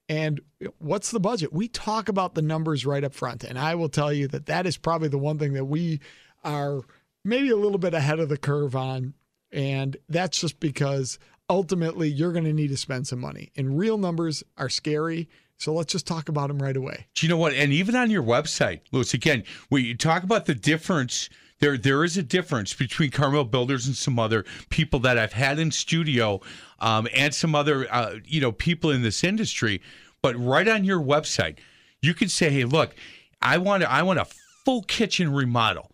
And 0.08 0.40
what's 0.78 1.10
the 1.10 1.20
budget? 1.20 1.52
We 1.52 1.68
talk 1.68 2.08
about 2.08 2.34
the 2.34 2.42
numbers 2.42 2.86
right 2.86 3.04
up 3.04 3.14
front. 3.14 3.44
And 3.44 3.58
I 3.58 3.74
will 3.74 3.88
tell 3.88 4.12
you 4.12 4.28
that 4.28 4.46
that 4.46 4.66
is 4.66 4.76
probably 4.76 5.08
the 5.08 5.18
one 5.18 5.38
thing 5.38 5.52
that 5.54 5.66
we 5.66 6.00
are 6.44 6.80
maybe 7.24 7.50
a 7.50 7.56
little 7.56 7.78
bit 7.78 7.94
ahead 7.94 8.20
of 8.20 8.28
the 8.28 8.38
curve 8.38 8.74
on. 8.74 9.14
And 9.52 9.96
that's 10.08 10.40
just 10.40 10.60
because 10.60 11.18
ultimately 11.50 12.08
you're 12.08 12.32
going 12.32 12.44
to 12.44 12.52
need 12.52 12.68
to 12.68 12.76
spend 12.76 13.06
some 13.06 13.20
money. 13.20 13.50
And 13.56 13.78
real 13.78 13.98
numbers 13.98 14.42
are 14.56 14.68
scary. 14.68 15.28
So 15.58 15.74
let's 15.74 15.92
just 15.92 16.06
talk 16.06 16.28
about 16.28 16.48
them 16.48 16.62
right 16.62 16.76
away. 16.76 17.06
Do 17.14 17.26
you 17.26 17.30
know 17.30 17.36
what? 17.36 17.52
And 17.52 17.72
even 17.72 17.96
on 17.96 18.10
your 18.10 18.22
website, 18.22 18.80
Louis, 18.92 19.12
again, 19.12 19.42
when 19.68 19.84
you 19.84 19.96
talk 19.96 20.22
about 20.22 20.46
the 20.46 20.54
difference, 20.54 21.28
there 21.58 21.76
there 21.76 22.04
is 22.04 22.16
a 22.16 22.22
difference 22.22 22.72
between 22.72 23.10
Carmel 23.10 23.44
Builders 23.44 23.86
and 23.88 23.96
some 23.96 24.20
other 24.20 24.44
people 24.70 25.00
that 25.00 25.18
I've 25.18 25.32
had 25.32 25.58
in 25.58 25.72
studio, 25.72 26.40
um, 26.78 27.08
and 27.14 27.34
some 27.34 27.56
other 27.56 27.92
uh, 27.92 28.14
you 28.24 28.40
know 28.40 28.52
people 28.52 28.90
in 28.90 29.02
this 29.02 29.24
industry. 29.24 29.82
But 30.22 30.36
right 30.36 30.68
on 30.68 30.84
your 30.84 31.00
website, 31.00 31.58
you 32.00 32.14
can 32.14 32.28
say, 32.28 32.50
"Hey, 32.50 32.64
look, 32.64 32.94
I 33.42 33.58
want 33.58 33.82
I 33.82 34.04
want 34.04 34.20
a 34.20 34.26
full 34.64 34.82
kitchen 34.84 35.32
remodel." 35.32 35.90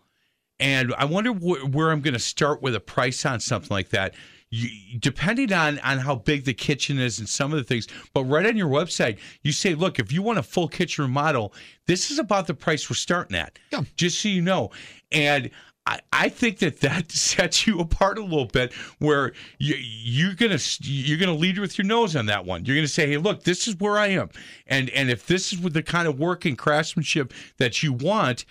And 0.59 0.93
I 0.97 1.05
wonder 1.05 1.31
wh- 1.31 1.73
where 1.73 1.91
I'm 1.91 1.99
going 1.99 2.13
to 2.13 2.19
start 2.19 2.61
with 2.61 2.75
a 2.75 2.79
price 2.79 3.25
on 3.25 3.41
something 3.41 3.71
like 3.71 3.89
that 3.89 4.13
you, 4.51 4.99
depending 4.99 5.51
on 5.53 5.79
on 5.79 5.97
how 5.97 6.15
big 6.15 6.45
the 6.45 6.53
kitchen 6.53 6.99
is 6.99 7.19
and 7.19 7.27
some 7.27 7.51
of 7.51 7.57
the 7.57 7.63
things. 7.63 7.87
But 8.13 8.23
right 8.25 8.45
on 8.45 8.57
your 8.57 8.69
website, 8.69 9.17
you 9.41 9.51
say, 9.51 9.75
look, 9.75 9.99
if 9.99 10.11
you 10.11 10.21
want 10.21 10.39
a 10.39 10.43
full 10.43 10.67
kitchen 10.67 11.03
remodel, 11.03 11.53
this 11.87 12.11
is 12.11 12.19
about 12.19 12.47
the 12.47 12.53
price 12.53 12.89
we're 12.89 12.95
starting 12.95 13.37
at. 13.37 13.57
Yeah. 13.71 13.81
Just 13.95 14.19
so 14.19 14.29
you 14.29 14.41
know, 14.41 14.71
and. 15.11 15.49
I, 15.87 15.99
I 16.11 16.29
think 16.29 16.57
that 16.59 16.79
that 16.79 17.11
sets 17.11 17.67
you 17.67 17.79
apart 17.79 18.17
a 18.17 18.23
little 18.23 18.47
bit, 18.47 18.73
where 18.97 19.33
you, 19.59 19.75
you're 19.77 20.33
gonna 20.33 20.57
you're 20.81 21.19
gonna 21.19 21.35
lead 21.35 21.59
with 21.59 21.77
your 21.77 21.85
nose 21.85 22.15
on 22.15 22.25
that 22.25 22.43
one. 22.43 22.65
You're 22.65 22.75
gonna 22.75 22.87
say, 22.87 23.07
"Hey, 23.07 23.17
look, 23.17 23.43
this 23.43 23.67
is 23.67 23.75
where 23.75 23.95
I 23.99 24.07
am," 24.07 24.29
and 24.65 24.89
and 24.89 25.11
if 25.11 25.27
this 25.27 25.53
is 25.53 25.59
with 25.59 25.73
the 25.73 25.83
kind 25.83 26.07
of 26.07 26.17
work 26.17 26.43
and 26.43 26.57
craftsmanship 26.57 27.31
that 27.57 27.83
you 27.83 27.93
want, 27.93 28.45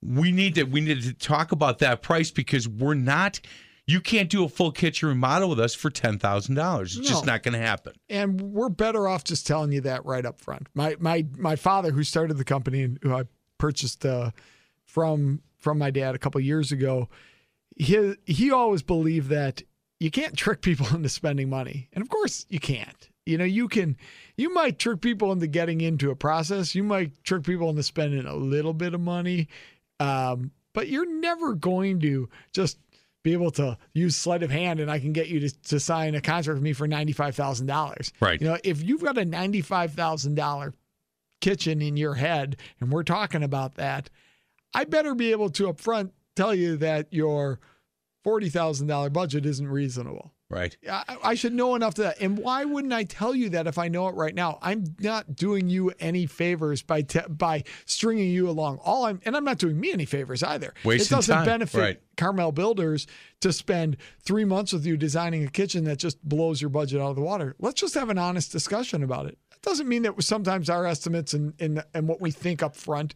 we 0.00 0.30
need 0.30 0.54
to 0.54 0.62
we 0.62 0.80
need 0.80 1.02
to 1.02 1.12
talk 1.12 1.50
about 1.50 1.80
that 1.80 2.02
price 2.02 2.30
because 2.30 2.68
we're 2.68 2.94
not 2.94 3.40
you 3.86 4.00
can't 4.00 4.28
do 4.28 4.44
a 4.44 4.48
full 4.48 4.72
kitchen 4.72 5.08
remodel 5.08 5.48
with 5.48 5.60
us 5.60 5.74
for 5.74 5.90
ten 5.90 6.18
thousand 6.18 6.56
dollars. 6.56 6.96
It's 6.96 7.08
no. 7.08 7.14
just 7.14 7.26
not 7.26 7.42
going 7.42 7.54
to 7.54 7.64
happen. 7.64 7.94
And 8.08 8.40
we're 8.40 8.68
better 8.68 9.06
off 9.06 9.24
just 9.24 9.46
telling 9.46 9.72
you 9.72 9.80
that 9.82 10.04
right 10.04 10.24
up 10.26 10.40
front. 10.40 10.68
My 10.74 10.96
my 10.98 11.26
my 11.36 11.56
father, 11.56 11.92
who 11.92 12.02
started 12.02 12.34
the 12.34 12.44
company 12.44 12.82
and 12.82 12.98
who 13.02 13.14
I 13.14 13.24
purchased 13.58 14.04
uh, 14.04 14.32
from 14.84 15.42
from 15.58 15.78
my 15.78 15.90
dad 15.90 16.14
a 16.14 16.18
couple 16.18 16.40
years 16.40 16.72
ago, 16.72 17.08
he 17.76 18.14
he 18.24 18.50
always 18.50 18.82
believed 18.82 19.28
that 19.30 19.62
you 20.00 20.10
can't 20.10 20.36
trick 20.36 20.62
people 20.62 20.88
into 20.94 21.08
spending 21.08 21.48
money, 21.48 21.88
and 21.92 22.02
of 22.02 22.08
course 22.08 22.46
you 22.48 22.60
can't. 22.60 23.08
You 23.24 23.38
know, 23.38 23.44
you 23.44 23.66
can, 23.66 23.96
you 24.36 24.54
might 24.54 24.78
trick 24.78 25.00
people 25.00 25.32
into 25.32 25.48
getting 25.48 25.80
into 25.80 26.12
a 26.12 26.14
process. 26.14 26.76
You 26.76 26.84
might 26.84 27.24
trick 27.24 27.42
people 27.42 27.68
into 27.68 27.82
spending 27.82 28.24
a 28.24 28.36
little 28.36 28.72
bit 28.72 28.94
of 28.94 29.00
money, 29.00 29.48
um, 29.98 30.52
but 30.72 30.88
you're 30.88 31.12
never 31.12 31.54
going 31.54 31.98
to 32.00 32.28
just 32.52 32.78
be 33.26 33.32
able 33.32 33.50
to 33.50 33.76
use 33.92 34.14
sleight 34.14 34.44
of 34.44 34.52
hand 34.52 34.78
and 34.78 34.88
I 34.88 35.00
can 35.00 35.12
get 35.12 35.26
you 35.26 35.40
to, 35.40 35.62
to 35.62 35.80
sign 35.80 36.14
a 36.14 36.20
contract 36.20 36.54
with 36.54 36.62
me 36.62 36.72
for 36.72 36.86
$95,000. 36.86 38.12
Right. 38.20 38.40
You 38.40 38.46
know, 38.46 38.56
if 38.62 38.84
you've 38.84 39.02
got 39.02 39.18
a 39.18 39.22
$95,000 39.22 40.72
kitchen 41.40 41.82
in 41.82 41.96
your 41.96 42.14
head 42.14 42.56
and 42.78 42.92
we're 42.92 43.02
talking 43.02 43.42
about 43.42 43.74
that, 43.74 44.10
I 44.72 44.84
better 44.84 45.16
be 45.16 45.32
able 45.32 45.50
to 45.50 45.64
upfront 45.64 46.12
tell 46.36 46.54
you 46.54 46.76
that 46.76 47.12
your 47.12 47.58
$40,000 48.24 49.12
budget 49.12 49.44
isn't 49.44 49.68
reasonable. 49.68 50.32
Right. 50.48 50.76
I, 50.88 51.16
I, 51.24 51.34
should 51.34 51.54
know 51.54 51.74
enough 51.74 51.94
to 51.94 52.02
that. 52.02 52.20
And 52.20 52.38
why 52.38 52.64
wouldn't 52.64 52.92
I 52.92 53.02
tell 53.02 53.34
you 53.34 53.48
that 53.50 53.66
if 53.66 53.78
I 53.78 53.88
know 53.88 54.06
it 54.06 54.14
right 54.14 54.34
now? 54.34 54.60
I'm 54.62 54.84
not 55.00 55.34
doing 55.34 55.68
you 55.68 55.92
any 55.98 56.26
favors 56.26 56.82
by 56.82 57.02
te- 57.02 57.26
by 57.28 57.64
stringing 57.84 58.30
you 58.30 58.48
along. 58.48 58.78
All 58.84 59.06
I'm 59.06 59.20
and 59.24 59.36
I'm 59.36 59.42
not 59.42 59.58
doing 59.58 59.80
me 59.80 59.92
any 59.92 60.04
favors 60.04 60.44
either. 60.44 60.72
Wasting 60.84 61.12
it 61.12 61.16
doesn't 61.16 61.34
time. 61.34 61.46
benefit 61.46 61.80
right. 61.80 62.00
Carmel 62.16 62.52
Builders 62.52 63.08
to 63.40 63.52
spend 63.52 63.96
three 64.20 64.44
months 64.44 64.72
with 64.72 64.86
you 64.86 64.96
designing 64.96 65.44
a 65.44 65.50
kitchen 65.50 65.82
that 65.84 65.98
just 65.98 66.22
blows 66.22 66.60
your 66.60 66.70
budget 66.70 67.00
out 67.00 67.10
of 67.10 67.16
the 67.16 67.22
water. 67.22 67.56
Let's 67.58 67.80
just 67.80 67.94
have 67.94 68.08
an 68.08 68.18
honest 68.18 68.52
discussion 68.52 69.02
about 69.02 69.26
it. 69.26 69.38
That 69.50 69.62
doesn't 69.62 69.88
mean 69.88 70.02
that 70.02 70.22
sometimes 70.22 70.70
our 70.70 70.86
estimates 70.86 71.34
and 71.34 71.54
and, 71.58 71.82
and 71.92 72.06
what 72.06 72.20
we 72.20 72.30
think 72.30 72.62
up 72.62 72.76
front 72.76 73.14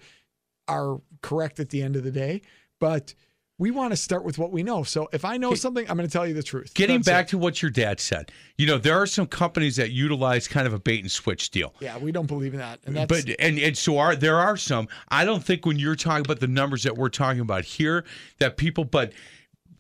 are 0.67 1.01
correct 1.23 1.61
at 1.61 1.71
the 1.71 1.81
end 1.81 1.95
of 1.95 2.03
the 2.03 2.11
day, 2.11 2.43
but 2.81 3.15
we 3.61 3.71
want 3.71 3.93
to 3.93 3.97
start 3.97 4.25
with 4.25 4.39
what 4.39 4.51
we 4.51 4.63
know. 4.63 4.83
So 4.83 5.11
if 5.13 5.23
I 5.23 5.37
know 5.37 5.55
something, 5.55 5.85
I'm 5.91 5.99
going 5.99 6.09
to 6.09 6.13
tell 6.13 6.27
you 6.27 6.33
the 6.33 6.43
truth. 6.43 6.73
Getting 6.73 7.01
That's 7.01 7.09
back 7.09 7.27
it. 7.27 7.31
to 7.33 7.39
what 7.39 7.61
your 7.61 7.71
dad 7.71 8.01
said, 8.01 8.33
you 8.57 8.67
know, 8.67 8.79
there 8.79 8.97
are 8.97 9.07
some 9.07 9.27
companies 9.27 9.77
that 9.77 9.91
utilize 9.91 10.49
kind 10.49 10.67
of 10.67 10.73
a 10.73 10.79
bait 10.79 11.01
and 11.01 11.11
switch 11.11 11.51
deal. 11.51 11.75
Yeah, 11.79 11.99
we 11.99 12.11
don't 12.11 12.27
believe 12.27 12.55
in 12.55 12.61
that. 12.61 12.81
And 12.87 12.97
that's, 12.97 13.07
but 13.07 13.37
and 13.39 13.59
and 13.59 13.77
so 13.77 13.99
are 13.99 14.17
there 14.17 14.39
are 14.39 14.57
some. 14.57 14.89
I 15.11 15.27
don't 15.27 15.45
think 15.45 15.67
when 15.67 15.79
you're 15.79 15.95
talking 15.95 16.25
about 16.25 16.41
the 16.41 16.47
numbers 16.47 16.85
that 16.85 16.97
we're 16.97 17.11
talking 17.11 17.43
about 17.43 17.67
here 17.67 18.07
that 18.39 18.57
people. 18.57 18.85
But 18.85 19.13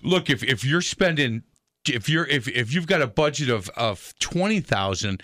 look, 0.02 0.28
if 0.28 0.44
if 0.44 0.62
you're 0.62 0.82
spending, 0.82 1.42
if 1.88 2.06
you're 2.06 2.26
if 2.26 2.48
if 2.48 2.74
you've 2.74 2.86
got 2.86 3.00
a 3.00 3.06
budget 3.06 3.48
of 3.48 3.70
of 3.70 4.12
twenty 4.20 4.60
thousand, 4.60 5.22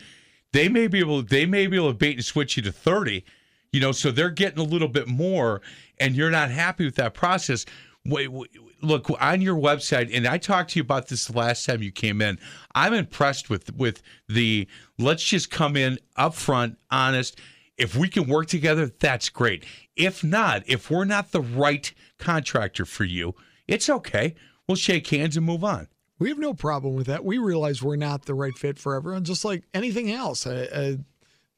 they 0.55 0.71
may 0.71 0.87
be 0.87 1.01
able 1.01 1.23
they 1.23 1.45
may 1.45 1.67
be 1.67 1.77
able 1.77 1.91
to 1.93 1.99
bait 1.99 2.15
and 2.15 2.25
switch 2.25 2.57
you 2.57 2.63
to 2.63 2.73
thirty. 2.73 3.23
You 3.71 3.81
know, 3.81 3.93
so 3.93 4.11
they're 4.11 4.31
getting 4.31 4.61
a 4.61 4.67
little 4.67 4.89
bit 4.89 5.09
more, 5.09 5.61
and 5.99 6.17
you're 6.17 6.31
not 6.31 6.51
happy 6.51 6.87
with 6.87 6.95
that 6.95 7.13
process 7.13 7.67
Wait, 8.09 8.29
wait, 8.29 8.51
look 8.83 9.11
on 9.21 9.41
your 9.41 9.57
website, 9.57 10.11
and 10.15 10.27
I 10.27 10.39
talked 10.39 10.71
to 10.71 10.79
you 10.79 10.83
about 10.83 11.09
this 11.09 11.27
the 11.27 11.37
last 11.37 11.65
time 11.65 11.83
you 11.83 11.93
came 11.93 12.23
in. 12.23 12.39
I'm 12.75 12.95
impressed 12.95 13.51
with 13.51 13.75
with 13.75 14.03
the 14.29 14.69
let's 14.99 15.25
just 15.25 15.51
come 15.51 15.77
in 15.77 15.99
upfront, 16.19 16.77
honest. 16.91 17.39
If 17.77 17.95
we 17.95 18.09
can 18.09 18.27
work 18.27 18.47
together, 18.47 18.87
that's 18.87 19.29
great. 19.29 19.65
If 19.97 20.25
not, 20.25 20.63
if 20.67 20.91
we're 20.91 21.05
not 21.05 21.33
the 21.33 21.43
right 21.43 21.93
contractor 22.19 22.87
for 22.87 23.05
you, 23.05 23.35
it's 23.69 23.91
okay. 23.91 24.35
We'll 24.67 24.77
shake 24.77 25.07
hands 25.09 25.37
and 25.37 25.45
move 25.45 25.63
on. 25.63 25.89
We 26.19 26.31
have 26.31 26.39
no 26.39 26.55
problem 26.55 26.95
with 26.95 27.07
that. 27.09 27.25
We 27.25 27.37
realize 27.37 27.83
we're 27.83 27.97
not 27.97 28.25
the 28.25 28.35
right 28.35 28.57
fit 28.57 28.79
for 28.79 28.95
everyone, 28.95 29.25
just 29.25 29.45
like 29.45 29.65
anything 29.75 30.11
else. 30.11 30.47
Uh, 30.47 30.67
uh, 30.73 31.03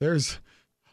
there's 0.01 0.41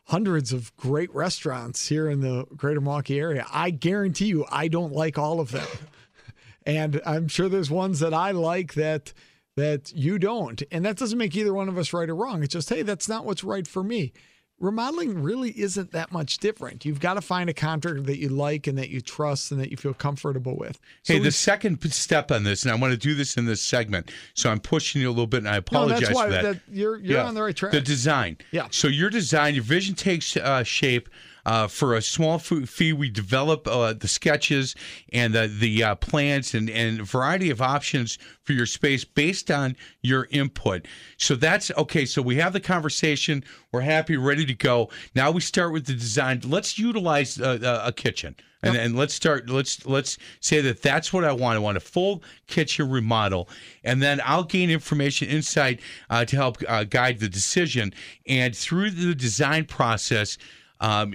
hundreds 0.05 0.53
of 0.53 0.75
great 0.77 1.13
restaurants 1.13 1.87
here 1.87 2.09
in 2.09 2.21
the 2.21 2.45
greater 2.55 2.81
Milwaukee 2.81 3.19
area. 3.19 3.45
I 3.51 3.71
guarantee 3.71 4.27
you, 4.27 4.45
I 4.51 4.67
don't 4.67 4.93
like 4.93 5.17
all 5.17 5.39
of 5.39 5.51
them. 5.51 5.67
and 6.65 7.01
I'm 7.05 7.27
sure 7.27 7.49
there's 7.49 7.71
ones 7.71 7.99
that 7.99 8.13
I 8.13 8.31
like 8.31 8.75
that 8.75 9.13
that 9.55 9.93
you 9.93 10.19
don't. 10.19 10.61
And 10.71 10.85
that 10.85 10.97
doesn't 10.97 11.17
make 11.17 11.35
either 11.35 11.53
one 11.53 11.69
of 11.69 11.77
us 11.77 11.93
right 11.93 12.09
or 12.09 12.15
wrong. 12.15 12.43
It's 12.43 12.53
just, 12.53 12.69
hey, 12.69 12.81
that's 12.81 13.09
not 13.09 13.25
what's 13.25 13.43
right 13.43 13.67
for 13.67 13.83
me 13.83 14.11
remodeling 14.59 15.21
really 15.21 15.51
isn't 15.51 15.91
that 15.91 16.11
much 16.11 16.37
different. 16.37 16.85
You've 16.85 16.99
got 16.99 17.15
to 17.15 17.21
find 17.21 17.49
a 17.49 17.53
contractor 17.53 18.01
that 18.01 18.17
you 18.17 18.29
like 18.29 18.67
and 18.67 18.77
that 18.77 18.89
you 18.89 19.01
trust 19.01 19.51
and 19.51 19.59
that 19.59 19.69
you 19.69 19.77
feel 19.77 19.93
comfortable 19.93 20.55
with. 20.55 20.79
So 21.03 21.13
hey, 21.13 21.19
the 21.19 21.31
second 21.31 21.81
step 21.91 22.31
on 22.31 22.43
this, 22.43 22.63
and 22.63 22.71
I 22.71 22.75
want 22.75 22.91
to 22.91 22.97
do 22.97 23.15
this 23.15 23.37
in 23.37 23.45
this 23.45 23.61
segment, 23.61 24.11
so 24.33 24.49
I'm 24.49 24.59
pushing 24.59 25.01
you 25.01 25.09
a 25.09 25.11
little 25.11 25.27
bit, 25.27 25.39
and 25.39 25.49
I 25.49 25.57
apologize 25.57 26.01
no, 26.01 26.07
that's 26.07 26.15
why, 26.15 26.25
for 26.25 26.31
that. 26.31 26.43
that 26.43 26.61
you're 26.69 26.97
you're 26.97 27.17
yeah. 27.17 27.25
on 27.25 27.33
the 27.33 27.43
right 27.43 27.55
track. 27.55 27.71
The 27.71 27.81
design. 27.81 28.37
Yeah. 28.51 28.67
So 28.71 28.87
your 28.87 29.09
design, 29.09 29.55
your 29.55 29.63
vision 29.63 29.95
takes 29.95 30.37
uh, 30.37 30.63
shape 30.63 31.09
uh, 31.45 31.67
for 31.67 31.95
a 31.95 32.01
small 32.01 32.39
fee, 32.39 32.93
we 32.93 33.09
develop 33.09 33.67
uh, 33.67 33.93
the 33.93 34.07
sketches 34.07 34.75
and 35.13 35.33
the, 35.33 35.47
the 35.47 35.83
uh, 35.83 35.95
plans 35.95 36.53
and, 36.53 36.69
and 36.69 37.01
a 37.01 37.03
variety 37.03 37.49
of 37.49 37.61
options 37.61 38.17
for 38.41 38.53
your 38.53 38.65
space 38.65 39.05
based 39.05 39.51
on 39.51 39.75
your 40.01 40.27
input. 40.31 40.87
So 41.17 41.35
that's 41.35 41.71
okay. 41.77 42.05
So 42.05 42.21
we 42.21 42.35
have 42.37 42.53
the 42.53 42.59
conversation. 42.59 43.43
We're 43.71 43.81
happy, 43.81 44.17
ready 44.17 44.45
to 44.45 44.53
go. 44.53 44.89
Now 45.15 45.31
we 45.31 45.41
start 45.41 45.71
with 45.71 45.85
the 45.85 45.93
design. 45.93 46.41
Let's 46.43 46.79
utilize 46.79 47.39
uh, 47.39 47.83
a 47.85 47.91
kitchen. 47.91 48.35
And, 48.63 48.75
and 48.75 48.95
let's 48.95 49.13
start. 49.13 49.47
Let's 49.47 49.85
let's 49.85 50.17
say 50.39 50.59
that 50.61 50.81
that's 50.81 51.13
what 51.13 51.23
I 51.23 51.31
want. 51.33 51.55
I 51.55 51.59
want 51.59 51.77
a 51.77 51.81
full 51.81 52.23
kitchen 52.47 52.89
remodel, 52.89 53.47
and 53.83 54.01
then 54.01 54.19
I'll 54.25 54.43
gain 54.43 54.71
information, 54.71 55.27
insight 55.27 55.81
uh, 56.09 56.25
to 56.25 56.35
help 56.35 56.57
uh, 56.67 56.83
guide 56.83 57.19
the 57.19 57.29
decision. 57.29 57.93
And 58.25 58.55
through 58.55 58.89
the 58.89 59.13
design 59.13 59.65
process, 59.65 60.39
um, 60.79 61.13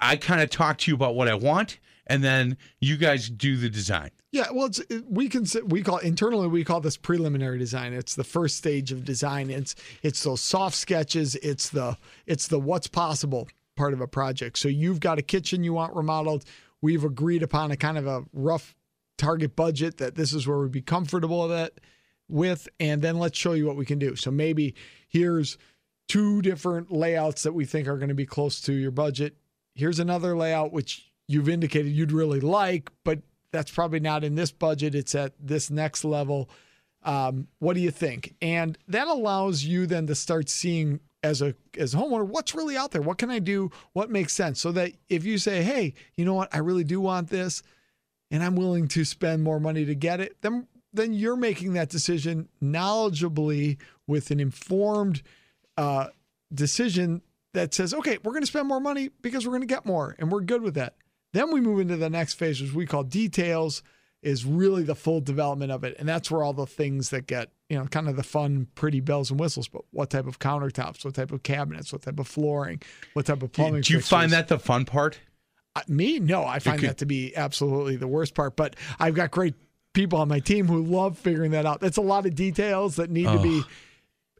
I 0.00 0.16
kind 0.16 0.40
of 0.40 0.50
talk 0.50 0.78
to 0.78 0.90
you 0.90 0.94
about 0.94 1.14
what 1.14 1.28
I 1.28 1.34
want, 1.34 1.78
and 2.06 2.22
then 2.22 2.56
you 2.80 2.96
guys 2.96 3.28
do 3.28 3.56
the 3.56 3.68
design. 3.68 4.10
Yeah, 4.32 4.46
well, 4.50 4.66
it's, 4.66 4.80
we 5.08 5.28
can 5.28 5.44
we 5.66 5.82
call 5.82 5.98
internally 5.98 6.48
we 6.48 6.64
call 6.64 6.80
this 6.80 6.96
preliminary 6.96 7.58
design. 7.58 7.92
It's 7.92 8.14
the 8.14 8.24
first 8.24 8.56
stage 8.56 8.90
of 8.90 9.04
design. 9.04 9.50
It's 9.50 9.74
it's 10.02 10.22
those 10.22 10.40
soft 10.40 10.76
sketches. 10.76 11.34
It's 11.36 11.68
the 11.68 11.98
it's 12.26 12.48
the 12.48 12.58
what's 12.58 12.86
possible 12.86 13.48
part 13.76 13.92
of 13.92 14.00
a 14.00 14.08
project. 14.08 14.58
So 14.58 14.68
you've 14.68 15.00
got 15.00 15.18
a 15.18 15.22
kitchen 15.22 15.64
you 15.64 15.74
want 15.74 15.94
remodeled. 15.94 16.44
We've 16.80 17.04
agreed 17.04 17.42
upon 17.42 17.70
a 17.70 17.76
kind 17.76 17.98
of 17.98 18.06
a 18.06 18.24
rough 18.32 18.74
target 19.18 19.54
budget 19.54 19.98
that 19.98 20.14
this 20.14 20.32
is 20.32 20.46
where 20.46 20.58
we'd 20.58 20.72
be 20.72 20.82
comfortable 20.82 21.46
that 21.48 21.74
with, 22.28 22.68
and 22.80 23.02
then 23.02 23.18
let's 23.18 23.38
show 23.38 23.52
you 23.52 23.66
what 23.66 23.76
we 23.76 23.84
can 23.84 23.98
do. 23.98 24.16
So 24.16 24.30
maybe 24.30 24.74
here's 25.08 25.58
two 26.08 26.42
different 26.42 26.92
layouts 26.92 27.42
that 27.42 27.52
we 27.52 27.64
think 27.64 27.88
are 27.88 27.96
going 27.96 28.08
to 28.08 28.14
be 28.14 28.26
close 28.26 28.60
to 28.62 28.72
your 28.72 28.90
budget. 28.90 29.36
Here's 29.74 29.98
another 29.98 30.36
layout 30.36 30.72
which 30.72 31.10
you've 31.28 31.48
indicated 31.48 31.90
you'd 31.90 32.12
really 32.12 32.40
like, 32.40 32.90
but 33.04 33.20
that's 33.52 33.70
probably 33.70 34.00
not 34.00 34.24
in 34.24 34.34
this 34.34 34.52
budget. 34.52 34.94
It's 34.94 35.14
at 35.14 35.34
this 35.38 35.70
next 35.70 36.04
level. 36.04 36.50
Um, 37.04 37.48
what 37.58 37.74
do 37.74 37.80
you 37.80 37.90
think? 37.90 38.34
And 38.40 38.78
that 38.88 39.08
allows 39.08 39.64
you 39.64 39.86
then 39.86 40.06
to 40.06 40.14
start 40.14 40.48
seeing 40.48 41.00
as 41.22 41.40
a 41.40 41.54
as 41.78 41.94
a 41.94 41.96
homeowner 41.96 42.26
what's 42.26 42.54
really 42.54 42.76
out 42.76 42.90
there. 42.90 43.02
What 43.02 43.18
can 43.18 43.30
I 43.30 43.38
do? 43.38 43.70
What 43.92 44.10
makes 44.10 44.32
sense? 44.32 44.60
So 44.60 44.72
that 44.72 44.92
if 45.08 45.24
you 45.24 45.38
say, 45.38 45.62
"Hey, 45.62 45.94
you 46.16 46.24
know 46.24 46.34
what? 46.34 46.54
I 46.54 46.58
really 46.58 46.84
do 46.84 47.00
want 47.00 47.28
this, 47.30 47.62
and 48.30 48.42
I'm 48.42 48.56
willing 48.56 48.88
to 48.88 49.04
spend 49.04 49.42
more 49.42 49.60
money 49.60 49.84
to 49.84 49.94
get 49.94 50.20
it," 50.20 50.36
then 50.42 50.66
then 50.92 51.12
you're 51.14 51.36
making 51.36 51.72
that 51.72 51.88
decision 51.88 52.48
knowledgeably 52.62 53.78
with 54.06 54.30
an 54.30 54.40
informed 54.40 55.22
uh, 55.76 56.08
decision 56.52 57.22
that 57.54 57.74
says, 57.74 57.92
okay, 57.94 58.18
we're 58.22 58.32
going 58.32 58.42
to 58.42 58.46
spend 58.46 58.68
more 58.68 58.80
money 58.80 59.10
because 59.20 59.46
we're 59.46 59.52
going 59.52 59.62
to 59.62 59.66
get 59.66 59.84
more, 59.84 60.16
and 60.18 60.30
we're 60.30 60.40
good 60.40 60.62
with 60.62 60.74
that. 60.74 60.96
Then 61.32 61.52
we 61.52 61.60
move 61.60 61.80
into 61.80 61.96
the 61.96 62.10
next 62.10 62.34
phase, 62.34 62.60
which 62.60 62.72
we 62.72 62.86
call 62.86 63.04
details, 63.04 63.82
is 64.22 64.44
really 64.44 64.82
the 64.82 64.94
full 64.94 65.20
development 65.20 65.72
of 65.72 65.82
it. 65.82 65.96
And 65.98 66.08
that's 66.08 66.30
where 66.30 66.42
all 66.42 66.52
the 66.52 66.66
things 66.66 67.10
that 67.10 67.26
get, 67.26 67.50
you 67.68 67.78
know, 67.78 67.86
kind 67.86 68.08
of 68.08 68.16
the 68.16 68.22
fun, 68.22 68.68
pretty 68.74 69.00
bells 69.00 69.30
and 69.30 69.40
whistles, 69.40 69.66
but 69.66 69.82
what 69.90 70.10
type 70.10 70.26
of 70.26 70.38
countertops, 70.38 71.04
what 71.04 71.14
type 71.14 71.32
of 71.32 71.42
cabinets, 71.42 71.92
what 71.92 72.02
type 72.02 72.20
of 72.20 72.28
flooring, 72.28 72.80
what 73.14 73.26
type 73.26 73.42
of 73.42 73.50
plumbing. 73.52 73.80
Do 73.80 73.94
you 73.94 73.98
fixtures. 73.98 74.08
find 74.08 74.32
that 74.32 74.48
the 74.48 74.58
fun 74.58 74.84
part? 74.84 75.18
Uh, 75.74 75.80
me? 75.88 76.20
No, 76.20 76.44
I 76.44 76.58
find 76.58 76.78
could- 76.78 76.90
that 76.90 76.98
to 76.98 77.06
be 77.06 77.34
absolutely 77.34 77.96
the 77.96 78.06
worst 78.06 78.34
part. 78.34 78.56
But 78.56 78.76
I've 79.00 79.14
got 79.14 79.30
great 79.30 79.54
people 79.94 80.18
on 80.20 80.28
my 80.28 80.38
team 80.38 80.68
who 80.68 80.82
love 80.84 81.18
figuring 81.18 81.50
that 81.52 81.66
out. 81.66 81.80
That's 81.80 81.96
a 81.96 82.02
lot 82.02 82.26
of 82.26 82.34
details 82.34 82.96
that 82.96 83.10
need 83.10 83.26
to 83.26 83.42
be. 83.42 83.62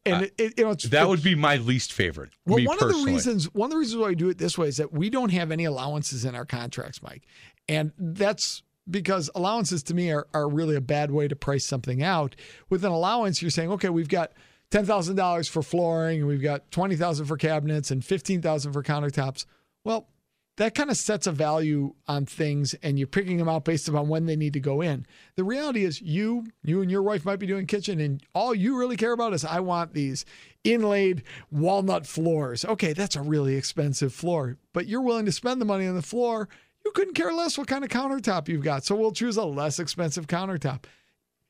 And 0.05 0.15
uh, 0.15 0.27
it, 0.27 0.35
it, 0.39 0.55
you 0.59 0.65
know, 0.65 0.71
it's, 0.73 0.85
That 0.85 1.09
would 1.09 1.23
be 1.23 1.35
my 1.35 1.57
least 1.57 1.93
favorite. 1.93 2.31
well, 2.47 2.65
one 2.65 2.79
personally. 2.79 3.01
of 3.01 3.07
the 3.07 3.13
reasons 3.13 3.45
one 3.55 3.67
of 3.67 3.71
the 3.71 3.77
reasons 3.79 4.01
why 4.01 4.09
we 4.09 4.15
do 4.15 4.29
it 4.29 4.39
this 4.39 4.59
way 4.59 4.69
is 4.69 4.79
that 4.79 4.93
we 4.93 5.11
don't 5.11 5.31
have 5.31 5.51
any 5.53 5.65
allowances 5.65 6.25
in 6.25 6.35
our 6.35 6.45
contracts, 6.45 7.03
Mike, 7.03 7.23
and 7.69 7.93
that's 7.99 8.63
because 8.91 9.31
allowances 9.37 9.83
to 9.85 9.95
me 9.95 10.11
are, 10.11 10.27
are 10.35 10.49
really 10.49 10.75
a 10.75 10.81
bad 10.81 11.13
way 11.13 11.29
to 11.29 11.37
price 11.37 11.65
something 11.65 12.03
out. 12.03 12.35
With 12.69 12.85
an 12.85 12.91
allowance, 12.91 13.41
you're 13.41 13.51
saying, 13.53 13.71
okay, 13.73 13.91
we've 13.91 14.09
got 14.09 14.33
ten 14.73 14.85
thousand 14.85 15.15
dollars 15.17 15.47
for 15.49 15.63
flooring, 15.63 16.19
and 16.19 16.27
we've 16.29 16.43
got 16.43 16.71
twenty 16.73 16.97
thousand 16.97 17.27
for 17.27 17.37
cabinets, 17.37 17.91
and 17.93 18.05
fifteen 18.05 18.43
thousand 18.43 18.73
for 18.73 18.83
countertops. 18.83 19.47
Well, 19.85 20.09
that 20.57 20.75
kind 20.75 20.91
of 20.91 20.97
sets 20.97 21.27
a 21.27 21.33
value 21.33 21.95
on 22.07 22.27
things 22.27 22.75
and 22.83 22.99
you're 22.99 23.09
picking 23.09 23.39
them 23.39 23.49
out 23.49 23.65
based 23.65 23.89
upon 23.89 24.09
when 24.09 24.27
they 24.27 24.37
need 24.37 24.53
to 24.53 24.61
go 24.61 24.83
in. 24.83 25.07
The 25.35 25.45
reality 25.45 25.85
is 25.85 26.03
you, 26.03 26.45
you 26.63 26.83
and 26.83 26.91
your 26.91 27.03
wife 27.03 27.25
might 27.25 27.39
be 27.39 27.47
doing 27.47 27.67
kitchen 27.67 28.01
and 28.01 28.23
all 28.35 28.55
you 28.55 28.79
really 28.79 28.97
care 28.97 29.13
about 29.13 29.33
is 29.33 29.45
I 29.45 29.61
want 29.61 29.95
these 29.95 30.27
inlaid 30.63 31.23
walnut 31.51 32.07
floors. 32.07 32.65
Okay, 32.65 32.93
that's 32.93 33.17
a 33.17 33.23
really 33.23 33.57
expensive 33.57 34.13
floor, 34.13 34.59
but 34.75 34.87
you're 34.87 35.01
willing 35.01 35.27
to 35.27 35.33
spend 35.33 35.61
the 35.61 35.67
money 35.67 35.87
on 35.87 35.95
the 35.95 36.03
floor. 36.03 36.49
You 36.85 36.91
couldn't 36.93 37.15
care 37.15 37.33
less 37.33 37.57
what 37.57 37.69
kind 37.69 37.85
of 37.85 37.91
countertop 37.91 38.49
you've 38.49 38.65
got. 38.65 38.85
So 38.85 38.95
we'll 38.95 39.13
choose 39.13 39.37
a 39.39 39.45
less 39.45 39.79
expensive 39.79 40.27
countertop. 40.27 40.85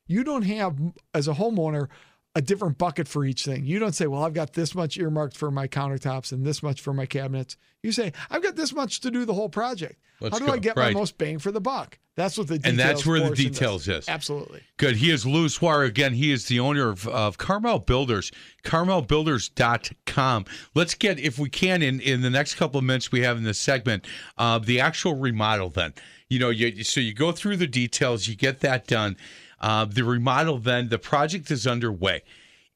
You 0.07 0.23
don't 0.23 0.43
have 0.43 0.79
as 1.13 1.27
a 1.27 1.33
homeowner 1.33 1.87
a 2.35 2.41
different 2.41 2.77
bucket 2.77 3.07
for 3.07 3.23
each 3.25 3.45
thing. 3.45 3.63
You 3.65 3.77
don't 3.79 3.93
say, 3.93 4.07
well, 4.07 4.23
I've 4.23 4.33
got 4.33 4.53
this 4.53 4.73
much 4.73 4.97
earmarked 4.97 5.37
for 5.37 5.51
my 5.51 5.67
countertops 5.67 6.31
and 6.31 6.45
this 6.45 6.63
much 6.63 6.81
for 6.81 6.93
my 6.93 7.05
cabinets. 7.05 7.57
You 7.83 7.91
say, 7.91 8.11
I've 8.31 8.41
got 8.41 8.55
this 8.55 8.73
much 8.73 9.01
to 9.01 9.11
do 9.11 9.23
the 9.25 9.33
whole 9.35 9.49
project. 9.49 9.99
Let's 10.19 10.33
How 10.33 10.39
do 10.39 10.45
go. 10.47 10.53
I 10.53 10.57
get 10.57 10.75
Right. 10.77 10.93
my 10.93 10.99
most 10.99 11.17
bang 11.17 11.37
for 11.37 11.51
the 11.51 11.61
buck? 11.61 11.99
That's 12.15 12.37
what 12.37 12.47
the 12.47 12.57
details 12.59 12.69
And 12.71 12.79
that's 12.79 13.05
where 13.05 13.19
the 13.29 13.35
details 13.35 13.85
does. 13.85 14.03
is. 14.03 14.09
Absolutely. 14.09 14.61
Good. 14.77 14.95
He 14.97 15.09
is 15.11 15.25
Louis 15.25 15.59
Wire. 15.61 15.83
Again, 15.83 16.13
he 16.13 16.31
is 16.31 16.45
the 16.47 16.59
owner 16.59 16.89
of, 16.89 17.07
of 17.07 17.37
Carmel 17.37 17.79
Builders, 17.79 18.31
carmelbuilders.com. 18.63 20.45
Let's 20.75 20.93
get, 20.95 21.19
if 21.19 21.37
we 21.39 21.49
can, 21.49 21.81
in, 21.81 21.99
in 21.99 22.21
the 22.21 22.29
next 22.29 22.55
couple 22.55 22.77
of 22.77 22.83
minutes 22.83 23.11
we 23.11 23.21
have 23.21 23.37
in 23.37 23.43
this 23.43 23.59
segment, 23.59 24.05
uh, 24.37 24.59
the 24.59 24.79
actual 24.79 25.15
remodel 25.15 25.69
then. 25.69 25.93
You 26.29 26.39
know, 26.39 26.49
you, 26.49 26.83
so 26.83 26.99
you 26.99 27.13
go 27.13 27.31
through 27.31 27.57
the 27.57 27.67
details, 27.67 28.27
you 28.27 28.35
get 28.35 28.61
that 28.61 28.87
done. 28.87 29.17
Uh, 29.63 29.85
the 29.85 30.03
remodel 30.03 30.57
then, 30.59 30.89
the 30.89 30.99
project 30.99 31.49
is 31.49 31.65
underway. 31.65 32.21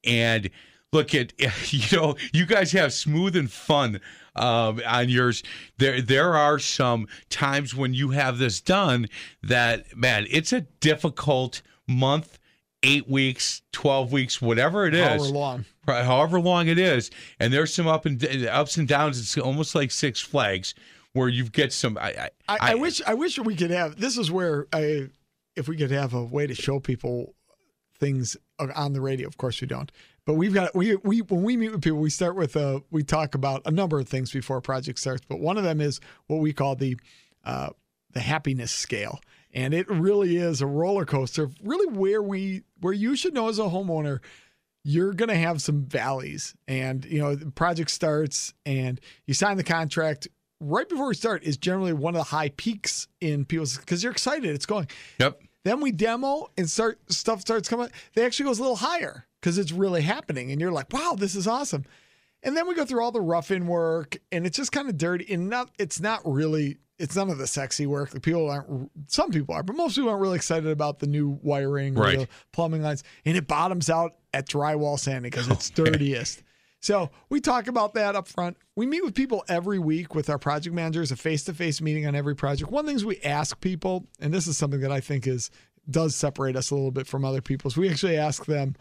And 0.04 0.48
look 0.90 1.14
at, 1.14 1.34
you 1.72 1.96
know, 1.96 2.16
you 2.32 2.46
guys 2.46 2.72
have 2.72 2.94
smooth 2.94 3.36
and 3.36 3.52
fun 3.52 4.00
um, 4.34 4.80
on 4.86 5.10
yours. 5.10 5.42
There, 5.76 6.00
there 6.00 6.34
are 6.34 6.58
some 6.58 7.06
times 7.28 7.74
when 7.74 7.92
you 7.92 8.10
have 8.10 8.38
this 8.38 8.62
done 8.62 9.08
that, 9.42 9.94
man, 9.94 10.26
it's 10.30 10.50
a 10.54 10.62
difficult 10.62 11.60
month, 11.86 12.38
eight 12.82 13.06
weeks, 13.06 13.60
twelve 13.70 14.10
weeks, 14.10 14.40
whatever 14.40 14.86
it 14.86 14.94
is, 14.94 15.06
However 15.06 15.24
long. 15.24 15.64
however 15.86 16.40
long 16.40 16.68
it 16.68 16.78
is. 16.78 17.10
And 17.38 17.52
there's 17.52 17.74
some 17.74 17.86
up 17.86 18.06
and 18.06 18.24
ups 18.46 18.78
and 18.78 18.88
downs. 18.88 19.20
It's 19.20 19.36
almost 19.36 19.74
like 19.74 19.90
Six 19.90 20.20
Flags, 20.22 20.74
where 21.12 21.28
you 21.28 21.44
get 21.44 21.72
some. 21.72 21.98
I, 21.98 22.08
I, 22.08 22.30
I, 22.48 22.58
I 22.60 22.74
wish 22.76 23.02
I 23.06 23.12
wish 23.14 23.38
we 23.38 23.56
could 23.56 23.72
have 23.72 24.00
this 24.00 24.16
is 24.16 24.30
where 24.30 24.68
I 24.72 25.08
if 25.58 25.68
we 25.68 25.76
could 25.76 25.90
have 25.90 26.14
a 26.14 26.24
way 26.24 26.46
to 26.46 26.54
show 26.54 26.80
people 26.80 27.34
things 27.98 28.36
on 28.58 28.92
the 28.92 29.00
radio. 29.00 29.26
Of 29.26 29.36
course 29.36 29.60
we 29.60 29.66
don't. 29.66 29.90
But 30.24 30.34
we've 30.34 30.54
got 30.54 30.74
we 30.74 30.96
we 30.96 31.20
when 31.22 31.42
we 31.42 31.56
meet 31.56 31.72
with 31.72 31.82
people, 31.82 31.98
we 31.98 32.10
start 32.10 32.36
with 32.36 32.56
uh 32.56 32.80
we 32.90 33.02
talk 33.02 33.34
about 33.34 33.62
a 33.64 33.70
number 33.70 33.98
of 33.98 34.08
things 34.08 34.30
before 34.30 34.58
a 34.58 34.62
project 34.62 34.98
starts. 34.98 35.24
But 35.28 35.40
one 35.40 35.56
of 35.56 35.64
them 35.64 35.80
is 35.80 36.00
what 36.26 36.38
we 36.38 36.52
call 36.52 36.76
the 36.76 36.96
uh 37.44 37.70
the 38.12 38.20
happiness 38.20 38.72
scale. 38.72 39.20
And 39.54 39.72
it 39.72 39.88
really 39.88 40.36
is 40.36 40.60
a 40.60 40.66
roller 40.66 41.06
coaster, 41.06 41.48
really 41.62 41.92
where 41.92 42.22
we 42.22 42.62
where 42.80 42.92
you 42.92 43.16
should 43.16 43.34
know 43.34 43.48
as 43.48 43.58
a 43.58 43.62
homeowner 43.62 44.20
you're 44.84 45.12
going 45.12 45.28
to 45.28 45.36
have 45.36 45.60
some 45.60 45.84
valleys 45.84 46.54
and 46.66 47.04
you 47.04 47.18
know 47.18 47.34
the 47.34 47.50
project 47.50 47.90
starts 47.90 48.54
and 48.64 49.00
you 49.26 49.34
sign 49.34 49.56
the 49.56 49.64
contract 49.64 50.28
right 50.60 50.88
before 50.88 51.08
we 51.08 51.14
start 51.14 51.42
is 51.44 51.56
generally 51.56 51.92
one 51.92 52.14
of 52.14 52.18
the 52.18 52.24
high 52.24 52.48
peaks 52.50 53.08
in 53.20 53.44
people's 53.44 53.76
because 53.76 54.02
you're 54.02 54.12
excited 54.12 54.54
it's 54.54 54.66
going 54.66 54.86
yep. 55.18 55.40
Then 55.64 55.80
we 55.80 55.92
demo 55.92 56.48
and 56.56 56.68
start 56.70 56.98
stuff 57.12 57.40
starts 57.40 57.68
coming 57.68 57.88
they 58.14 58.24
actually 58.24 58.44
goes 58.46 58.58
a 58.58 58.62
little 58.62 58.76
higher 58.76 59.26
because 59.40 59.58
it's 59.58 59.72
really 59.72 60.02
happening 60.02 60.50
and 60.52 60.60
you're 60.60 60.72
like 60.72 60.92
wow 60.92 61.14
this 61.18 61.34
is 61.34 61.46
awesome. 61.46 61.84
And 62.44 62.56
then 62.56 62.68
we 62.68 62.76
go 62.76 62.84
through 62.84 63.02
all 63.02 63.10
the 63.10 63.20
rough 63.20 63.50
in 63.50 63.66
work 63.66 64.16
and 64.30 64.46
it's 64.46 64.56
just 64.56 64.70
kind 64.70 64.88
of 64.88 64.96
dirty 64.96 65.26
and 65.32 65.48
not 65.50 65.70
it's 65.78 66.00
not 66.00 66.20
really 66.24 66.78
it's 66.98 67.14
none 67.16 67.30
of 67.30 67.38
the 67.38 67.46
sexy 67.46 67.86
work. 67.86 68.10
The 68.10 68.20
people 68.20 68.48
aren't 68.50 68.90
some 69.08 69.30
people 69.30 69.54
are 69.54 69.62
but 69.64 69.74
most 69.76 69.96
people 69.96 70.10
aren't 70.10 70.22
really 70.22 70.36
excited 70.36 70.68
about 70.70 71.00
the 71.00 71.06
new 71.08 71.38
wiring 71.42 71.98
or 71.98 72.02
Right. 72.02 72.18
the 72.20 72.28
plumbing 72.52 72.82
lines. 72.82 73.02
And 73.24 73.36
it 73.36 73.46
bottoms 73.48 73.90
out 73.90 74.14
at 74.32 74.46
drywall 74.48 74.98
sanding 74.98 75.30
because 75.30 75.48
it's 75.48 75.68
dirtiest 75.82 76.42
so 76.80 77.10
we 77.28 77.40
talk 77.40 77.66
about 77.66 77.94
that 77.94 78.14
up 78.14 78.28
front. 78.28 78.56
We 78.76 78.86
meet 78.86 79.04
with 79.04 79.14
people 79.14 79.44
every 79.48 79.78
week 79.78 80.14
with 80.14 80.30
our 80.30 80.38
project 80.38 80.74
managers, 80.74 81.10
a 81.10 81.16
face-to-face 81.16 81.80
meeting 81.80 82.06
on 82.06 82.14
every 82.14 82.36
project. 82.36 82.70
One 82.70 82.86
the 82.86 82.92
things 82.92 83.04
we 83.04 83.20
ask 83.20 83.60
people, 83.60 84.06
and 84.20 84.32
this 84.32 84.46
is 84.46 84.56
something 84.56 84.80
that 84.80 84.92
I 84.92 85.00
think 85.00 85.26
is 85.26 85.50
does 85.90 86.14
separate 86.14 86.54
us 86.54 86.70
a 86.70 86.74
little 86.74 86.90
bit 86.90 87.06
from 87.06 87.24
other 87.24 87.40
people, 87.40 87.68
is 87.68 87.76
we 87.76 87.88
actually 87.90 88.16
ask 88.16 88.44
them, 88.46 88.76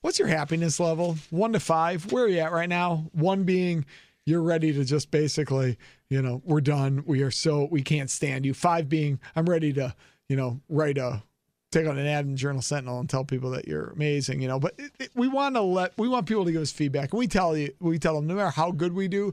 "What's 0.00 0.18
your 0.18 0.28
happiness 0.28 0.80
level? 0.80 1.16
One 1.30 1.52
to 1.52 1.60
five. 1.60 2.10
Where 2.12 2.24
are 2.24 2.28
you 2.28 2.40
at 2.40 2.52
right 2.52 2.68
now? 2.68 3.08
One 3.12 3.44
being 3.44 3.84
you're 4.26 4.42
ready 4.42 4.72
to 4.72 4.84
just 4.84 5.10
basically, 5.10 5.78
you 6.08 6.20
know, 6.20 6.42
we're 6.44 6.60
done. 6.60 7.02
We 7.06 7.22
are 7.22 7.30
so 7.30 7.68
we 7.70 7.82
can't 7.82 8.10
stand 8.10 8.44
you. 8.44 8.52
Five 8.54 8.88
being 8.88 9.18
I'm 9.34 9.46
ready 9.46 9.72
to, 9.72 9.94
you 10.28 10.36
know, 10.36 10.60
write 10.68 10.98
a 10.98 11.22
take 11.70 11.86
on 11.86 11.98
an 11.98 12.06
ad 12.06 12.24
in 12.26 12.36
Journal 12.36 12.62
Sentinel 12.62 12.98
and 13.00 13.08
tell 13.08 13.24
people 13.24 13.50
that 13.50 13.68
you're 13.68 13.90
amazing, 13.90 14.40
you 14.40 14.48
know. 14.48 14.58
But 14.58 14.74
it, 14.78 14.90
it- 14.98 15.10
we 15.14 15.28
want 15.28 15.54
to 15.54 15.60
let 15.62 15.96
we 15.98 16.08
want 16.08 16.26
people 16.26 16.44
to 16.44 16.52
give 16.52 16.62
us 16.62 16.72
feedback, 16.72 17.12
and 17.12 17.18
we 17.18 17.26
tell 17.26 17.56
you 17.56 17.72
we 17.80 17.98
tell 17.98 18.14
them 18.16 18.26
no 18.26 18.34
matter 18.34 18.50
how 18.50 18.70
good 18.72 18.92
we 18.92 19.08
do, 19.08 19.32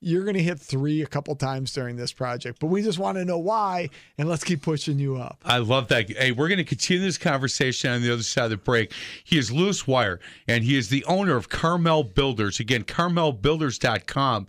you're 0.00 0.24
going 0.24 0.36
to 0.36 0.42
hit 0.42 0.58
three 0.58 1.02
a 1.02 1.06
couple 1.06 1.34
times 1.36 1.72
during 1.72 1.96
this 1.96 2.12
project. 2.12 2.58
But 2.60 2.66
we 2.66 2.82
just 2.82 2.98
want 2.98 3.18
to 3.18 3.24
know 3.24 3.38
why, 3.38 3.88
and 4.18 4.28
let's 4.28 4.44
keep 4.44 4.60
pushing 4.62 4.98
you 4.98 5.16
up. 5.16 5.38
I 5.44 5.58
love 5.58 5.88
that. 5.88 6.10
Hey, 6.10 6.32
we're 6.32 6.48
going 6.48 6.58
to 6.58 6.64
continue 6.64 7.02
this 7.02 7.18
conversation 7.18 7.90
on 7.90 8.02
the 8.02 8.12
other 8.12 8.22
side 8.22 8.44
of 8.44 8.50
the 8.50 8.56
break. 8.58 8.92
He 9.24 9.38
is 9.38 9.50
Louis 9.52 9.86
Wire, 9.86 10.20
and 10.48 10.64
he 10.64 10.76
is 10.76 10.88
the 10.88 11.04
owner 11.06 11.36
of 11.36 11.48
Carmel 11.48 12.04
Builders. 12.04 12.58
Again, 12.60 12.82
carmelbuilders.com, 12.84 14.46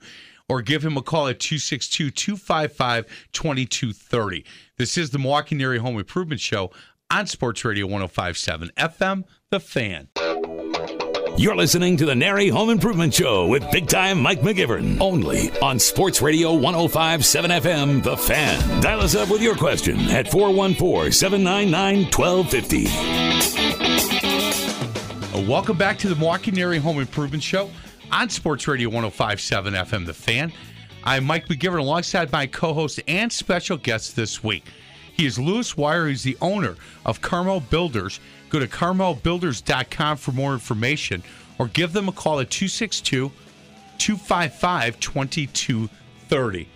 or 0.50 0.62
give 0.62 0.84
him 0.84 0.98
a 0.98 1.02
call 1.02 1.28
at 1.28 1.40
262 1.40 2.10
255 2.12 3.06
2230. 3.32 4.44
This 4.78 4.98
is 4.98 5.12
the 5.12 5.20
Milwaukee 5.20 5.56
NARI 5.56 5.78
Home 5.80 5.98
Improvement 5.98 6.42
Show 6.42 6.72
on 7.14 7.28
Sports 7.28 7.64
Radio 7.64 7.86
1057 7.86 8.72
FM, 8.76 9.24
The 9.52 9.60
Fan. 9.60 10.08
You're 11.38 11.56
listening 11.56 11.96
to 11.98 12.06
the 12.08 12.16
NARI 12.16 12.50
Home 12.50 12.72
Improvement 12.72 13.14
Show 13.14 13.46
with 13.48 13.70
big 13.72 13.88
time 13.88 14.20
Mike 14.20 14.42
McGivern. 14.42 15.00
Only 15.00 15.52
on 15.60 15.78
Sports 15.78 16.24
Radio 16.24 16.54
1057 16.56 17.52
FM, 17.52 18.02
The 18.04 18.18
Fan. 18.18 18.82
Dial 18.82 19.00
us 19.02 19.14
up 19.16 19.30
with 19.30 19.42
your 19.44 19.56
question 19.56 20.00
at 20.10 20.30
414 20.32 21.12
799 21.12 22.06
1250. 22.12 22.88
Uh, 25.38 25.42
Welcome 25.48 25.78
back 25.78 26.00
to 26.00 26.08
the 26.10 26.16
Milwaukee 26.16 26.50
NARI 26.52 26.80
Home 26.80 27.00
Improvement 27.00 27.44
Show 27.44 27.70
on 28.12 28.30
Sports 28.30 28.68
Radio 28.68 28.90
1057 28.90 29.74
FM 29.76 30.06
The 30.08 30.14
Fan. 30.16 30.52
I'm 31.04 31.26
Mike 31.26 31.48
McGivern 31.48 31.80
alongside 31.80 32.32
my 32.32 32.48
co 32.48 32.74
host 32.74 33.00
and 33.08 33.32
special 33.32 33.78
guest 33.78 34.16
this 34.16 34.44
week. 34.44 34.64
He 35.14 35.26
is 35.28 35.38
Lewis 35.38 35.78
Wire. 35.78 36.08
He's 36.08 36.24
the 36.24 36.38
owner 36.42 36.76
of 37.06 37.22
Carmel 37.22 37.60
Builders. 37.60 38.20
Go 38.50 38.60
to 38.60 38.68
carmelbuilders.com 38.68 40.18
for 40.18 40.32
more 40.32 40.54
information 40.54 41.24
or 41.60 41.68
give 41.68 41.94
them 41.94 42.10
a 42.10 42.12
call 42.12 42.40
at 42.40 42.50
262 42.50 43.32
255 44.00 45.00
2230. 45.00 46.68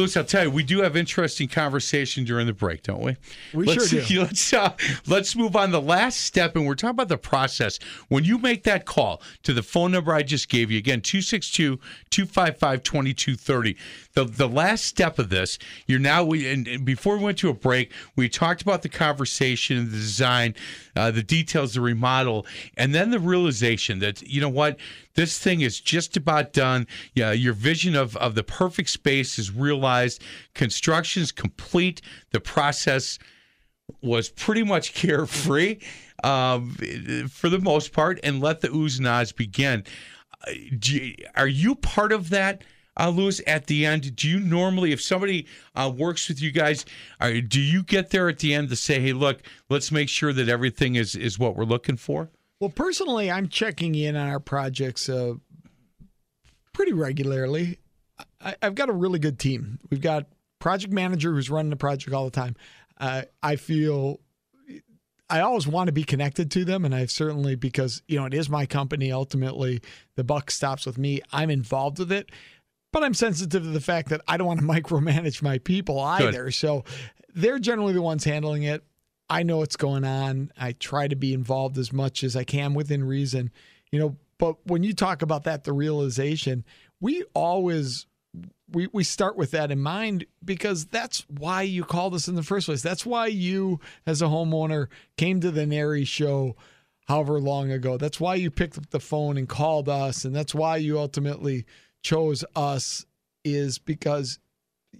Lewis, 0.00 0.16
I'll 0.16 0.24
tell 0.24 0.44
you, 0.44 0.50
we 0.50 0.62
do 0.62 0.80
have 0.80 0.96
interesting 0.96 1.46
conversation 1.46 2.24
during 2.24 2.46
the 2.46 2.54
break, 2.54 2.84
don't 2.84 3.02
we? 3.02 3.18
We 3.52 3.66
let's, 3.66 3.90
sure 3.90 4.02
do. 4.02 4.20
Let's 4.22 4.50
uh, 4.52 4.72
let's 5.06 5.34
move 5.36 5.56
on. 5.56 5.70
The 5.72 5.80
last 5.80 6.20
step, 6.20 6.56
and 6.56 6.66
we're 6.66 6.74
talking 6.74 6.94
about 6.94 7.08
the 7.08 7.18
process. 7.18 7.78
When 8.08 8.24
you 8.24 8.38
make 8.38 8.62
that 8.64 8.86
call 8.86 9.20
to 9.42 9.52
the 9.52 9.62
phone 9.62 9.92
number 9.92 10.14
I 10.14 10.22
just 10.22 10.48
gave 10.48 10.70
you, 10.70 10.78
again, 10.78 11.02
262-255-2230. 11.02 13.76
The 14.14 14.24
the 14.24 14.48
last 14.48 14.86
step 14.86 15.18
of 15.18 15.28
this, 15.28 15.58
you're 15.86 15.98
now 15.98 16.24
we 16.24 16.50
and, 16.50 16.66
and 16.66 16.86
before 16.86 17.18
we 17.18 17.24
went 17.24 17.36
to 17.38 17.50
a 17.50 17.54
break, 17.54 17.92
we 18.16 18.30
talked 18.30 18.62
about 18.62 18.80
the 18.80 18.88
conversation, 18.88 19.76
and 19.76 19.90
the 19.90 19.96
design, 19.96 20.54
uh, 20.96 21.10
the 21.10 21.22
details, 21.22 21.74
the 21.74 21.80
remodel, 21.80 22.46
and 22.76 22.94
then 22.94 23.10
the 23.10 23.18
realization 23.18 23.98
that 24.00 24.22
you 24.22 24.40
know 24.40 24.48
what 24.48 24.78
this 25.14 25.38
thing 25.38 25.60
is 25.60 25.80
just 25.80 26.16
about 26.16 26.52
done. 26.52 26.86
Yeah, 27.14 27.32
your 27.32 27.52
vision 27.52 27.96
of, 27.96 28.16
of 28.16 28.34
the 28.34 28.42
perfect 28.44 28.90
space 28.90 29.38
is 29.38 29.50
realized. 29.50 30.22
Construction 30.54 31.22
is 31.22 31.32
complete. 31.32 32.00
The 32.32 32.40
process 32.40 33.18
was 34.02 34.28
pretty 34.28 34.62
much 34.62 34.94
carefree 34.94 35.78
um, 36.24 36.76
for 37.30 37.48
the 37.48 37.60
most 37.60 37.92
part, 37.92 38.20
and 38.22 38.40
let 38.40 38.60
the 38.60 38.68
oohs 38.68 38.98
and 38.98 39.06
ahs 39.06 39.32
begin. 39.32 39.84
Uh, 40.46 40.52
Are 41.36 41.48
you 41.48 41.74
part 41.74 42.12
of 42.12 42.30
that? 42.30 42.62
Uh, 43.00 43.08
Lewis, 43.08 43.40
at 43.46 43.66
the 43.66 43.86
end, 43.86 44.14
do 44.14 44.28
you 44.28 44.38
normally, 44.38 44.92
if 44.92 45.00
somebody 45.00 45.46
uh, 45.74 45.90
works 45.94 46.28
with 46.28 46.42
you 46.42 46.50
guys, 46.50 46.84
uh, 47.18 47.30
do 47.48 47.58
you 47.58 47.82
get 47.82 48.10
there 48.10 48.28
at 48.28 48.40
the 48.40 48.52
end 48.52 48.68
to 48.68 48.76
say, 48.76 49.00
"Hey, 49.00 49.14
look, 49.14 49.40
let's 49.70 49.90
make 49.90 50.10
sure 50.10 50.34
that 50.34 50.50
everything 50.50 50.96
is 50.96 51.14
is 51.14 51.38
what 51.38 51.56
we're 51.56 51.64
looking 51.64 51.96
for"? 51.96 52.28
Well, 52.60 52.68
personally, 52.68 53.30
I'm 53.30 53.48
checking 53.48 53.94
in 53.94 54.16
on 54.16 54.28
our 54.28 54.38
projects 54.38 55.08
uh, 55.08 55.34
pretty 56.74 56.92
regularly. 56.92 57.78
I, 58.38 58.54
I've 58.60 58.74
got 58.74 58.90
a 58.90 58.92
really 58.92 59.18
good 59.18 59.38
team. 59.38 59.78
We've 59.88 60.02
got 60.02 60.26
project 60.58 60.92
manager 60.92 61.32
who's 61.32 61.48
running 61.48 61.70
the 61.70 61.76
project 61.76 62.12
all 62.12 62.26
the 62.26 62.30
time. 62.30 62.54
Uh, 62.98 63.22
I 63.42 63.56
feel 63.56 64.20
I 65.30 65.40
always 65.40 65.66
want 65.66 65.86
to 65.86 65.92
be 65.92 66.04
connected 66.04 66.50
to 66.50 66.64
them, 66.64 66.84
and 66.84 66.94
I've 66.94 67.10
certainly 67.10 67.54
because 67.54 68.02
you 68.08 68.18
know 68.18 68.26
it 68.26 68.34
is 68.34 68.50
my 68.50 68.66
company. 68.66 69.10
Ultimately, 69.10 69.80
the 70.16 70.24
buck 70.24 70.50
stops 70.50 70.84
with 70.84 70.98
me. 70.98 71.22
I'm 71.32 71.48
involved 71.48 71.98
with 71.98 72.12
it, 72.12 72.30
but 72.92 73.04
I'm 73.04 73.14
sensitive 73.14 73.62
to 73.62 73.68
the 73.68 73.80
fact 73.80 74.08
that 74.08 74.20
I 74.26 74.36
don't 74.36 74.46
want 74.46 74.60
to 74.60 74.66
micromanage 74.66 75.42
my 75.42 75.58
people 75.58 76.00
either. 76.00 76.50
So 76.50 76.84
they're 77.34 77.58
generally 77.58 77.92
the 77.92 78.02
ones 78.02 78.24
handling 78.24 78.64
it. 78.64 78.84
I 79.28 79.44
know 79.44 79.58
what's 79.58 79.76
going 79.76 80.04
on. 80.04 80.50
I 80.58 80.72
try 80.72 81.06
to 81.06 81.16
be 81.16 81.32
involved 81.32 81.78
as 81.78 81.92
much 81.92 82.24
as 82.24 82.34
I 82.34 82.42
can 82.42 82.74
within 82.74 83.04
reason, 83.04 83.52
you 83.92 84.00
know. 84.00 84.16
But 84.38 84.56
when 84.66 84.82
you 84.82 84.94
talk 84.94 85.22
about 85.22 85.44
that, 85.44 85.64
the 85.64 85.72
realization, 85.72 86.64
we 87.00 87.22
always 87.34 88.06
we 88.72 88.88
we 88.92 89.04
start 89.04 89.36
with 89.36 89.52
that 89.52 89.70
in 89.70 89.80
mind 89.80 90.26
because 90.44 90.86
that's 90.86 91.24
why 91.28 91.62
you 91.62 91.84
called 91.84 92.14
us 92.14 92.26
in 92.26 92.34
the 92.34 92.42
first 92.42 92.66
place. 92.66 92.82
That's 92.82 93.06
why 93.06 93.26
you, 93.26 93.80
as 94.06 94.22
a 94.22 94.26
homeowner, 94.26 94.88
came 95.16 95.40
to 95.40 95.50
the 95.50 95.66
NARI 95.66 96.04
show 96.04 96.56
however 97.06 97.40
long 97.40 97.70
ago. 97.70 97.96
That's 97.96 98.20
why 98.20 98.36
you 98.36 98.50
picked 98.50 98.78
up 98.78 98.90
the 98.90 99.00
phone 99.00 99.36
and 99.36 99.48
called 99.48 99.88
us, 99.88 100.24
and 100.24 100.34
that's 100.34 100.54
why 100.54 100.76
you 100.76 100.98
ultimately 100.98 101.66
chose 102.02 102.44
us 102.54 103.04
is 103.44 103.78
because 103.78 104.38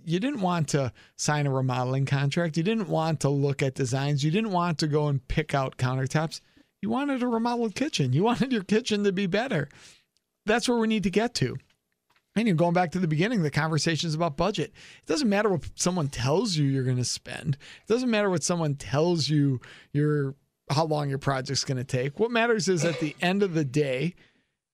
you 0.05 0.21
didn't 0.21 0.41
want 0.41 0.69
to 0.69 0.93
sign 1.17 1.47
a 1.47 1.51
remodeling 1.51 2.07
contract. 2.07 2.57
You 2.57 2.63
didn't 2.63 2.89
want 2.89 3.21
to 3.21 3.29
look 3.29 3.63
at 3.63 3.75
designs. 3.75 4.25
You 4.25 4.31
didn't 4.31 4.53
want 4.53 4.79
to 4.79 4.87
go 4.87 5.09
and 5.09 5.27
pick 5.29 5.55
out 5.55 5.77
countertops. 5.77 6.41
You 6.83 6.91
wanted 6.91 7.23
a 7.23 7.27
remodeled 7.27 7.75
kitchen. 7.75 8.13
You 8.13 8.23
wanted 8.31 8.53
your 8.53 8.65
kitchen 8.65 9.05
to 9.05 9.13
be 9.13 9.27
better. 9.27 9.69
That's 10.47 10.69
where 10.69 10.79
we 10.79 10.89
need 10.89 11.03
to 11.05 11.11
get 11.11 11.35
to. 11.35 11.57
And 12.37 12.47
you're 12.47 12.57
going 12.57 12.75
back 12.75 12.93
to 12.93 13.01
the 13.01 13.09
beginning, 13.09 13.43
the 13.43 13.51
conversations 13.51 14.15
about 14.15 14.37
budget. 14.37 14.73
It 15.03 15.07
doesn't 15.07 15.29
matter 15.29 15.49
what 15.49 15.65
someone 15.75 16.09
tells 16.09 16.57
you 16.57 16.65
you're 16.65 16.85
going 16.85 16.97
to 16.97 17.05
spend. 17.05 17.55
It 17.55 17.93
doesn't 17.93 18.11
matter 18.11 18.31
what 18.31 18.45
someone 18.45 18.77
tells 18.77 19.29
you 19.29 19.61
your 19.93 20.37
how 20.71 20.85
long 20.85 21.09
your 21.09 21.19
project's 21.19 21.65
going 21.65 21.79
to 21.79 21.85
take. 21.85 22.21
What 22.21 22.31
matters 22.31 22.69
is 22.69 22.85
at 22.85 23.01
the 23.01 23.17
end 23.21 23.43
of 23.43 23.55
the 23.55 23.65
day, 23.65 24.15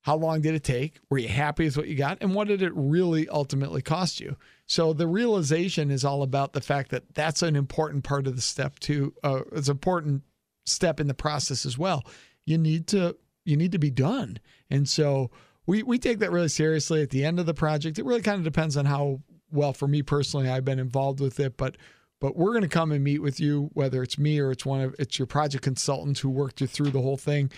how 0.06 0.14
long 0.14 0.40
did 0.40 0.54
it 0.54 0.62
take? 0.62 1.00
Were 1.10 1.18
you 1.18 1.26
happy 1.26 1.64
with 1.64 1.76
what 1.76 1.88
you 1.88 1.96
got? 1.96 2.18
And 2.20 2.32
what 2.32 2.46
did 2.46 2.62
it 2.62 2.70
really 2.76 3.28
ultimately 3.28 3.82
cost 3.82 4.20
you? 4.20 4.36
So 4.64 4.92
the 4.92 5.08
realization 5.08 5.90
is 5.90 6.04
all 6.04 6.22
about 6.22 6.52
the 6.52 6.60
fact 6.60 6.92
that 6.92 7.12
that's 7.12 7.42
an 7.42 7.56
important 7.56 8.04
part 8.04 8.28
of 8.28 8.36
the 8.36 8.40
step 8.40 8.78
too. 8.78 9.14
Uh, 9.24 9.40
it's 9.50 9.66
an 9.66 9.72
important 9.72 10.22
step 10.64 11.00
in 11.00 11.08
the 11.08 11.14
process 11.14 11.66
as 11.66 11.76
well. 11.76 12.04
You 12.44 12.56
need 12.56 12.86
to 12.88 13.16
you 13.44 13.56
need 13.56 13.72
to 13.72 13.80
be 13.80 13.90
done. 13.90 14.38
And 14.70 14.88
so 14.88 15.32
we 15.66 15.82
we 15.82 15.98
take 15.98 16.20
that 16.20 16.30
really 16.30 16.50
seriously 16.50 17.02
at 17.02 17.10
the 17.10 17.24
end 17.24 17.40
of 17.40 17.46
the 17.46 17.52
project. 17.52 17.98
It 17.98 18.04
really 18.04 18.22
kind 18.22 18.38
of 18.38 18.44
depends 18.44 18.76
on 18.76 18.84
how 18.84 19.22
well 19.50 19.72
for 19.72 19.88
me 19.88 20.02
personally 20.02 20.48
I've 20.48 20.64
been 20.64 20.78
involved 20.78 21.18
with 21.18 21.40
it, 21.40 21.56
but 21.56 21.76
but 22.20 22.36
we're 22.36 22.52
going 22.52 22.62
to 22.62 22.68
come 22.68 22.92
and 22.92 23.02
meet 23.02 23.22
with 23.22 23.40
you 23.40 23.70
whether 23.72 24.04
it's 24.04 24.18
me 24.18 24.38
or 24.38 24.52
it's 24.52 24.64
one 24.64 24.82
of 24.82 24.94
it's 25.00 25.18
your 25.18 25.26
project 25.26 25.64
consultants 25.64 26.20
who 26.20 26.30
worked 26.30 26.60
you 26.60 26.68
through 26.68 26.90
the 26.90 27.02
whole 27.02 27.16
thing. 27.16 27.50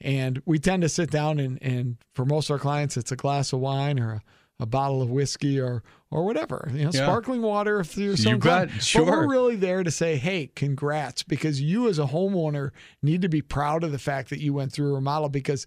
And 0.00 0.42
we 0.44 0.58
tend 0.58 0.82
to 0.82 0.88
sit 0.88 1.10
down 1.10 1.38
and 1.38 1.58
and 1.62 1.96
for 2.14 2.24
most 2.24 2.50
of 2.50 2.54
our 2.54 2.58
clients 2.58 2.96
it's 2.96 3.12
a 3.12 3.16
glass 3.16 3.52
of 3.52 3.60
wine 3.60 3.98
or 4.00 4.12
a, 4.14 4.22
a 4.60 4.66
bottle 4.66 5.00
of 5.02 5.10
whiskey 5.10 5.58
or 5.60 5.82
or 6.10 6.24
whatever. 6.24 6.68
You 6.72 6.84
know, 6.84 6.90
Yeah. 6.92 7.04
sparkling 7.06 7.42
water 7.42 7.80
if 7.80 7.96
you're 7.96 8.16
so 8.16 8.28
You 8.30 8.34
inclined. 8.36 8.70
bet. 8.70 8.90
But 8.94 9.06
we're 9.06 9.28
really 9.28 9.56
there 9.56 9.82
to 9.82 9.90
say, 9.90 10.16
hey, 10.16 10.50
congrats, 10.54 11.22
because 11.22 11.60
you 11.60 11.88
as 11.88 11.98
a 11.98 12.06
homeowner 12.06 12.70
need 13.02 13.22
to 13.22 13.28
be 13.28 13.42
proud 13.42 13.82
of 13.82 13.92
the 13.92 13.98
fact 13.98 14.30
that 14.30 14.40
you 14.40 14.52
went 14.52 14.72
through 14.72 14.90
a 14.90 14.94
remodel 14.94 15.28
because 15.28 15.66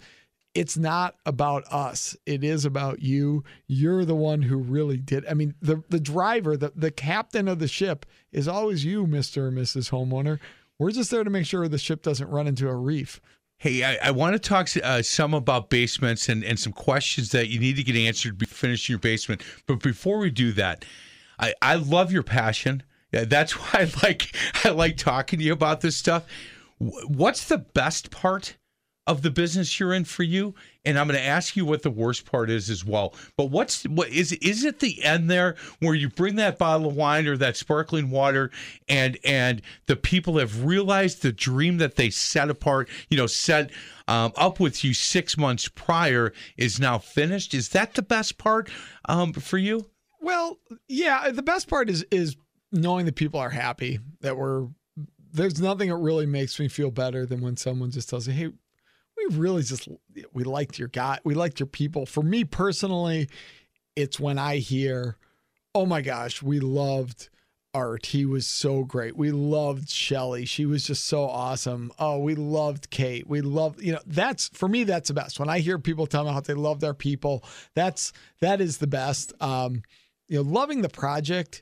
it's 0.53 0.77
not 0.77 1.15
about 1.25 1.65
us. 1.71 2.15
It 2.25 2.43
is 2.43 2.65
about 2.65 3.01
you. 3.01 3.43
You're 3.67 4.05
the 4.05 4.15
one 4.15 4.41
who 4.43 4.57
really 4.57 4.97
did. 4.97 5.25
I 5.27 5.33
mean, 5.33 5.53
the 5.61 5.83
the 5.89 5.99
driver, 5.99 6.55
the, 6.57 6.71
the 6.75 6.91
captain 6.91 7.47
of 7.47 7.59
the 7.59 7.67
ship 7.67 8.05
is 8.31 8.47
always 8.47 8.83
you, 8.85 9.05
Mr. 9.05 9.37
or 9.37 9.51
Mrs. 9.51 9.91
Homeowner. 9.91 10.39
We're 10.79 10.91
just 10.91 11.11
there 11.11 11.23
to 11.23 11.29
make 11.29 11.45
sure 11.45 11.67
the 11.67 11.77
ship 11.77 12.01
doesn't 12.03 12.29
run 12.29 12.47
into 12.47 12.67
a 12.69 12.75
reef. 12.75 13.19
Hey, 13.59 13.83
I, 13.83 14.09
I 14.09 14.11
want 14.11 14.33
to 14.33 14.39
talk 14.39 14.69
uh, 14.83 15.01
some 15.01 15.33
about 15.33 15.71
basements 15.71 16.29
and, 16.29 16.43
and 16.43 16.59
some 16.59 16.73
questions 16.73 17.31
that 17.31 17.47
you 17.47 17.59
need 17.59 17.75
to 17.77 17.83
get 17.83 17.95
answered 17.95 18.47
finishing 18.47 18.93
your 18.93 18.99
basement. 18.99 19.41
But 19.65 19.81
before 19.81 20.19
we 20.19 20.29
do 20.29 20.51
that, 20.51 20.85
I, 21.39 21.55
I 21.59 21.75
love 21.75 22.11
your 22.11 22.21
passion. 22.21 22.83
That's 23.11 23.53
why 23.59 23.81
I 23.81 23.91
like 24.03 24.35
I 24.63 24.69
like 24.69 24.97
talking 24.97 25.39
to 25.39 25.45
you 25.45 25.53
about 25.53 25.81
this 25.81 25.97
stuff. 25.97 26.27
What's 26.77 27.47
the 27.47 27.57
best 27.57 28.11
part 28.11 28.57
of 29.07 29.23
the 29.23 29.31
business 29.31 29.79
you're 29.79 29.93
in 29.93 30.03
for 30.03 30.21
you? 30.21 30.53
And 30.87 30.97
I'm 30.97 31.07
going 31.07 31.19
to 31.19 31.25
ask 31.25 31.57
you 31.57 31.65
what 31.65 31.81
the 31.81 31.91
worst 31.91 32.25
part 32.25 32.49
is 32.49 32.69
as 32.69 32.85
well. 32.85 33.13
But 33.35 33.51
what's 33.51 33.83
what 33.83 34.07
is 34.07 34.31
is 34.31 34.63
it 34.63 34.79
the 34.79 35.03
end 35.03 35.29
there 35.29 35.55
where 35.79 35.93
you 35.93 36.07
bring 36.07 36.37
that 36.37 36.57
bottle 36.57 36.87
of 36.87 36.95
wine 36.95 37.27
or 37.27 37.35
that 37.35 37.57
sparkling 37.57 38.09
water 38.09 38.51
and 38.87 39.17
and 39.25 39.61
the 39.87 39.97
people 39.97 40.37
have 40.37 40.63
realized 40.63 41.21
the 41.21 41.33
dream 41.33 41.77
that 41.79 41.97
they 41.97 42.09
set 42.09 42.49
apart, 42.49 42.87
you 43.09 43.17
know, 43.17 43.27
set 43.27 43.69
um, 44.07 44.31
up 44.37 44.61
with 44.61 44.85
you 44.85 44.93
six 44.93 45.37
months 45.37 45.67
prior 45.67 46.31
is 46.55 46.79
now 46.79 46.97
finished. 46.97 47.53
Is 47.53 47.69
that 47.69 47.95
the 47.95 48.01
best 48.01 48.37
part 48.37 48.69
um, 49.09 49.33
for 49.33 49.57
you? 49.57 49.89
Well, 50.21 50.57
yeah, 50.87 51.29
the 51.31 51.43
best 51.43 51.67
part 51.67 51.89
is 51.89 52.05
is 52.11 52.37
knowing 52.71 53.05
that 53.07 53.15
people 53.15 53.39
are 53.39 53.49
happy 53.49 53.99
that 54.21 54.37
we're 54.37 54.67
there's 55.33 55.61
nothing 55.61 55.89
that 55.89 55.97
really 55.97 56.25
makes 56.25 56.59
me 56.59 56.67
feel 56.67 56.91
better 56.91 57.25
than 57.25 57.41
when 57.41 57.57
someone 57.57 57.91
just 57.91 58.09
tells 58.09 58.27
me, 58.27 58.33
"Hey, 58.33 58.49
we 59.17 59.37
really 59.37 59.63
just 59.63 59.87
we 60.33 60.43
liked 60.43 60.77
your 60.79 60.87
guy, 60.89 61.19
we 61.23 61.33
liked 61.33 61.59
your 61.59 61.67
people." 61.67 62.05
For 62.05 62.23
me 62.23 62.43
personally, 62.43 63.29
it's 63.95 64.19
when 64.19 64.37
I 64.37 64.57
hear, 64.57 65.17
"Oh 65.73 65.85
my 65.85 66.01
gosh, 66.01 66.41
we 66.41 66.59
loved 66.59 67.29
Art. 67.73 68.07
He 68.07 68.25
was 68.25 68.47
so 68.47 68.83
great. 68.83 69.15
We 69.15 69.31
loved 69.31 69.89
Shelly. 69.89 70.45
She 70.45 70.65
was 70.65 70.83
just 70.85 71.05
so 71.05 71.25
awesome. 71.25 71.91
Oh, 71.99 72.17
we 72.19 72.33
loved 72.33 72.89
Kate. 72.89 73.27
We 73.27 73.41
loved, 73.41 73.81
you 73.83 73.91
know, 73.91 73.99
that's 74.07 74.47
for 74.49 74.67
me, 74.67 74.83
that's 74.83 75.09
the 75.09 75.13
best. 75.13 75.39
When 75.39 75.49
I 75.49 75.59
hear 75.59 75.77
people 75.77 76.07
tell 76.07 76.23
me 76.23 76.31
how 76.31 76.39
they 76.39 76.55
love 76.55 76.79
their 76.79 76.95
people, 76.95 77.43
that's 77.75 78.13
that 78.39 78.61
is 78.61 78.79
the 78.79 78.87
best. 78.87 79.33
Um, 79.41 79.83
you 80.27 80.37
know, 80.41 80.49
loving 80.49 80.81
the 80.81 80.89
project, 80.89 81.61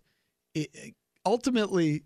it- 0.53 0.95
ultimately, 1.25 2.03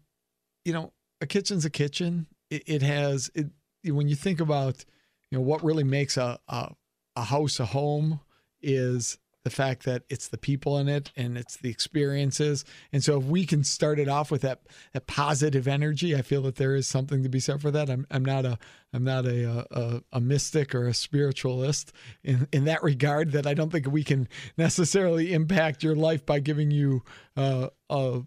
you 0.66 0.74
know, 0.74 0.94
a 1.22 1.28
kitchen's 1.28 1.66
a 1.66 1.70
kitchen. 1.70 2.26
It, 2.50 2.64
it 2.66 2.82
has 2.82 3.30
it 3.36 3.48
when 3.84 4.08
you 4.08 4.16
think 4.16 4.40
about, 4.40 4.86
you 5.32 5.38
know, 5.38 5.44
what 5.44 5.64
really 5.64 5.84
makes 5.84 6.18
a, 6.18 6.40
a 6.48 6.74
a 7.16 7.24
house 7.24 7.60
a 7.60 7.66
home 7.66 8.22
is 8.62 9.18
the 9.44 9.50
fact 9.50 9.84
that 9.84 10.04
it's 10.10 10.28
the 10.28 10.38
people 10.38 10.78
in 10.78 10.90
it 10.90 11.12
and 11.16 11.38
it's 11.38 11.58
the 11.58 11.70
experiences. 11.70 12.66
And 12.92 13.04
so 13.04 13.20
if 13.20 13.26
we 13.26 13.46
can 13.46 13.64
start 13.64 13.98
it 13.98 14.10
off 14.10 14.32
with 14.32 14.42
that 14.42 14.62
that 14.94 15.08
positive 15.08 15.68
energy, 15.68 16.16
I 16.16 16.22
feel 16.22 16.42
that 16.44 16.56
there 16.56 16.76
is 16.76 16.88
something 16.88 17.24
to 17.24 17.30
be 17.30 17.40
said 17.40 17.62
for 17.62 17.72
that. 17.72 17.90
I'm 17.90 18.06
I'm 18.12 18.24
not 18.24 18.46
a 18.46 18.58
I'm 18.94 19.04
not 19.04 19.26
a 19.26 19.66
a, 19.72 20.04
a 20.14 20.20
mystic 20.20 20.76
or 20.76 20.88
a 20.88 20.94
spiritualist 20.94 21.94
in 22.24 22.48
in 22.52 22.66
that 22.66 22.84
regard. 22.84 23.32
That 23.32 23.48
I 23.48 23.54
don't 23.54 23.72
think 23.72 23.88
we 23.88 24.04
can 24.04 24.28
necessarily 24.58 25.34
impact 25.34 25.84
your 25.84 25.96
life 25.96 26.26
by 26.26 26.40
giving 26.40 26.72
you 26.72 27.04
uh, 27.38 27.70
uh, 27.90 28.20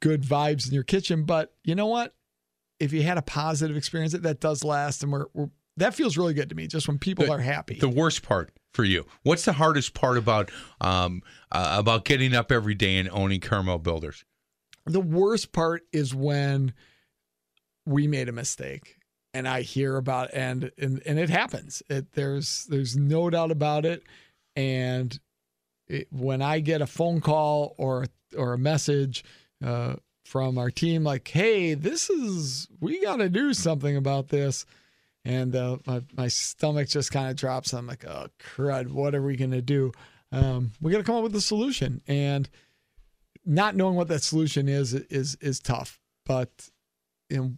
good 0.00 0.22
vibes 0.22 0.66
in 0.66 0.74
your 0.74 0.84
kitchen. 0.84 1.24
But 1.24 1.54
you 1.64 1.74
know 1.74 1.86
what? 1.86 2.14
If 2.78 2.92
you 2.92 3.02
had 3.02 3.18
a 3.18 3.22
positive 3.22 3.76
experience, 3.76 4.12
that 4.12 4.24
that 4.24 4.40
does 4.40 4.62
last, 4.62 5.02
and 5.02 5.10
we're, 5.10 5.26
we're 5.32 5.48
that 5.76 5.94
feels 5.94 6.16
really 6.16 6.34
good 6.34 6.48
to 6.50 6.54
me. 6.54 6.66
Just 6.66 6.88
when 6.88 6.98
people 6.98 7.26
The- 7.26 7.32
are 7.32 7.38
happy. 7.38 7.78
The 7.78 7.88
worst 7.88 8.22
part 8.22 8.52
for 8.72 8.84
you. 8.84 9.06
What's 9.22 9.44
the 9.44 9.54
hardest 9.54 9.94
part 9.94 10.18
about 10.18 10.50
um 10.80 11.22
uh, 11.52 11.76
about 11.78 12.04
getting 12.04 12.34
up 12.34 12.52
every 12.52 12.74
day 12.74 12.96
and 12.96 13.08
owning 13.10 13.40
Carmel 13.40 13.78
Builders? 13.78 14.24
the 14.88 15.00
worst 15.00 15.50
part 15.50 15.82
is 15.92 16.14
when 16.14 16.72
we 17.84 18.06
made 18.06 18.28
a 18.28 18.32
mistake 18.32 18.98
and 19.34 19.46
I 19.46 19.62
hear 19.62 19.96
about 19.96 20.30
and 20.32 20.70
and, 20.78 21.02
and 21.04 21.18
it 21.18 21.28
happens. 21.28 21.82
It 21.90 22.12
there's 22.12 22.64
there's 22.70 22.96
no 22.96 23.28
doubt 23.28 23.50
about 23.50 23.84
it. 23.84 24.02
And 24.54 25.18
it, 25.88 26.08
when 26.10 26.40
I 26.40 26.60
get 26.60 26.80
a 26.80 26.86
phone 26.86 27.20
call 27.20 27.74
or 27.76 28.06
or 28.36 28.54
a 28.54 28.58
message 28.58 29.24
uh, 29.64 29.96
from 30.24 30.56
our 30.56 30.70
team 30.70 31.04
like, 31.04 31.28
"Hey, 31.28 31.74
this 31.74 32.08
is 32.08 32.68
we 32.80 33.02
got 33.02 33.16
to 33.16 33.28
do 33.28 33.52
something 33.52 33.96
about 33.96 34.28
this," 34.28 34.64
and 35.26 35.56
uh, 35.56 35.78
my 35.86 36.02
my 36.16 36.28
stomach 36.28 36.88
just 36.88 37.10
kind 37.10 37.28
of 37.28 37.36
drops. 37.36 37.74
I'm 37.74 37.88
like, 37.88 38.06
"Oh 38.06 38.28
crud, 38.40 38.92
what 38.92 39.14
are 39.14 39.22
we 39.22 39.36
gonna 39.36 39.60
do?" 39.60 39.90
Um, 40.30 40.70
we 40.80 40.92
got 40.92 40.98
to 40.98 41.04
come 41.04 41.16
up 41.16 41.24
with 41.24 41.34
a 41.34 41.40
solution, 41.40 42.00
and 42.06 42.48
not 43.44 43.74
knowing 43.74 43.96
what 43.96 44.08
that 44.08 44.22
solution 44.22 44.68
is 44.68 44.94
is 44.94 45.36
is 45.40 45.58
tough. 45.58 45.98
But 46.24 46.70
you 47.28 47.36
know, 47.36 47.52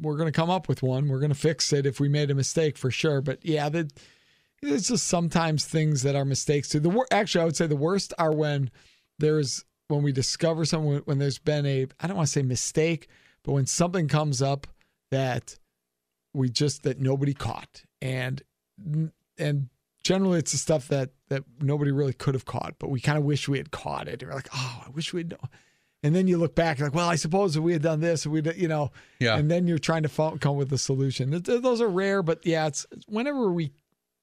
we're 0.00 0.16
going 0.16 0.30
to 0.30 0.36
come 0.38 0.50
up 0.50 0.68
with 0.68 0.82
one. 0.82 1.08
We're 1.08 1.20
going 1.20 1.32
to 1.32 1.38
fix 1.38 1.72
it 1.72 1.86
if 1.86 1.98
we 1.98 2.10
made 2.10 2.30
a 2.30 2.34
mistake 2.34 2.76
for 2.76 2.90
sure. 2.90 3.22
But 3.22 3.44
yeah, 3.44 3.70
that 3.70 3.92
it's 4.60 4.88
just 4.88 5.06
sometimes 5.06 5.64
things 5.64 6.02
that 6.02 6.14
are 6.14 6.26
mistakes 6.26 6.68
too. 6.68 6.80
The 6.80 6.90
wor- 6.90 7.08
actually, 7.10 7.42
I 7.42 7.44
would 7.46 7.56
say 7.56 7.66
the 7.66 7.76
worst 7.76 8.12
are 8.18 8.32
when 8.32 8.70
there's 9.18 9.64
when 9.88 10.02
we 10.02 10.12
discover 10.12 10.66
something 10.66 11.02
when 11.06 11.18
there's 11.18 11.38
been 11.38 11.64
a 11.64 11.86
I 12.00 12.06
don't 12.06 12.18
want 12.18 12.26
to 12.26 12.32
say 12.32 12.42
mistake, 12.42 13.08
but 13.44 13.52
when 13.52 13.66
something 13.66 14.08
comes 14.08 14.42
up 14.42 14.66
that 15.10 15.58
we 16.34 16.48
just 16.48 16.82
that 16.84 17.00
nobody 17.00 17.34
caught 17.34 17.82
and 18.00 18.42
and 19.38 19.68
generally 20.02 20.38
it's 20.38 20.52
the 20.52 20.58
stuff 20.58 20.88
that 20.88 21.10
that 21.28 21.44
nobody 21.60 21.90
really 21.90 22.12
could 22.12 22.34
have 22.34 22.44
caught, 22.44 22.74
but 22.78 22.90
we 22.90 23.00
kind 23.00 23.16
of 23.18 23.24
wish 23.24 23.48
we 23.48 23.56
had 23.58 23.70
caught 23.70 24.08
it. 24.08 24.22
And 24.22 24.30
we're 24.30 24.34
like, 24.36 24.48
oh, 24.54 24.82
I 24.86 24.90
wish 24.90 25.12
we'd. 25.12 25.30
Known. 25.30 25.38
And 26.02 26.14
then 26.14 26.26
you 26.26 26.36
look 26.36 26.54
back, 26.56 26.80
like, 26.80 26.92
well, 26.94 27.08
I 27.08 27.14
suppose 27.14 27.56
if 27.56 27.62
we 27.62 27.72
had 27.72 27.80
done 27.82 28.00
this, 28.00 28.26
we, 28.26 28.42
you 28.56 28.66
know, 28.68 28.90
Yeah. 29.20 29.36
and 29.36 29.48
then 29.50 29.66
you're 29.68 29.78
trying 29.78 30.02
to 30.02 30.38
come 30.40 30.56
with 30.56 30.72
a 30.72 30.78
solution. 30.78 31.30
Th- 31.30 31.42
th- 31.44 31.62
Those 31.62 31.80
are 31.80 31.88
rare, 31.88 32.22
but 32.24 32.44
yeah, 32.44 32.66
it's 32.66 32.84
it's 32.90 33.06
whenever 33.06 33.50
we, 33.52 33.72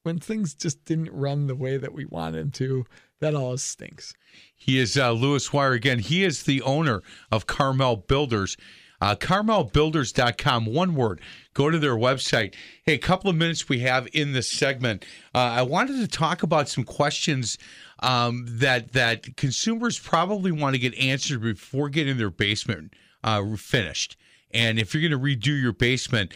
when 0.03 0.20
things 0.20 0.53
just 0.53 0.84
didn't 0.86 1.10
run 1.12 1.47
the 1.47 1.55
way 1.55 1.78
that 1.78 1.93
we 1.93 2.03
wanted 2.05 2.39
them 2.39 2.51
to, 2.51 2.86
that 3.22 3.34
always 3.34 3.64
stinks. 3.64 4.14
He 4.55 4.78
is 4.78 4.97
uh, 4.97 5.12
Lewis 5.14 5.51
Wire 5.53 5.72
again. 5.74 5.99
He 5.99 6.24
is 6.26 6.43
the 6.43 6.62
owner 6.64 7.01
of 7.32 7.47
Carmel 7.47 7.95
Builders. 7.95 8.57
Uh, 9.02 9.16
CarmelBuilders.com, 9.16 10.66
one 10.66 10.95
word. 10.95 11.22
Go 11.54 11.70
to 11.70 11.80
their 11.80 11.95
website. 11.95 12.54
Hey, 12.84 12.93
a 12.93 13.00
couple 13.00 13.30
of 13.30 13.36
minutes 13.36 13.70
we 13.70 13.80
have 13.80 14.08
in 14.14 14.34
this 14.34 14.52
segment. 14.52 15.06
Uh, 15.34 15.39
I 15.39 15.62
wanted 15.62 15.97
to 15.97 16.08
talk 16.08 16.43
about 16.43 16.70
some 16.70 16.84
questions 16.84 17.58
um, 18.00 18.45
that 18.47 18.93
that 18.93 19.36
consumers 19.38 20.00
probably 20.00 20.52
want 20.52 20.76
to 20.76 20.80
get 20.80 20.95
answered 20.95 21.41
before 21.41 21.89
getting 21.89 22.18
their 22.18 22.30
basement 22.30 22.93
uh, 23.24 23.56
finished. 23.56 24.18
And 24.52 24.80
if 24.80 24.93
you're 24.93 25.08
going 25.08 25.12
to 25.12 25.50
redo 25.50 25.62
your 25.62 25.74
basement, 25.74 26.34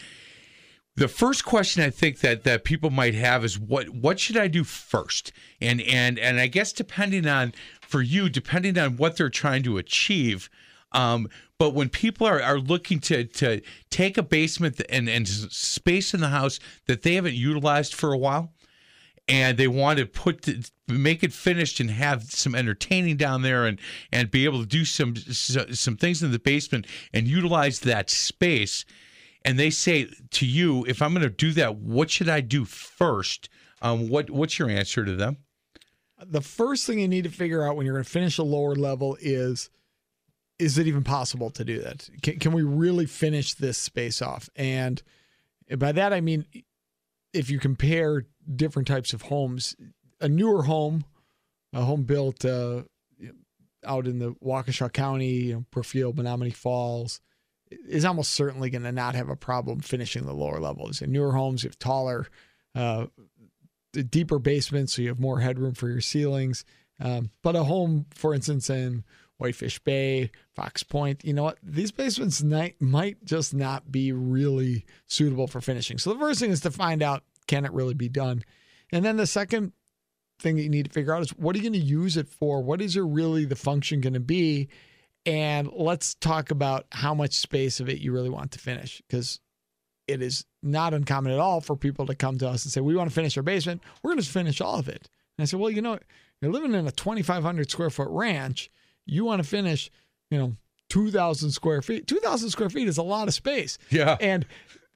the 0.96 1.08
first 1.08 1.44
question 1.44 1.82
I 1.82 1.90
think 1.90 2.20
that 2.20 2.44
that 2.44 2.64
people 2.64 2.90
might 2.90 3.14
have 3.14 3.44
is 3.44 3.58
what 3.58 3.88
what 3.90 4.20
should 4.20 4.36
I 4.36 4.48
do 4.48 4.64
first? 4.64 5.32
And 5.60 5.80
and 5.82 6.18
and 6.18 6.38
I 6.38 6.46
guess 6.46 6.72
depending 6.72 7.26
on 7.26 7.52
for 7.80 8.00
you, 8.00 8.28
depending 8.28 8.78
on 8.78 8.96
what 8.96 9.16
they're 9.16 9.30
trying 9.30 9.62
to 9.64 9.78
achieve. 9.78 10.48
Um, 10.92 11.28
but 11.64 11.72
when 11.72 11.88
people 11.88 12.26
are, 12.26 12.42
are 12.42 12.58
looking 12.58 13.00
to 13.00 13.24
to 13.24 13.62
take 13.88 14.18
a 14.18 14.22
basement 14.22 14.82
and 14.90 15.08
and 15.08 15.26
space 15.26 16.12
in 16.12 16.20
the 16.20 16.28
house 16.28 16.60
that 16.86 17.00
they 17.00 17.14
haven't 17.14 17.32
utilized 17.32 17.94
for 17.94 18.12
a 18.12 18.18
while, 18.18 18.52
and 19.28 19.56
they 19.56 19.66
want 19.66 19.98
to 19.98 20.04
put 20.04 20.42
the, 20.42 20.70
make 20.88 21.24
it 21.24 21.32
finished 21.32 21.80
and 21.80 21.90
have 21.90 22.24
some 22.24 22.54
entertaining 22.54 23.16
down 23.16 23.40
there 23.40 23.64
and 23.64 23.80
and 24.12 24.30
be 24.30 24.44
able 24.44 24.60
to 24.60 24.66
do 24.66 24.84
some 24.84 25.16
some 25.16 25.96
things 25.96 26.22
in 26.22 26.32
the 26.32 26.38
basement 26.38 26.86
and 27.14 27.26
utilize 27.26 27.80
that 27.80 28.10
space 28.10 28.84
and 29.42 29.58
they 29.58 29.70
say 29.70 30.06
to 30.32 30.44
you 30.44 30.84
if 30.86 31.00
i'm 31.00 31.14
going 31.14 31.22
to 31.22 31.30
do 31.30 31.52
that 31.52 31.76
what 31.76 32.10
should 32.10 32.28
i 32.28 32.42
do 32.42 32.66
first? 32.66 33.48
Um, 33.80 34.10
what 34.10 34.28
what's 34.28 34.58
your 34.58 34.68
answer 34.68 35.02
to 35.02 35.16
them? 35.16 35.38
The 36.22 36.42
first 36.42 36.86
thing 36.86 36.98
you 36.98 37.08
need 37.08 37.24
to 37.24 37.30
figure 37.30 37.66
out 37.66 37.74
when 37.74 37.86
you're 37.86 37.94
going 37.94 38.04
to 38.04 38.10
finish 38.10 38.36
a 38.36 38.42
lower 38.42 38.74
level 38.74 39.16
is 39.18 39.70
is 40.58 40.78
it 40.78 40.86
even 40.86 41.04
possible 41.04 41.50
to 41.50 41.64
do 41.64 41.80
that? 41.80 42.08
Can, 42.22 42.38
can 42.38 42.52
we 42.52 42.62
really 42.62 43.06
finish 43.06 43.54
this 43.54 43.78
space 43.78 44.22
off? 44.22 44.48
And 44.56 45.02
by 45.78 45.92
that, 45.92 46.12
I 46.12 46.20
mean, 46.20 46.46
if 47.32 47.50
you 47.50 47.58
compare 47.58 48.26
different 48.54 48.86
types 48.88 49.12
of 49.12 49.22
homes, 49.22 49.74
a 50.20 50.28
newer 50.28 50.62
home, 50.62 51.04
a 51.72 51.82
home 51.82 52.04
built 52.04 52.44
uh, 52.44 52.82
out 53.84 54.06
in 54.06 54.18
the 54.18 54.32
Waukesha 54.34 54.92
County, 54.92 55.26
you 55.26 55.54
know, 55.54 55.64
Brookfield, 55.70 56.16
Menomonee 56.16 56.54
Falls, 56.54 57.20
is 57.70 58.04
almost 58.04 58.32
certainly 58.32 58.70
going 58.70 58.82
to 58.82 58.92
not 58.92 59.14
have 59.14 59.28
a 59.28 59.36
problem 59.36 59.80
finishing 59.80 60.26
the 60.26 60.32
lower 60.32 60.60
levels. 60.60 61.02
In 61.02 61.10
newer 61.10 61.32
homes, 61.32 61.64
you 61.64 61.68
have 61.68 61.78
taller, 61.78 62.26
uh, 62.74 63.06
deeper 63.92 64.38
basements, 64.38 64.94
so 64.94 65.02
you 65.02 65.08
have 65.08 65.20
more 65.20 65.40
headroom 65.40 65.74
for 65.74 65.88
your 65.88 66.00
ceilings. 66.00 66.64
Um, 67.00 67.30
but 67.42 67.56
a 67.56 67.64
home, 67.64 68.06
for 68.14 68.34
instance, 68.34 68.70
in 68.70 69.04
Whitefish 69.38 69.78
Bay, 69.80 70.30
Fox 70.54 70.82
Point, 70.82 71.24
you 71.24 71.32
know 71.32 71.42
what? 71.42 71.58
These 71.62 71.90
basements 71.90 72.42
might, 72.42 73.24
just 73.24 73.54
not 73.54 73.90
be 73.90 74.12
really 74.12 74.84
suitable 75.06 75.46
for 75.46 75.60
finishing. 75.60 75.98
So 75.98 76.12
the 76.12 76.20
first 76.20 76.40
thing 76.40 76.50
is 76.50 76.60
to 76.60 76.70
find 76.70 77.02
out 77.02 77.24
can 77.46 77.64
it 77.64 77.72
really 77.72 77.94
be 77.94 78.08
done? 78.08 78.42
And 78.92 79.04
then 79.04 79.16
the 79.16 79.26
second 79.26 79.72
thing 80.38 80.56
that 80.56 80.62
you 80.62 80.68
need 80.68 80.86
to 80.86 80.92
figure 80.92 81.14
out 81.14 81.22
is 81.22 81.30
what 81.30 81.54
are 81.54 81.58
you 81.58 81.70
going 81.70 81.80
to 81.80 81.86
use 81.86 82.16
it 82.16 82.28
for? 82.28 82.62
What 82.62 82.80
is 82.80 82.96
it 82.96 83.02
really 83.02 83.44
the 83.44 83.56
function 83.56 84.00
going 84.00 84.14
to 84.14 84.20
be? 84.20 84.68
And 85.26 85.70
let's 85.72 86.14
talk 86.14 86.50
about 86.50 86.86
how 86.92 87.14
much 87.14 87.34
space 87.34 87.80
of 87.80 87.88
it 87.88 87.98
you 87.98 88.12
really 88.12 88.30
want 88.30 88.52
to 88.52 88.58
finish 88.58 89.02
because 89.08 89.40
it 90.06 90.20
is 90.20 90.44
not 90.62 90.92
uncommon 90.92 91.32
at 91.32 91.38
all 91.38 91.60
for 91.60 91.76
people 91.76 92.06
to 92.06 92.14
come 92.14 92.38
to 92.38 92.48
us 92.48 92.64
and 92.64 92.72
say, 92.72 92.80
We 92.80 92.94
want 92.94 93.08
to 93.08 93.14
finish 93.14 93.36
our 93.36 93.42
basement. 93.42 93.82
We're 94.02 94.10
going 94.12 94.22
to 94.22 94.28
finish 94.28 94.60
all 94.60 94.78
of 94.78 94.88
it. 94.88 95.08
And 95.38 95.42
I 95.42 95.46
said, 95.46 95.60
Well, 95.60 95.70
you 95.70 95.82
know, 95.82 95.98
you're 96.40 96.52
living 96.52 96.74
in 96.74 96.86
a 96.86 96.92
2,500 96.92 97.70
square 97.70 97.90
foot 97.90 98.08
ranch. 98.10 98.70
You 99.06 99.24
want 99.24 99.42
to 99.42 99.48
finish, 99.48 99.90
you 100.30 100.38
know, 100.38 100.56
2,000 100.88 101.50
square 101.50 101.82
feet. 101.82 102.06
2,000 102.06 102.50
square 102.50 102.70
feet 102.70 102.88
is 102.88 102.98
a 102.98 103.02
lot 103.02 103.28
of 103.28 103.34
space. 103.34 103.78
Yeah. 103.90 104.16
And 104.20 104.46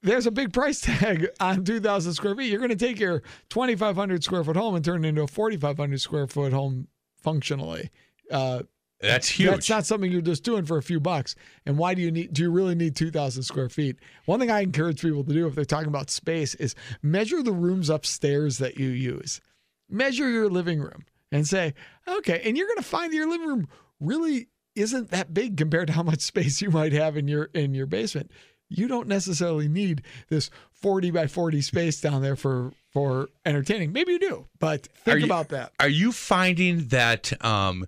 there's 0.02 0.26
a 0.26 0.30
big 0.30 0.52
price 0.52 0.80
tag 0.80 1.28
on 1.40 1.64
2,000 1.64 2.14
square 2.14 2.36
feet. 2.36 2.50
You're 2.50 2.60
going 2.60 2.70
to 2.70 2.76
take 2.76 3.00
your 3.00 3.22
2,500 3.50 4.22
square 4.22 4.44
foot 4.44 4.56
home 4.56 4.74
and 4.74 4.84
turn 4.84 5.04
it 5.04 5.08
into 5.08 5.22
a 5.22 5.26
4,500 5.26 6.00
square 6.00 6.26
foot 6.26 6.52
home 6.52 6.88
functionally. 7.22 7.90
Uh, 8.30 8.62
that's 9.00 9.28
huge 9.28 9.50
that's 9.50 9.70
not 9.70 9.86
something 9.86 10.10
you're 10.10 10.20
just 10.20 10.42
doing 10.42 10.64
for 10.64 10.76
a 10.76 10.82
few 10.82 10.98
bucks. 10.98 11.36
And 11.66 11.78
why 11.78 11.94
do 11.94 12.02
you 12.02 12.10
need? 12.10 12.32
Do 12.32 12.42
you 12.42 12.50
really 12.50 12.74
need 12.74 12.96
two 12.96 13.12
thousand 13.12 13.44
square 13.44 13.68
feet? 13.68 13.96
One 14.24 14.40
thing 14.40 14.50
I 14.50 14.60
encourage 14.60 15.02
people 15.02 15.22
to 15.22 15.32
do 15.32 15.46
if 15.46 15.54
they're 15.54 15.64
talking 15.64 15.88
about 15.88 16.10
space 16.10 16.54
is 16.56 16.74
measure 17.00 17.42
the 17.42 17.52
rooms 17.52 17.90
upstairs 17.90 18.58
that 18.58 18.76
you 18.76 18.88
use. 18.88 19.40
Measure 19.88 20.28
your 20.28 20.50
living 20.50 20.80
room 20.80 21.04
and 21.30 21.46
say, 21.46 21.74
okay, 22.08 22.42
and 22.44 22.56
you're 22.56 22.66
going 22.66 22.78
to 22.78 22.82
find 22.82 23.12
your 23.12 23.28
living 23.28 23.46
room 23.46 23.68
really 24.00 24.48
isn't 24.74 25.10
that 25.10 25.34
big 25.34 25.56
compared 25.56 25.88
to 25.88 25.92
how 25.92 26.02
much 26.02 26.20
space 26.20 26.60
you 26.62 26.70
might 26.70 26.92
have 26.92 27.16
in 27.16 27.28
your 27.28 27.44
in 27.54 27.74
your 27.74 27.86
basement. 27.86 28.30
You 28.70 28.86
don't 28.86 29.08
necessarily 29.08 29.66
need 29.66 30.02
this 30.28 30.50
40 30.72 31.10
by 31.10 31.26
40 31.26 31.62
space 31.62 32.00
down 32.00 32.22
there 32.22 32.36
for 32.36 32.72
for 32.92 33.28
entertaining. 33.44 33.92
Maybe 33.92 34.12
you 34.12 34.18
do, 34.18 34.46
but 34.58 34.88
think 35.04 35.20
you- 35.20 35.24
about 35.26 35.48
that. 35.50 35.72
Are 35.80 35.88
you 35.88 36.12
finding 36.12 36.88
that 36.88 37.32
um, 37.44 37.86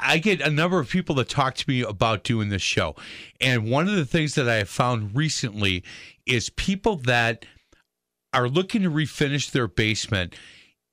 I 0.00 0.18
get 0.18 0.40
a 0.40 0.50
number 0.50 0.78
of 0.78 0.88
people 0.88 1.14
that 1.16 1.28
talk 1.28 1.54
to 1.56 1.68
me 1.68 1.82
about 1.82 2.24
doing 2.24 2.48
this 2.48 2.62
show, 2.62 2.96
and 3.40 3.70
one 3.70 3.88
of 3.88 3.96
the 3.96 4.06
things 4.06 4.34
that 4.34 4.48
I 4.48 4.56
have 4.56 4.68
found 4.68 5.14
recently 5.14 5.84
is 6.24 6.50
people 6.50 6.96
that 6.96 7.44
are 8.32 8.48
looking 8.48 8.82
to 8.82 8.90
refinish 8.90 9.50
their 9.50 9.68
basement. 9.68 10.34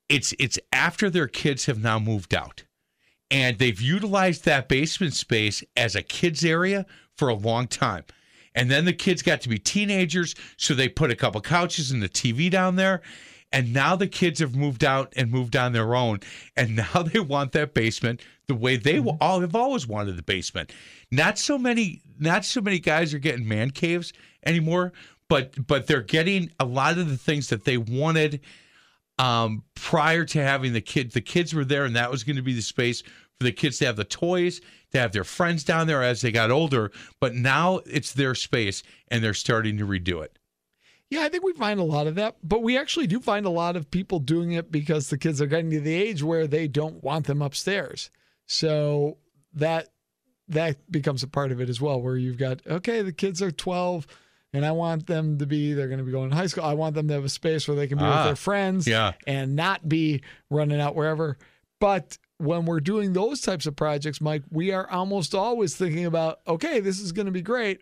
It's 0.10 0.34
it's 0.40 0.60
after 0.72 1.10
their 1.10 1.28
kids 1.28 1.66
have 1.66 1.82
now 1.82 2.00
moved 2.00 2.36
out, 2.36 2.64
and 3.34 3.58
they've 3.58 3.82
utilized 3.82 4.46
that 4.46 4.70
basement 4.70 5.14
space 5.16 5.64
as 5.76 5.96
a 5.96 6.04
kids 6.04 6.46
area 6.46 6.86
for 7.18 7.30
a 7.30 7.34
long 7.34 7.68
time. 7.68 8.04
And 8.56 8.70
then 8.70 8.86
the 8.86 8.94
kids 8.94 9.24
got 9.24 9.42
to 9.42 9.50
be 9.50 9.58
teenagers, 9.58 10.36
so 10.56 10.76
they 10.76 10.88
put 10.88 11.10
a 11.10 11.16
couple 11.16 11.42
couches 11.42 11.90
and 11.90 12.02
the 12.02 12.08
TV 12.08 12.50
down 12.52 12.76
there. 12.76 13.02
And 13.52 13.74
now 13.74 13.96
the 13.96 14.08
kids 14.08 14.40
have 14.40 14.56
moved 14.56 14.84
out 14.84 15.14
and 15.16 15.32
moved 15.32 15.56
on 15.56 15.74
their 15.74 15.96
own, 15.96 16.20
and 16.56 16.76
now 16.94 17.04
they 17.04 17.20
want 17.20 17.52
that 17.54 17.74
basement 17.74 18.22
the 18.48 18.56
way 18.56 18.78
they 18.78 18.96
Mm-hmm. 18.96 19.18
all 19.20 19.42
have 19.42 19.56
always 19.56 19.88
wanted 19.88 20.16
the 20.16 20.24
basement. 20.24 20.72
Not 21.12 21.40
so 21.40 21.58
many, 21.58 22.02
not 22.20 22.46
so 22.46 22.62
many 22.62 22.78
guys 22.78 23.14
are 23.14 23.20
getting 23.20 23.48
man 23.48 23.72
caves 23.72 24.14
anymore, 24.46 24.94
but 25.28 25.66
but 25.66 25.88
they're 25.88 26.02
getting 26.02 26.52
a 26.60 26.66
lot 26.66 27.00
of 27.00 27.10
the 27.10 27.18
things 27.18 27.50
that 27.50 27.64
they 27.66 27.78
wanted 27.78 28.42
um, 29.20 29.64
prior 29.76 30.26
to 30.26 30.44
having 30.44 30.74
the 30.74 30.82
kids. 30.82 31.14
The 31.14 31.22
kids 31.22 31.54
were 31.54 31.66
there, 31.66 31.86
and 31.86 31.96
that 31.96 32.12
was 32.12 32.24
going 32.24 32.36
to 32.36 32.42
be 32.42 32.54
the 32.54 32.62
space 32.62 33.04
for 33.44 33.50
the 33.50 33.52
kids 33.52 33.78
to 33.80 33.86
have 33.86 33.98
the 33.98 34.06
toys, 34.06 34.62
to 34.92 35.00
have 35.00 35.12
their 35.12 35.24
friends 35.26 35.64
down 35.64 35.88
there 35.88 36.02
as 36.02 36.22
they 36.22 36.32
got 36.32 36.50
older. 36.50 36.92
But 37.20 37.36
now 37.36 37.82
it's 37.86 38.14
their 38.14 38.36
space, 38.36 38.84
and 39.10 39.24
they're 39.24 39.34
starting 39.34 39.78
to 39.80 39.86
redo 39.86 40.24
it. 40.24 40.40
Yeah, 41.10 41.24
I 41.24 41.30
think 41.30 41.44
we 41.44 41.54
find 41.54 41.80
a 41.80 41.84
lot 41.84 42.08
of 42.08 42.16
that, 42.16 42.38
but 42.42 42.64
we 42.64 42.78
actually 42.78 43.06
do 43.08 43.20
find 43.20 43.46
a 43.46 43.50
lot 43.52 43.76
of 43.76 43.92
people 43.92 44.20
doing 44.20 44.54
it 44.54 44.72
because 44.72 45.10
the 45.10 45.18
kids 45.18 45.42
are 45.42 45.46
getting 45.46 45.70
to 45.72 45.80
the 45.80 45.94
age 45.94 46.24
where 46.24 46.48
they 46.48 46.68
don't 46.68 47.04
want 47.04 47.28
them 47.28 47.42
upstairs. 47.42 48.10
So 48.48 49.18
that 49.54 49.90
that 50.48 50.92
becomes 50.92 51.22
a 51.22 51.28
part 51.28 51.52
of 51.52 51.62
it 51.62 51.70
as 51.70 51.80
well, 51.80 52.02
where 52.02 52.18
you've 52.18 52.38
got 52.38 52.66
okay, 52.66 53.02
the 53.02 53.12
kids 53.14 53.42
are 53.42 53.52
12 53.52 54.08
and 54.54 54.66
I 54.66 54.72
want 54.72 55.08
them 55.08 55.38
to 55.40 55.46
be 55.46 55.74
they're 55.74 55.88
going 55.88 56.00
to 56.00 56.04
be 56.04 56.12
going 56.12 56.30
to 56.30 56.36
high 56.36 56.48
school. 56.48 56.64
I 56.64 56.74
want 56.74 56.96
them 56.96 57.08
to 57.08 57.14
have 57.16 57.26
a 57.26 57.30
space 57.30 57.68
where 57.68 57.76
they 57.76 57.88
can 57.88 57.98
be 57.98 58.04
Ah, 58.04 58.18
with 58.18 58.26
their 58.26 58.36
friends 58.36 58.88
yeah. 58.88 59.14
and 59.28 59.56
not 59.56 59.88
be 59.88 60.22
running 60.50 60.80
out 60.80 60.96
wherever. 60.96 61.38
But 61.80 62.18
when 62.44 62.66
we're 62.66 62.80
doing 62.80 63.14
those 63.14 63.42
types 63.42 63.66
of 63.66 63.76
projects, 63.76 64.20
Mike, 64.22 64.44
we 64.52 64.72
are 64.72 64.90
almost 64.90 65.34
always 65.34 65.76
thinking 65.76 66.06
about, 66.06 66.40
okay, 66.48 66.80
this 66.80 67.00
is 67.00 67.12
going 67.12 67.26
to 67.26 67.32
be 67.32 67.42
great. 67.42 67.82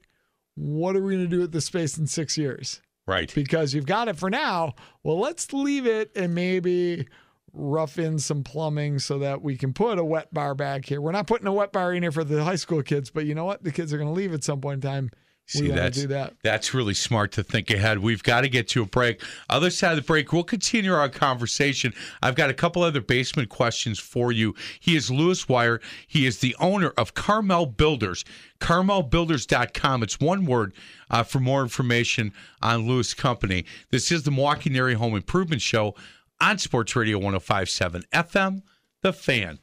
What 0.56 0.96
are 0.96 1.02
we 1.02 1.14
going 1.16 1.26
to 1.26 1.36
do 1.36 1.40
with 1.40 1.52
the 1.52 1.62
space 1.62 1.98
in 1.98 2.08
6 2.08 2.38
years? 2.38 2.82
Right. 3.08 3.34
because 3.34 3.74
you've 3.74 3.86
got 3.86 4.08
it 4.08 4.18
for 4.18 4.30
now. 4.30 4.74
Well, 5.04 5.20
let's 5.20 5.52
leave 5.52 5.86
it 5.86 6.12
and 6.16 6.34
maybe 6.34 7.08
rough 7.54 8.00
in 8.00 8.20
some 8.20 8.44
plumbing 8.44 9.00
so 9.00 9.20
that 9.20 9.42
we 9.42 9.58
can 9.58 9.74
put 9.74 10.00
a 10.00 10.06
wet 10.06 10.34
bar 10.34 10.56
back 10.56 10.86
here. 10.86 11.02
We're 11.02 11.12
not 11.12 11.28
putting 11.28 11.48
a 11.48 11.54
wet 11.54 11.74
bar 11.74 11.94
in 11.94 12.04
here 12.04 12.12
for 12.12 12.24
the 12.24 12.44
high 12.44 12.56
school 12.56 12.82
kids, 12.82 13.10
but 13.10 13.26
you 13.26 13.36
know 13.36 13.46
what? 13.46 13.64
The 13.64 13.72
kids 13.72 13.92
are 13.92 13.98
going 13.98 14.08
to 14.08 14.14
leave 14.14 14.34
at 14.34 14.44
some 14.44 14.62
point 14.62 14.84
in 14.84 14.90
time. 14.90 15.10
See, 15.52 15.68
that's 15.70 16.06
that. 16.06 16.36
that's 16.44 16.74
really 16.74 16.94
smart 16.94 17.34
to 17.34 17.44
think 17.44 17.70
ahead. 17.70 18.00
We've 18.00 18.24
got 18.24 18.42
to 18.42 18.50
get 18.50 18.68
to 18.70 18.84
a 18.84 18.86
break. 18.86 19.22
Other 19.50 19.70
side 19.70 19.92
of 19.92 19.98
the 19.98 20.02
break, 20.04 20.32
we'll 20.32 20.44
continue 20.44 20.94
our 20.94 21.10
conversation. 21.10 21.94
I've 22.22 22.36
got 22.36 22.50
a 22.50 22.54
couple 22.54 22.84
other 22.84 23.02
basement 23.02 23.50
questions 23.50 24.00
for 24.00 24.32
you. 24.32 24.56
He 24.80 24.96
is 24.96 25.12
Lewis 25.12 25.50
Wire. 25.50 25.82
He 26.08 26.26
is 26.26 26.40
the 26.40 26.56
owner 26.60 26.94
of 26.98 27.14
Carmel 27.14 27.66
Builders. 27.66 28.24
CarmelBuilders.com. 28.60 30.04
It's 30.04 30.20
one 30.20 30.46
word 30.46 30.74
uh, 31.10 31.24
for 31.24 31.40
more 31.40 31.64
information 31.64 32.32
on 32.62 32.88
Lewis 32.88 33.14
Company. 33.14 33.66
This 33.90 34.12
is 34.12 34.24
the 34.24 34.32
Milwaukee 34.32 34.76
Area 34.78 34.98
Home 34.98 35.16
Improvement 35.16 35.62
Show 35.62 35.96
on 36.40 36.58
Sports 36.60 36.96
Radio 36.96 37.18
1057 37.18 38.04
FM, 38.14 38.62
The 39.02 39.12
Fan. 39.12 39.60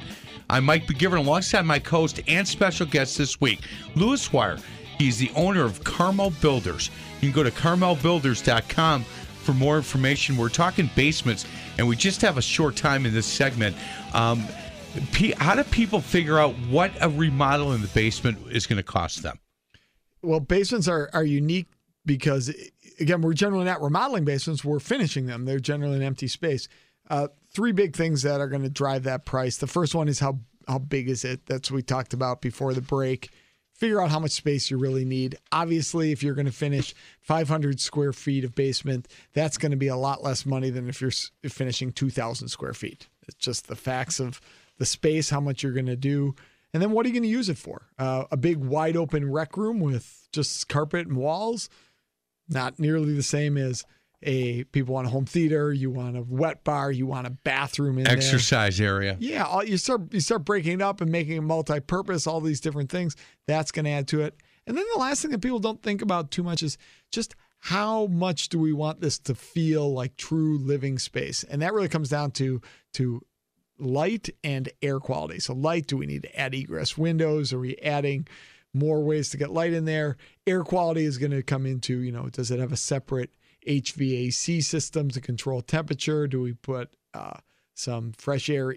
I'm 0.50 0.64
Mike 0.64 0.88
McGivern 0.88 1.18
alongside 1.18 1.66
my 1.66 1.80
co-host 1.80 2.22
and 2.30 2.48
special 2.48 2.86
guest 2.86 3.18
this 3.18 3.42
week, 3.42 3.60
Lewis 3.96 4.32
Wire. 4.32 4.60
He's 4.98 5.18
the 5.18 5.30
owner 5.36 5.66
of 5.66 5.84
Carmel 5.84 6.30
Builders. 6.40 6.90
You 7.20 7.34
can 7.34 7.36
go 7.36 7.44
to 7.44 7.52
carmelbuilders.com 7.52 9.04
for 9.44 9.54
more 9.54 9.78
information. 9.78 10.38
We're 10.38 10.50
talking 10.50 10.90
basements, 10.96 11.46
and 11.78 11.88
we 11.88 11.96
just 11.96 12.22
have 12.22 12.38
a 12.38 12.42
short 12.42 12.76
time 12.76 13.06
in 13.06 13.14
this 13.14 13.26
segment. 13.26 13.76
Um, 14.14 14.48
how 15.38 15.56
do 15.56 15.64
people 15.64 16.02
figure 16.02 16.40
out 16.40 16.54
what 16.70 16.92
a 17.02 17.10
remodel 17.10 17.74
in 17.74 17.82
the 17.82 17.88
basement 17.90 18.38
is 18.50 18.68
going 18.68 18.78
to 18.78 18.84
cost 18.84 19.24
them? 19.24 19.40
Well, 20.22 20.40
basements 20.40 20.88
are, 20.88 21.10
are 21.14 21.24
unique 21.24 21.68
because, 22.06 22.54
again, 23.00 23.22
we're 23.22 23.34
generally 23.34 23.66
not 23.66 23.82
remodeling 23.82 24.26
basements, 24.26 24.64
we're 24.64 24.80
finishing 24.80 25.26
them. 25.26 25.46
They're 25.46 25.60
generally 25.60 25.98
an 25.98 26.04
empty 26.04 26.28
space. 26.28 26.68
Uh, 27.10 27.28
three 27.54 27.72
big 27.72 27.96
things 27.96 28.22
that 28.22 28.40
are 28.40 28.48
going 28.48 28.64
to 28.64 28.70
drive 28.70 29.04
that 29.04 29.26
price. 29.26 29.58
The 29.58 29.68
first 29.68 29.94
one 29.94 30.08
is 30.08 30.20
how, 30.20 30.40
how 30.68 30.80
big 30.80 31.10
is 31.10 31.26
it? 31.26 31.46
That's 31.46 31.70
what 31.70 31.76
we 31.78 31.84
talked 31.84 32.14
about 32.14 32.42
before 32.42 32.74
the 32.74 32.82
break. 32.82 33.32
Figure 33.74 34.02
out 34.02 34.12
how 34.12 34.20
much 34.20 34.32
space 34.32 34.70
you 34.70 34.78
really 34.78 35.04
need. 35.04 35.38
Obviously, 35.52 36.12
if 36.12 36.22
you're 36.22 36.36
going 36.36 36.46
to 36.46 36.52
finish 36.52 36.94
500 37.22 37.80
square 37.80 38.14
feet 38.14 38.44
of 38.44 38.56
basement, 38.56 39.08
that's 39.34 39.58
going 39.58 39.72
to 39.72 39.78
be 39.78 39.88
a 39.88 39.96
lot 39.96 40.24
less 40.24 40.46
money 40.46 40.70
than 40.70 40.88
if 40.88 41.02
you're 41.02 41.12
finishing 41.50 41.92
2,000 41.92 42.48
square 42.48 42.74
feet. 42.74 43.08
It's 43.28 43.38
just 43.38 43.68
the 43.68 43.76
facts 43.76 44.20
of 44.20 44.40
the 44.78 44.86
space, 44.86 45.30
how 45.30 45.40
much 45.40 45.64
you're 45.64 45.74
going 45.74 45.88
to 45.88 45.96
do. 45.96 46.36
And 46.74 46.82
then 46.82 46.92
what 46.92 47.06
are 47.06 47.10
you 47.10 47.14
going 47.14 47.24
to 47.24 47.30
use 47.30 47.50
it 47.50 47.58
for? 47.58 47.88
Uh, 47.98 48.26
a 48.32 48.38
big 48.38 48.58
wide 48.58 48.98
open 48.98 49.32
rec 49.32 49.58
room 49.58 49.80
with 49.80 50.28
just 50.32 50.68
carpet 50.70 51.08
and 51.08 51.18
walls? 51.18 51.70
Not 52.50 52.80
nearly 52.80 53.14
the 53.14 53.24
same 53.24 53.58
as 53.58 53.86
a 54.26 54.64
people 54.66 54.94
want 54.94 55.08
a 55.08 55.10
home 55.10 55.26
theater, 55.26 55.74
you 55.74 55.92
want 55.92 56.18
a 56.18 56.22
wet 56.24 56.64
bar, 56.64 56.92
you 56.92 57.06
want 57.06 57.28
a 57.28 57.32
bathroom 57.32 57.98
in 57.98 58.06
there. 58.06 58.14
Exercise 58.14 58.80
area. 58.82 59.18
Yeah, 59.20 59.46
all, 59.46 59.64
you 59.64 59.78
start 59.78 60.14
you 60.14 60.20
start 60.20 60.46
breaking 60.46 60.74
it 60.74 60.82
up 60.82 61.02
and 61.02 61.12
making 61.12 61.38
it 61.38 61.42
multi-purpose, 61.42 62.28
all 62.28 62.42
these 62.42 62.60
different 62.62 62.90
things. 62.90 63.16
That's 63.48 63.72
going 63.72 63.86
to 63.86 63.92
add 63.92 64.08
to 64.10 64.22
it. 64.22 64.36
And 64.66 64.78
then 64.78 64.86
the 64.94 65.00
last 65.00 65.22
thing 65.22 65.32
that 65.32 65.42
people 65.42 65.60
don't 65.60 65.82
think 65.84 66.02
about 66.02 66.32
too 66.32 66.44
much 66.44 66.64
is 66.64 66.78
just 67.12 67.36
how 67.60 68.08
much 68.08 68.50
do 68.50 68.60
we 68.60 68.74
want 68.74 69.00
this 69.00 69.20
to 69.20 69.36
feel 69.36 69.94
like 69.94 70.18
true 70.18 70.58
living 70.58 71.00
space? 71.00 71.44
And 71.44 71.62
that 71.62 71.74
really 71.74 71.90
comes 71.90 72.10
down 72.10 72.32
to 72.32 72.62
to 72.94 73.22
light 73.80 74.30
and 74.44 74.70
air 74.82 75.00
quality. 75.00 75.40
So 75.40 75.54
light, 75.54 75.88
do 75.88 75.98
we 75.98 76.06
need 76.06 76.24
to 76.24 76.40
add 76.40 76.54
egress 76.54 76.98
windows? 76.98 77.54
Are 77.54 77.60
we 77.60 77.78
adding 77.78 78.28
more 78.74 79.04
ways 79.04 79.30
to 79.30 79.38
get 79.38 79.52
light 79.52 79.74
in 79.74 79.86
there? 79.86 80.18
Air 80.48 80.64
quality 80.64 81.06
is 81.06 81.18
going 81.18 81.32
to 81.32 81.44
come 81.44 81.66
into, 81.66 82.00
you 82.00 82.12
know, 82.12 82.30
does 82.30 82.52
it 82.52 82.60
have 82.60 82.72
a 82.72 82.78
separate 82.78 83.32
HVAC 83.68 84.64
system 84.64 85.10
to 85.10 85.22
control 85.22 85.62
temperature? 85.62 86.28
Do 86.28 86.42
we 86.42 86.54
put 86.54 86.96
uh, 87.14 87.38
some 87.74 88.14
fresh 88.18 88.50
air 88.50 88.74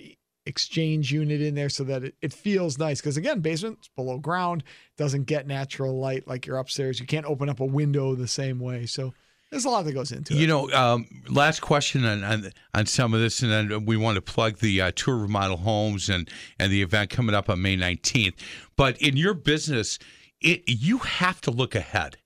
exchange 0.47 1.13
unit 1.13 1.41
in 1.41 1.55
there 1.55 1.69
so 1.69 1.85
that 1.85 2.05
it, 2.05 2.15
it 2.23 2.33
feels 2.33 2.79
nice? 2.79 3.01
Because 3.01 3.17
again, 3.17 3.41
basement's 3.41 3.89
below 3.89 4.19
ground, 4.19 4.65
doesn't 4.97 5.25
get 5.25 5.47
natural 5.47 5.99
light 5.99 6.27
like 6.27 6.47
you're 6.47 6.59
upstairs. 6.59 7.01
You 7.01 7.07
can't 7.07 7.27
open 7.27 7.49
up 7.49 7.61
a 7.61 7.65
window 7.65 8.15
the 8.15 8.29
same 8.29 8.59
way. 8.59 8.87
So 8.87 9.13
there's 9.51 9.65
a 9.65 9.71
lot 9.71 9.85
that 9.85 9.93
goes 9.93 10.13
into 10.13 10.35
it. 10.35 10.39
You 10.39 10.47
know, 10.47 10.71
um, 10.73 11.07
last 11.29 11.61
question 11.61 12.05
on, 12.05 12.25
on 12.25 12.51
on 12.75 12.87
some 12.87 13.15
of 13.15 13.21
this, 13.21 13.43
and 13.43 13.51
then 13.51 13.85
we 13.85 13.97
want 13.97 14.17
to 14.17 14.23
plug 14.23 14.59
the 14.59 14.81
uh, 14.81 14.93
tour 14.95 15.29
model 15.29 15.57
homes 15.57 16.09
and 16.09 16.29
and 16.59 16.73
the 16.73 16.83
event 16.83 17.11
coming 17.11 17.35
up 17.35 17.49
on 17.49 17.63
May 17.63 17.77
19th. 17.77 18.35
But 18.77 19.01
in 19.01 19.17
your 19.17 19.35
business, 19.35 19.99
it 20.41 20.63
you 20.67 20.99
have 20.99 21.41
to 21.43 21.51
look 21.51 21.75
ahead. 21.75 22.17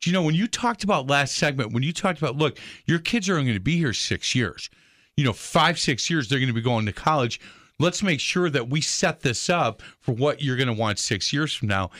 Do 0.00 0.10
you 0.10 0.14
know 0.14 0.22
when 0.22 0.34
you 0.34 0.46
talked 0.46 0.84
about 0.84 1.06
last 1.08 1.36
segment 1.36 1.72
when 1.72 1.82
you 1.82 1.92
talked 1.92 2.18
about 2.18 2.36
look, 2.36 2.58
your 2.84 2.98
kids 2.98 3.28
are 3.28 3.34
going 3.34 3.46
to 3.54 3.60
be 3.60 3.76
here 3.76 3.92
six 3.92 4.34
years. 4.34 4.70
You 5.16 5.24
know, 5.24 5.32
five 5.32 5.78
six 5.78 6.10
years 6.10 6.28
they're 6.28 6.38
going 6.38 6.48
to 6.48 6.54
be 6.54 6.60
going 6.60 6.86
to 6.86 6.92
college. 6.92 7.40
Let's 7.78 8.02
make 8.02 8.20
sure 8.20 8.48
that 8.50 8.68
we 8.68 8.80
set 8.80 9.20
this 9.20 9.50
up 9.50 9.82
for 10.00 10.12
what 10.12 10.40
you're 10.42 10.56
going 10.56 10.68
to 10.68 10.72
want 10.72 10.98
six 10.98 11.32
years 11.32 11.52
from 11.54 11.68
now. 11.68 11.90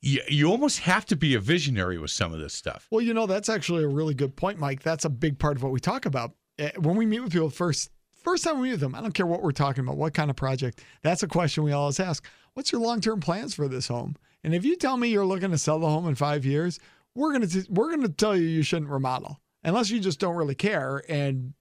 You, 0.00 0.20
you 0.28 0.50
almost 0.50 0.80
have 0.80 1.06
to 1.06 1.16
be 1.16 1.34
a 1.34 1.40
visionary 1.40 1.98
with 1.98 2.10
some 2.10 2.32
of 2.32 2.38
this 2.38 2.52
stuff. 2.54 2.86
Well, 2.90 3.00
you 3.00 3.14
know, 3.14 3.26
that's 3.26 3.48
actually 3.48 3.82
a 3.84 3.88
really 3.88 4.14
good 4.14 4.36
point, 4.36 4.58
Mike. 4.58 4.82
That's 4.82 5.04
a 5.04 5.10
big 5.10 5.38
part 5.38 5.56
of 5.56 5.62
what 5.62 5.72
we 5.72 5.80
talk 5.80 6.06
about. 6.06 6.32
Eh, 6.58 6.70
When 6.78 6.94
we 6.96 7.06
meet 7.06 7.20
with 7.20 7.32
people 7.32 7.50
first 7.50 7.90
first 8.12 8.44
time 8.44 8.56
we 8.58 8.64
meet 8.64 8.72
with 8.72 8.80
them, 8.80 8.94
I 8.94 9.00
don't 9.00 9.14
care 9.14 9.26
what 9.26 9.42
we're 9.42 9.52
talking 9.52 9.82
about, 9.84 9.96
what 9.96 10.14
kind 10.14 10.30
of 10.30 10.36
project. 10.36 10.82
That's 11.02 11.22
a 11.22 11.28
question 11.28 11.64
we 11.64 11.72
always 11.72 11.98
ask. 12.00 12.24
What's 12.54 12.70
your 12.70 12.80
long-term 12.80 13.20
plans 13.20 13.54
for 13.54 13.66
this 13.66 13.88
home? 13.88 14.16
And 14.44 14.54
if 14.54 14.64
you 14.64 14.76
tell 14.76 14.96
me 14.96 15.08
you're 15.08 15.26
looking 15.26 15.50
to 15.50 15.58
sell 15.58 15.78
the 15.78 15.88
home 15.88 16.06
in 16.06 16.14
5 16.14 16.44
years, 16.44 16.78
we're 17.14 17.32
going 17.32 17.48
to 17.48 17.66
we're 17.70 17.96
to 17.96 18.08
tell 18.08 18.36
you 18.36 18.46
you 18.46 18.62
shouldn't 18.62 18.90
remodel 18.90 19.40
unless 19.62 19.90
you 19.90 20.00
just 20.00 20.20
don't 20.20 20.36
really 20.36 20.54
care 20.54 21.02
and 21.08 21.54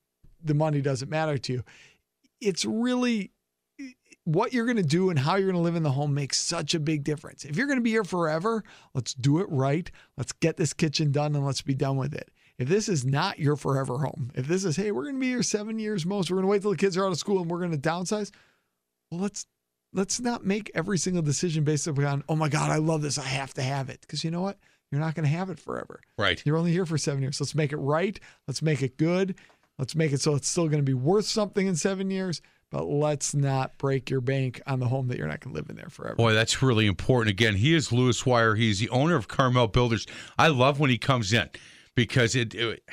the 0.43 0.53
money 0.53 0.81
doesn't 0.81 1.09
matter 1.09 1.37
to 1.37 1.53
you. 1.53 1.63
It's 2.41 2.65
really 2.65 3.31
what 4.25 4.53
you're 4.53 4.65
going 4.65 4.77
to 4.77 4.83
do 4.83 5.09
and 5.09 5.19
how 5.19 5.35
you're 5.35 5.51
going 5.51 5.55
to 5.55 5.61
live 5.61 5.75
in 5.75 5.83
the 5.83 5.91
home 5.91 6.13
makes 6.13 6.39
such 6.39 6.73
a 6.73 6.79
big 6.79 7.03
difference. 7.03 7.43
If 7.43 7.57
you're 7.57 7.67
going 7.67 7.79
to 7.79 7.83
be 7.83 7.91
here 7.91 8.03
forever, 8.03 8.63
let's 8.93 9.13
do 9.13 9.39
it 9.39 9.47
right. 9.49 9.89
Let's 10.17 10.31
get 10.31 10.57
this 10.57 10.73
kitchen 10.73 11.11
done 11.11 11.35
and 11.35 11.45
let's 11.45 11.61
be 11.61 11.73
done 11.73 11.97
with 11.97 12.13
it. 12.13 12.31
If 12.57 12.67
this 12.69 12.87
is 12.87 13.03
not 13.03 13.39
your 13.39 13.55
forever 13.55 13.99
home, 13.99 14.31
if 14.35 14.47
this 14.47 14.63
is, 14.63 14.75
hey, 14.75 14.91
we're 14.91 15.03
going 15.03 15.15
to 15.15 15.21
be 15.21 15.29
here 15.29 15.43
seven 15.43 15.79
years 15.79 16.05
most, 16.05 16.29
we're 16.29 16.35
going 16.35 16.43
to 16.43 16.51
wait 16.51 16.61
till 16.61 16.71
the 16.71 16.77
kids 16.77 16.95
are 16.97 17.05
out 17.05 17.11
of 17.11 17.17
school 17.17 17.41
and 17.41 17.49
we're 17.49 17.59
going 17.59 17.71
to 17.71 17.77
downsize. 17.77 18.31
Well, 19.11 19.21
let's 19.21 19.45
let's 19.91 20.19
not 20.19 20.45
make 20.45 20.71
every 20.73 20.97
single 20.97 21.21
decision 21.21 21.63
based 21.63 21.87
upon, 21.87 22.23
oh 22.27 22.35
my 22.35 22.49
God, 22.49 22.69
I 22.69 22.77
love 22.77 23.01
this, 23.01 23.17
I 23.17 23.25
have 23.25 23.53
to 23.55 23.61
have 23.61 23.89
it. 23.89 24.01
Because 24.01 24.23
you 24.23 24.31
know 24.31 24.41
what? 24.41 24.57
You're 24.93 25.01
not 25.01 25.15
going 25.15 25.23
to 25.23 25.35
have 25.35 25.49
it 25.49 25.59
forever. 25.59 26.01
Right. 26.19 26.39
You're 26.45 26.55
only 26.55 26.71
here 26.71 26.85
for 26.85 26.99
seven 26.99 27.23
years. 27.23 27.41
Let's 27.41 27.55
make 27.55 27.71
it 27.71 27.77
right. 27.77 28.19
Let's 28.47 28.61
make 28.61 28.83
it 28.83 28.95
good. 28.95 29.33
Let's 29.79 29.95
make 29.95 30.13
it 30.13 30.21
so 30.21 30.35
it's 30.35 30.47
still 30.47 30.67
going 30.67 30.83
to 30.83 30.85
be 30.85 30.93
worth 30.93 31.25
something 31.25 31.65
in 31.65 31.75
seven 31.75 32.11
years. 32.11 32.41
But 32.69 32.85
let's 32.85 33.33
not 33.33 33.75
break 33.79 34.11
your 34.11 34.21
bank 34.21 34.61
on 34.67 34.79
the 34.79 34.87
home 34.87 35.07
that 35.07 35.17
you're 35.17 35.27
not 35.27 35.39
going 35.39 35.55
to 35.55 35.59
live 35.59 35.69
in 35.71 35.77
there 35.77 35.89
forever. 35.89 36.15
Boy, 36.15 36.33
that's 36.33 36.61
really 36.61 36.85
important. 36.85 37.31
Again, 37.31 37.55
he 37.55 37.73
is 37.73 37.91
Lewis 37.91 38.23
Wire. 38.23 38.53
He's 38.53 38.79
the 38.79 38.89
owner 38.89 39.15
of 39.15 39.27
Carmel 39.27 39.67
Builders. 39.67 40.05
I 40.37 40.49
love 40.49 40.79
when 40.79 40.91
he 40.91 40.99
comes 40.99 41.33
in 41.33 41.49
because 41.95 42.35
it, 42.35 42.53
it 42.53 42.83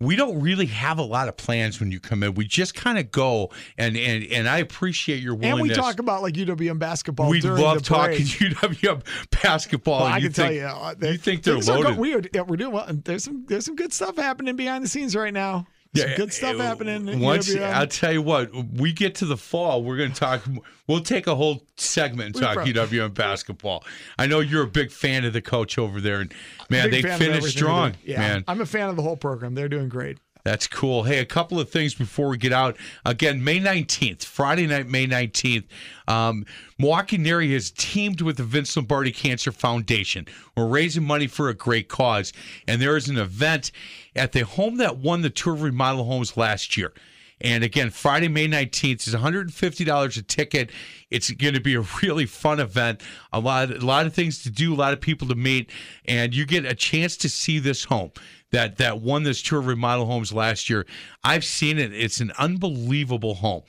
we 0.00 0.16
don't 0.16 0.40
really 0.40 0.66
have 0.66 0.98
a 0.98 1.02
lot 1.02 1.28
of 1.28 1.36
plans 1.36 1.78
when 1.80 1.92
you 1.92 2.00
come 2.00 2.22
in. 2.22 2.34
We 2.34 2.46
just 2.46 2.74
kind 2.74 2.98
of 2.98 3.10
go 3.10 3.50
and 3.78 3.96
and 3.96 4.24
and 4.24 4.48
I 4.48 4.58
appreciate 4.58 5.22
your 5.22 5.34
willingness. 5.34 5.60
and 5.60 5.68
we 5.68 5.74
talk 5.74 5.98
about 5.98 6.22
like 6.22 6.34
UWM 6.34 6.78
basketball. 6.78 7.30
we 7.30 7.40
love 7.40 7.82
talking. 7.82 8.16
UWM 8.24 9.02
basketball. 9.42 10.00
Well, 10.00 10.12
I 10.12 10.18
you 10.18 10.24
can 10.24 10.32
tell 10.32 10.52
you, 10.52 10.62
uh, 10.62 10.94
you 11.00 11.16
think 11.16 11.42
they're 11.44 11.58
loaded. 11.58 11.94
go- 11.94 12.00
we 12.00 12.14
are, 12.14 12.22
yeah, 12.32 12.42
we're 12.42 12.56
doing 12.56 12.72
well. 12.72 12.84
and 12.84 13.04
There's 13.04 13.24
some 13.24 13.44
there's 13.46 13.64
some 13.64 13.76
good 13.76 13.92
stuff 13.92 14.16
happening 14.16 14.56
behind 14.56 14.84
the 14.84 14.88
scenes 14.88 15.14
right 15.14 15.32
now. 15.32 15.66
Some 15.96 16.10
good 16.16 16.32
stuff 16.32 16.56
happening. 16.56 17.08
at 17.08 17.18
Once 17.18 17.48
UWM. 17.54 17.72
I'll 17.72 17.86
tell 17.86 18.12
you 18.12 18.22
what, 18.22 18.52
we 18.54 18.92
get 18.92 19.14
to 19.16 19.26
the 19.26 19.36
fall, 19.36 19.82
we're 19.84 19.96
going 19.96 20.12
to 20.12 20.18
talk. 20.18 20.42
We'll 20.86 21.00
take 21.00 21.26
a 21.26 21.34
whole 21.34 21.64
segment 21.76 22.26
and 22.26 22.34
We 22.36 22.40
talk 22.42 22.54
probably- 22.54 22.72
UWM 23.00 23.14
basketball. 23.14 23.84
I 24.18 24.26
know 24.26 24.40
you're 24.40 24.64
a 24.64 24.68
big 24.68 24.90
fan 24.90 25.24
of 25.24 25.32
the 25.32 25.42
coach 25.42 25.78
over 25.78 26.00
there, 26.00 26.20
and 26.20 26.32
man, 26.68 26.90
they 26.90 27.02
finished 27.02 27.48
strong. 27.56 27.92
they're. 28.04 28.14
Yeah, 28.14 28.18
Man, 28.20 28.44
I'm 28.48 28.60
a 28.60 28.66
fan 28.66 28.88
of 28.88 28.96
the 28.96 29.02
whole 29.02 29.16
program. 29.16 29.54
They're 29.54 29.68
doing 29.68 29.88
great. 29.88 30.18
that's 30.44 30.66
cool. 30.66 31.04
Hey, 31.04 31.20
a 31.20 31.24
couple 31.24 31.58
of 31.58 31.70
things 31.70 31.94
before 31.94 32.28
we 32.28 32.36
get 32.36 32.52
out. 32.52 32.76
Again, 33.06 33.42
May 33.42 33.60
19th, 33.60 34.24
Friday 34.24 34.66
night, 34.66 34.86
May 34.86 35.06
19th, 35.06 35.64
um, 36.06 36.44
Milwaukee 36.78 37.16
NARI 37.16 37.50
has 37.54 37.70
teamed 37.70 38.20
with 38.20 38.36
the 38.36 38.42
Vince 38.44 38.76
Lombardi 38.76 39.10
Cancer 39.10 39.52
Foundation. 39.52 40.26
We're 40.54 40.66
raising 40.66 41.04
money 41.04 41.28
for 41.28 41.48
a 41.48 41.54
great 41.54 41.88
cause. 41.88 42.34
And 42.68 42.82
there 42.82 42.94
is 42.98 43.08
an 43.08 43.16
event 43.16 43.70
at 44.16 44.32
the 44.32 44.44
home 44.44 44.76
that 44.78 44.98
won 44.98 45.22
the 45.22 45.30
Tour 45.30 45.54
of 45.54 45.62
Remodel 45.62 46.04
Homes 46.04 46.36
last 46.36 46.76
year. 46.76 46.92
And 47.40 47.64
again, 47.64 47.90
Friday, 47.90 48.28
May 48.28 48.46
19th 48.46 49.06
is 49.06 49.14
$150 49.14 50.16
a 50.16 50.22
ticket. 50.22 50.70
It's 51.10 51.30
going 51.30 51.54
to 51.54 51.60
be 51.60 51.74
a 51.74 51.84
really 52.02 52.26
fun 52.26 52.60
event. 52.60 53.02
A 53.32 53.40
lot, 53.40 53.70
a 53.70 53.84
lot 53.84 54.06
of 54.06 54.14
things 54.14 54.42
to 54.44 54.50
do, 54.50 54.72
a 54.72 54.76
lot 54.76 54.92
of 54.92 55.00
people 55.00 55.28
to 55.28 55.34
meet, 55.34 55.70
and 56.06 56.34
you 56.34 56.46
get 56.46 56.64
a 56.64 56.74
chance 56.74 57.16
to 57.18 57.28
see 57.28 57.58
this 57.58 57.84
home 57.84 58.12
that 58.50 58.76
that 58.76 59.00
won 59.00 59.24
this 59.24 59.42
tour 59.42 59.58
of 59.58 59.66
remodel 59.66 60.06
homes 60.06 60.32
last 60.32 60.70
year. 60.70 60.86
I've 61.24 61.44
seen 61.44 61.78
it. 61.78 61.92
It's 61.92 62.20
an 62.20 62.32
unbelievable 62.38 63.34
home. 63.34 63.62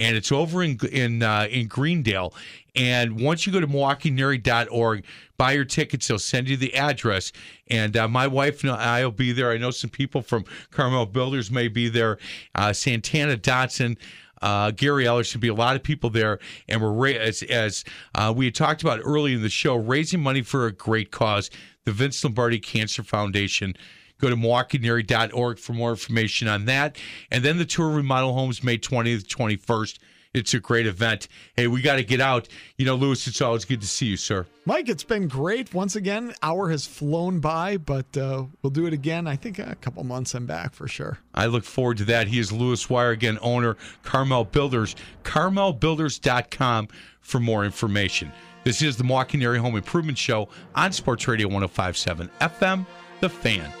And 0.00 0.16
it's 0.16 0.32
over 0.32 0.62
in 0.62 0.80
in 0.90 1.22
uh, 1.22 1.46
in 1.50 1.68
Greendale. 1.68 2.34
And 2.74 3.20
once 3.20 3.46
you 3.46 3.52
go 3.52 3.60
to 3.60 3.66
MilwaukeeNARI.org, 3.66 5.04
buy 5.36 5.52
your 5.52 5.64
tickets. 5.64 6.08
They'll 6.08 6.18
send 6.18 6.48
you 6.48 6.56
the 6.56 6.74
address. 6.74 7.32
And 7.68 7.96
uh, 7.96 8.08
my 8.08 8.26
wife 8.26 8.62
and 8.62 8.72
I 8.72 9.04
will 9.04 9.12
be 9.12 9.32
there. 9.32 9.50
I 9.50 9.56
know 9.56 9.70
some 9.70 9.90
people 9.90 10.22
from 10.22 10.44
Carmel 10.70 11.06
Builders 11.06 11.50
may 11.50 11.68
be 11.68 11.88
there. 11.88 12.18
Uh, 12.54 12.72
Santana 12.72 13.36
Dotson. 13.36 13.96
Uh, 14.42 14.70
Gary 14.70 15.06
Eller 15.06 15.22
should 15.22 15.42
be 15.42 15.48
a 15.48 15.54
lot 15.54 15.76
of 15.76 15.82
people 15.82 16.08
there, 16.08 16.38
and 16.66 16.80
we're 16.80 16.92
ra- 16.92 17.20
as 17.20 17.42
as 17.42 17.84
uh, 18.14 18.32
we 18.34 18.46
had 18.46 18.54
talked 18.54 18.80
about 18.80 18.98
early 19.04 19.34
in 19.34 19.42
the 19.42 19.50
show, 19.50 19.76
raising 19.76 20.20
money 20.20 20.40
for 20.40 20.64
a 20.64 20.72
great 20.72 21.10
cause, 21.10 21.50
the 21.84 21.92
Vince 21.92 22.24
Lombardi 22.24 22.58
Cancer 22.58 23.02
Foundation. 23.02 23.76
Go 24.20 24.30
to 24.30 24.36
MilwaukeeNARI.org 24.36 25.58
for 25.58 25.72
more 25.72 25.90
information 25.90 26.48
on 26.48 26.66
that. 26.66 26.96
And 27.30 27.44
then 27.44 27.58
the 27.58 27.64
tour 27.64 27.88
of 27.90 27.96
remodel 27.96 28.34
homes 28.34 28.62
May 28.62 28.78
20th, 28.78 29.26
21st. 29.26 29.98
It's 30.32 30.54
a 30.54 30.60
great 30.60 30.86
event. 30.86 31.26
Hey, 31.56 31.66
we 31.66 31.82
got 31.82 31.96
to 31.96 32.04
get 32.04 32.20
out. 32.20 32.46
You 32.76 32.86
know, 32.86 32.94
Lewis, 32.94 33.26
it's 33.26 33.40
always 33.40 33.64
good 33.64 33.80
to 33.80 33.86
see 33.88 34.06
you, 34.06 34.16
sir. 34.16 34.46
Mike, 34.64 34.88
it's 34.88 35.02
been 35.02 35.26
great. 35.26 35.74
Once 35.74 35.96
again, 35.96 36.32
hour 36.40 36.70
has 36.70 36.86
flown 36.86 37.40
by, 37.40 37.78
but 37.78 38.16
uh, 38.16 38.44
we'll 38.62 38.70
do 38.70 38.86
it 38.86 38.92
again. 38.92 39.26
I 39.26 39.34
think 39.34 39.58
a 39.58 39.74
couple 39.80 40.04
months 40.04 40.34
I'm 40.34 40.46
back 40.46 40.72
for 40.72 40.86
sure. 40.86 41.18
I 41.34 41.46
look 41.46 41.64
forward 41.64 41.96
to 41.96 42.04
that. 42.04 42.28
He 42.28 42.38
is 42.38 42.52
Lewis 42.52 42.88
Wire, 42.88 43.10
again, 43.10 43.38
owner, 43.42 43.76
Carmel 44.04 44.44
Builders, 44.44 44.94
carmelbuilders.com 45.24 46.88
for 47.20 47.40
more 47.40 47.64
information. 47.64 48.30
This 48.62 48.82
is 48.82 48.96
the 48.96 49.04
Milwaukee 49.04 49.42
Area 49.42 49.60
Home 49.60 49.74
Improvement 49.74 50.18
Show 50.18 50.48
on 50.76 50.92
Sports 50.92 51.26
Radio 51.26 51.48
1057 51.48 52.30
FM, 52.40 52.86
The 53.20 53.28
Fan. 53.28 53.79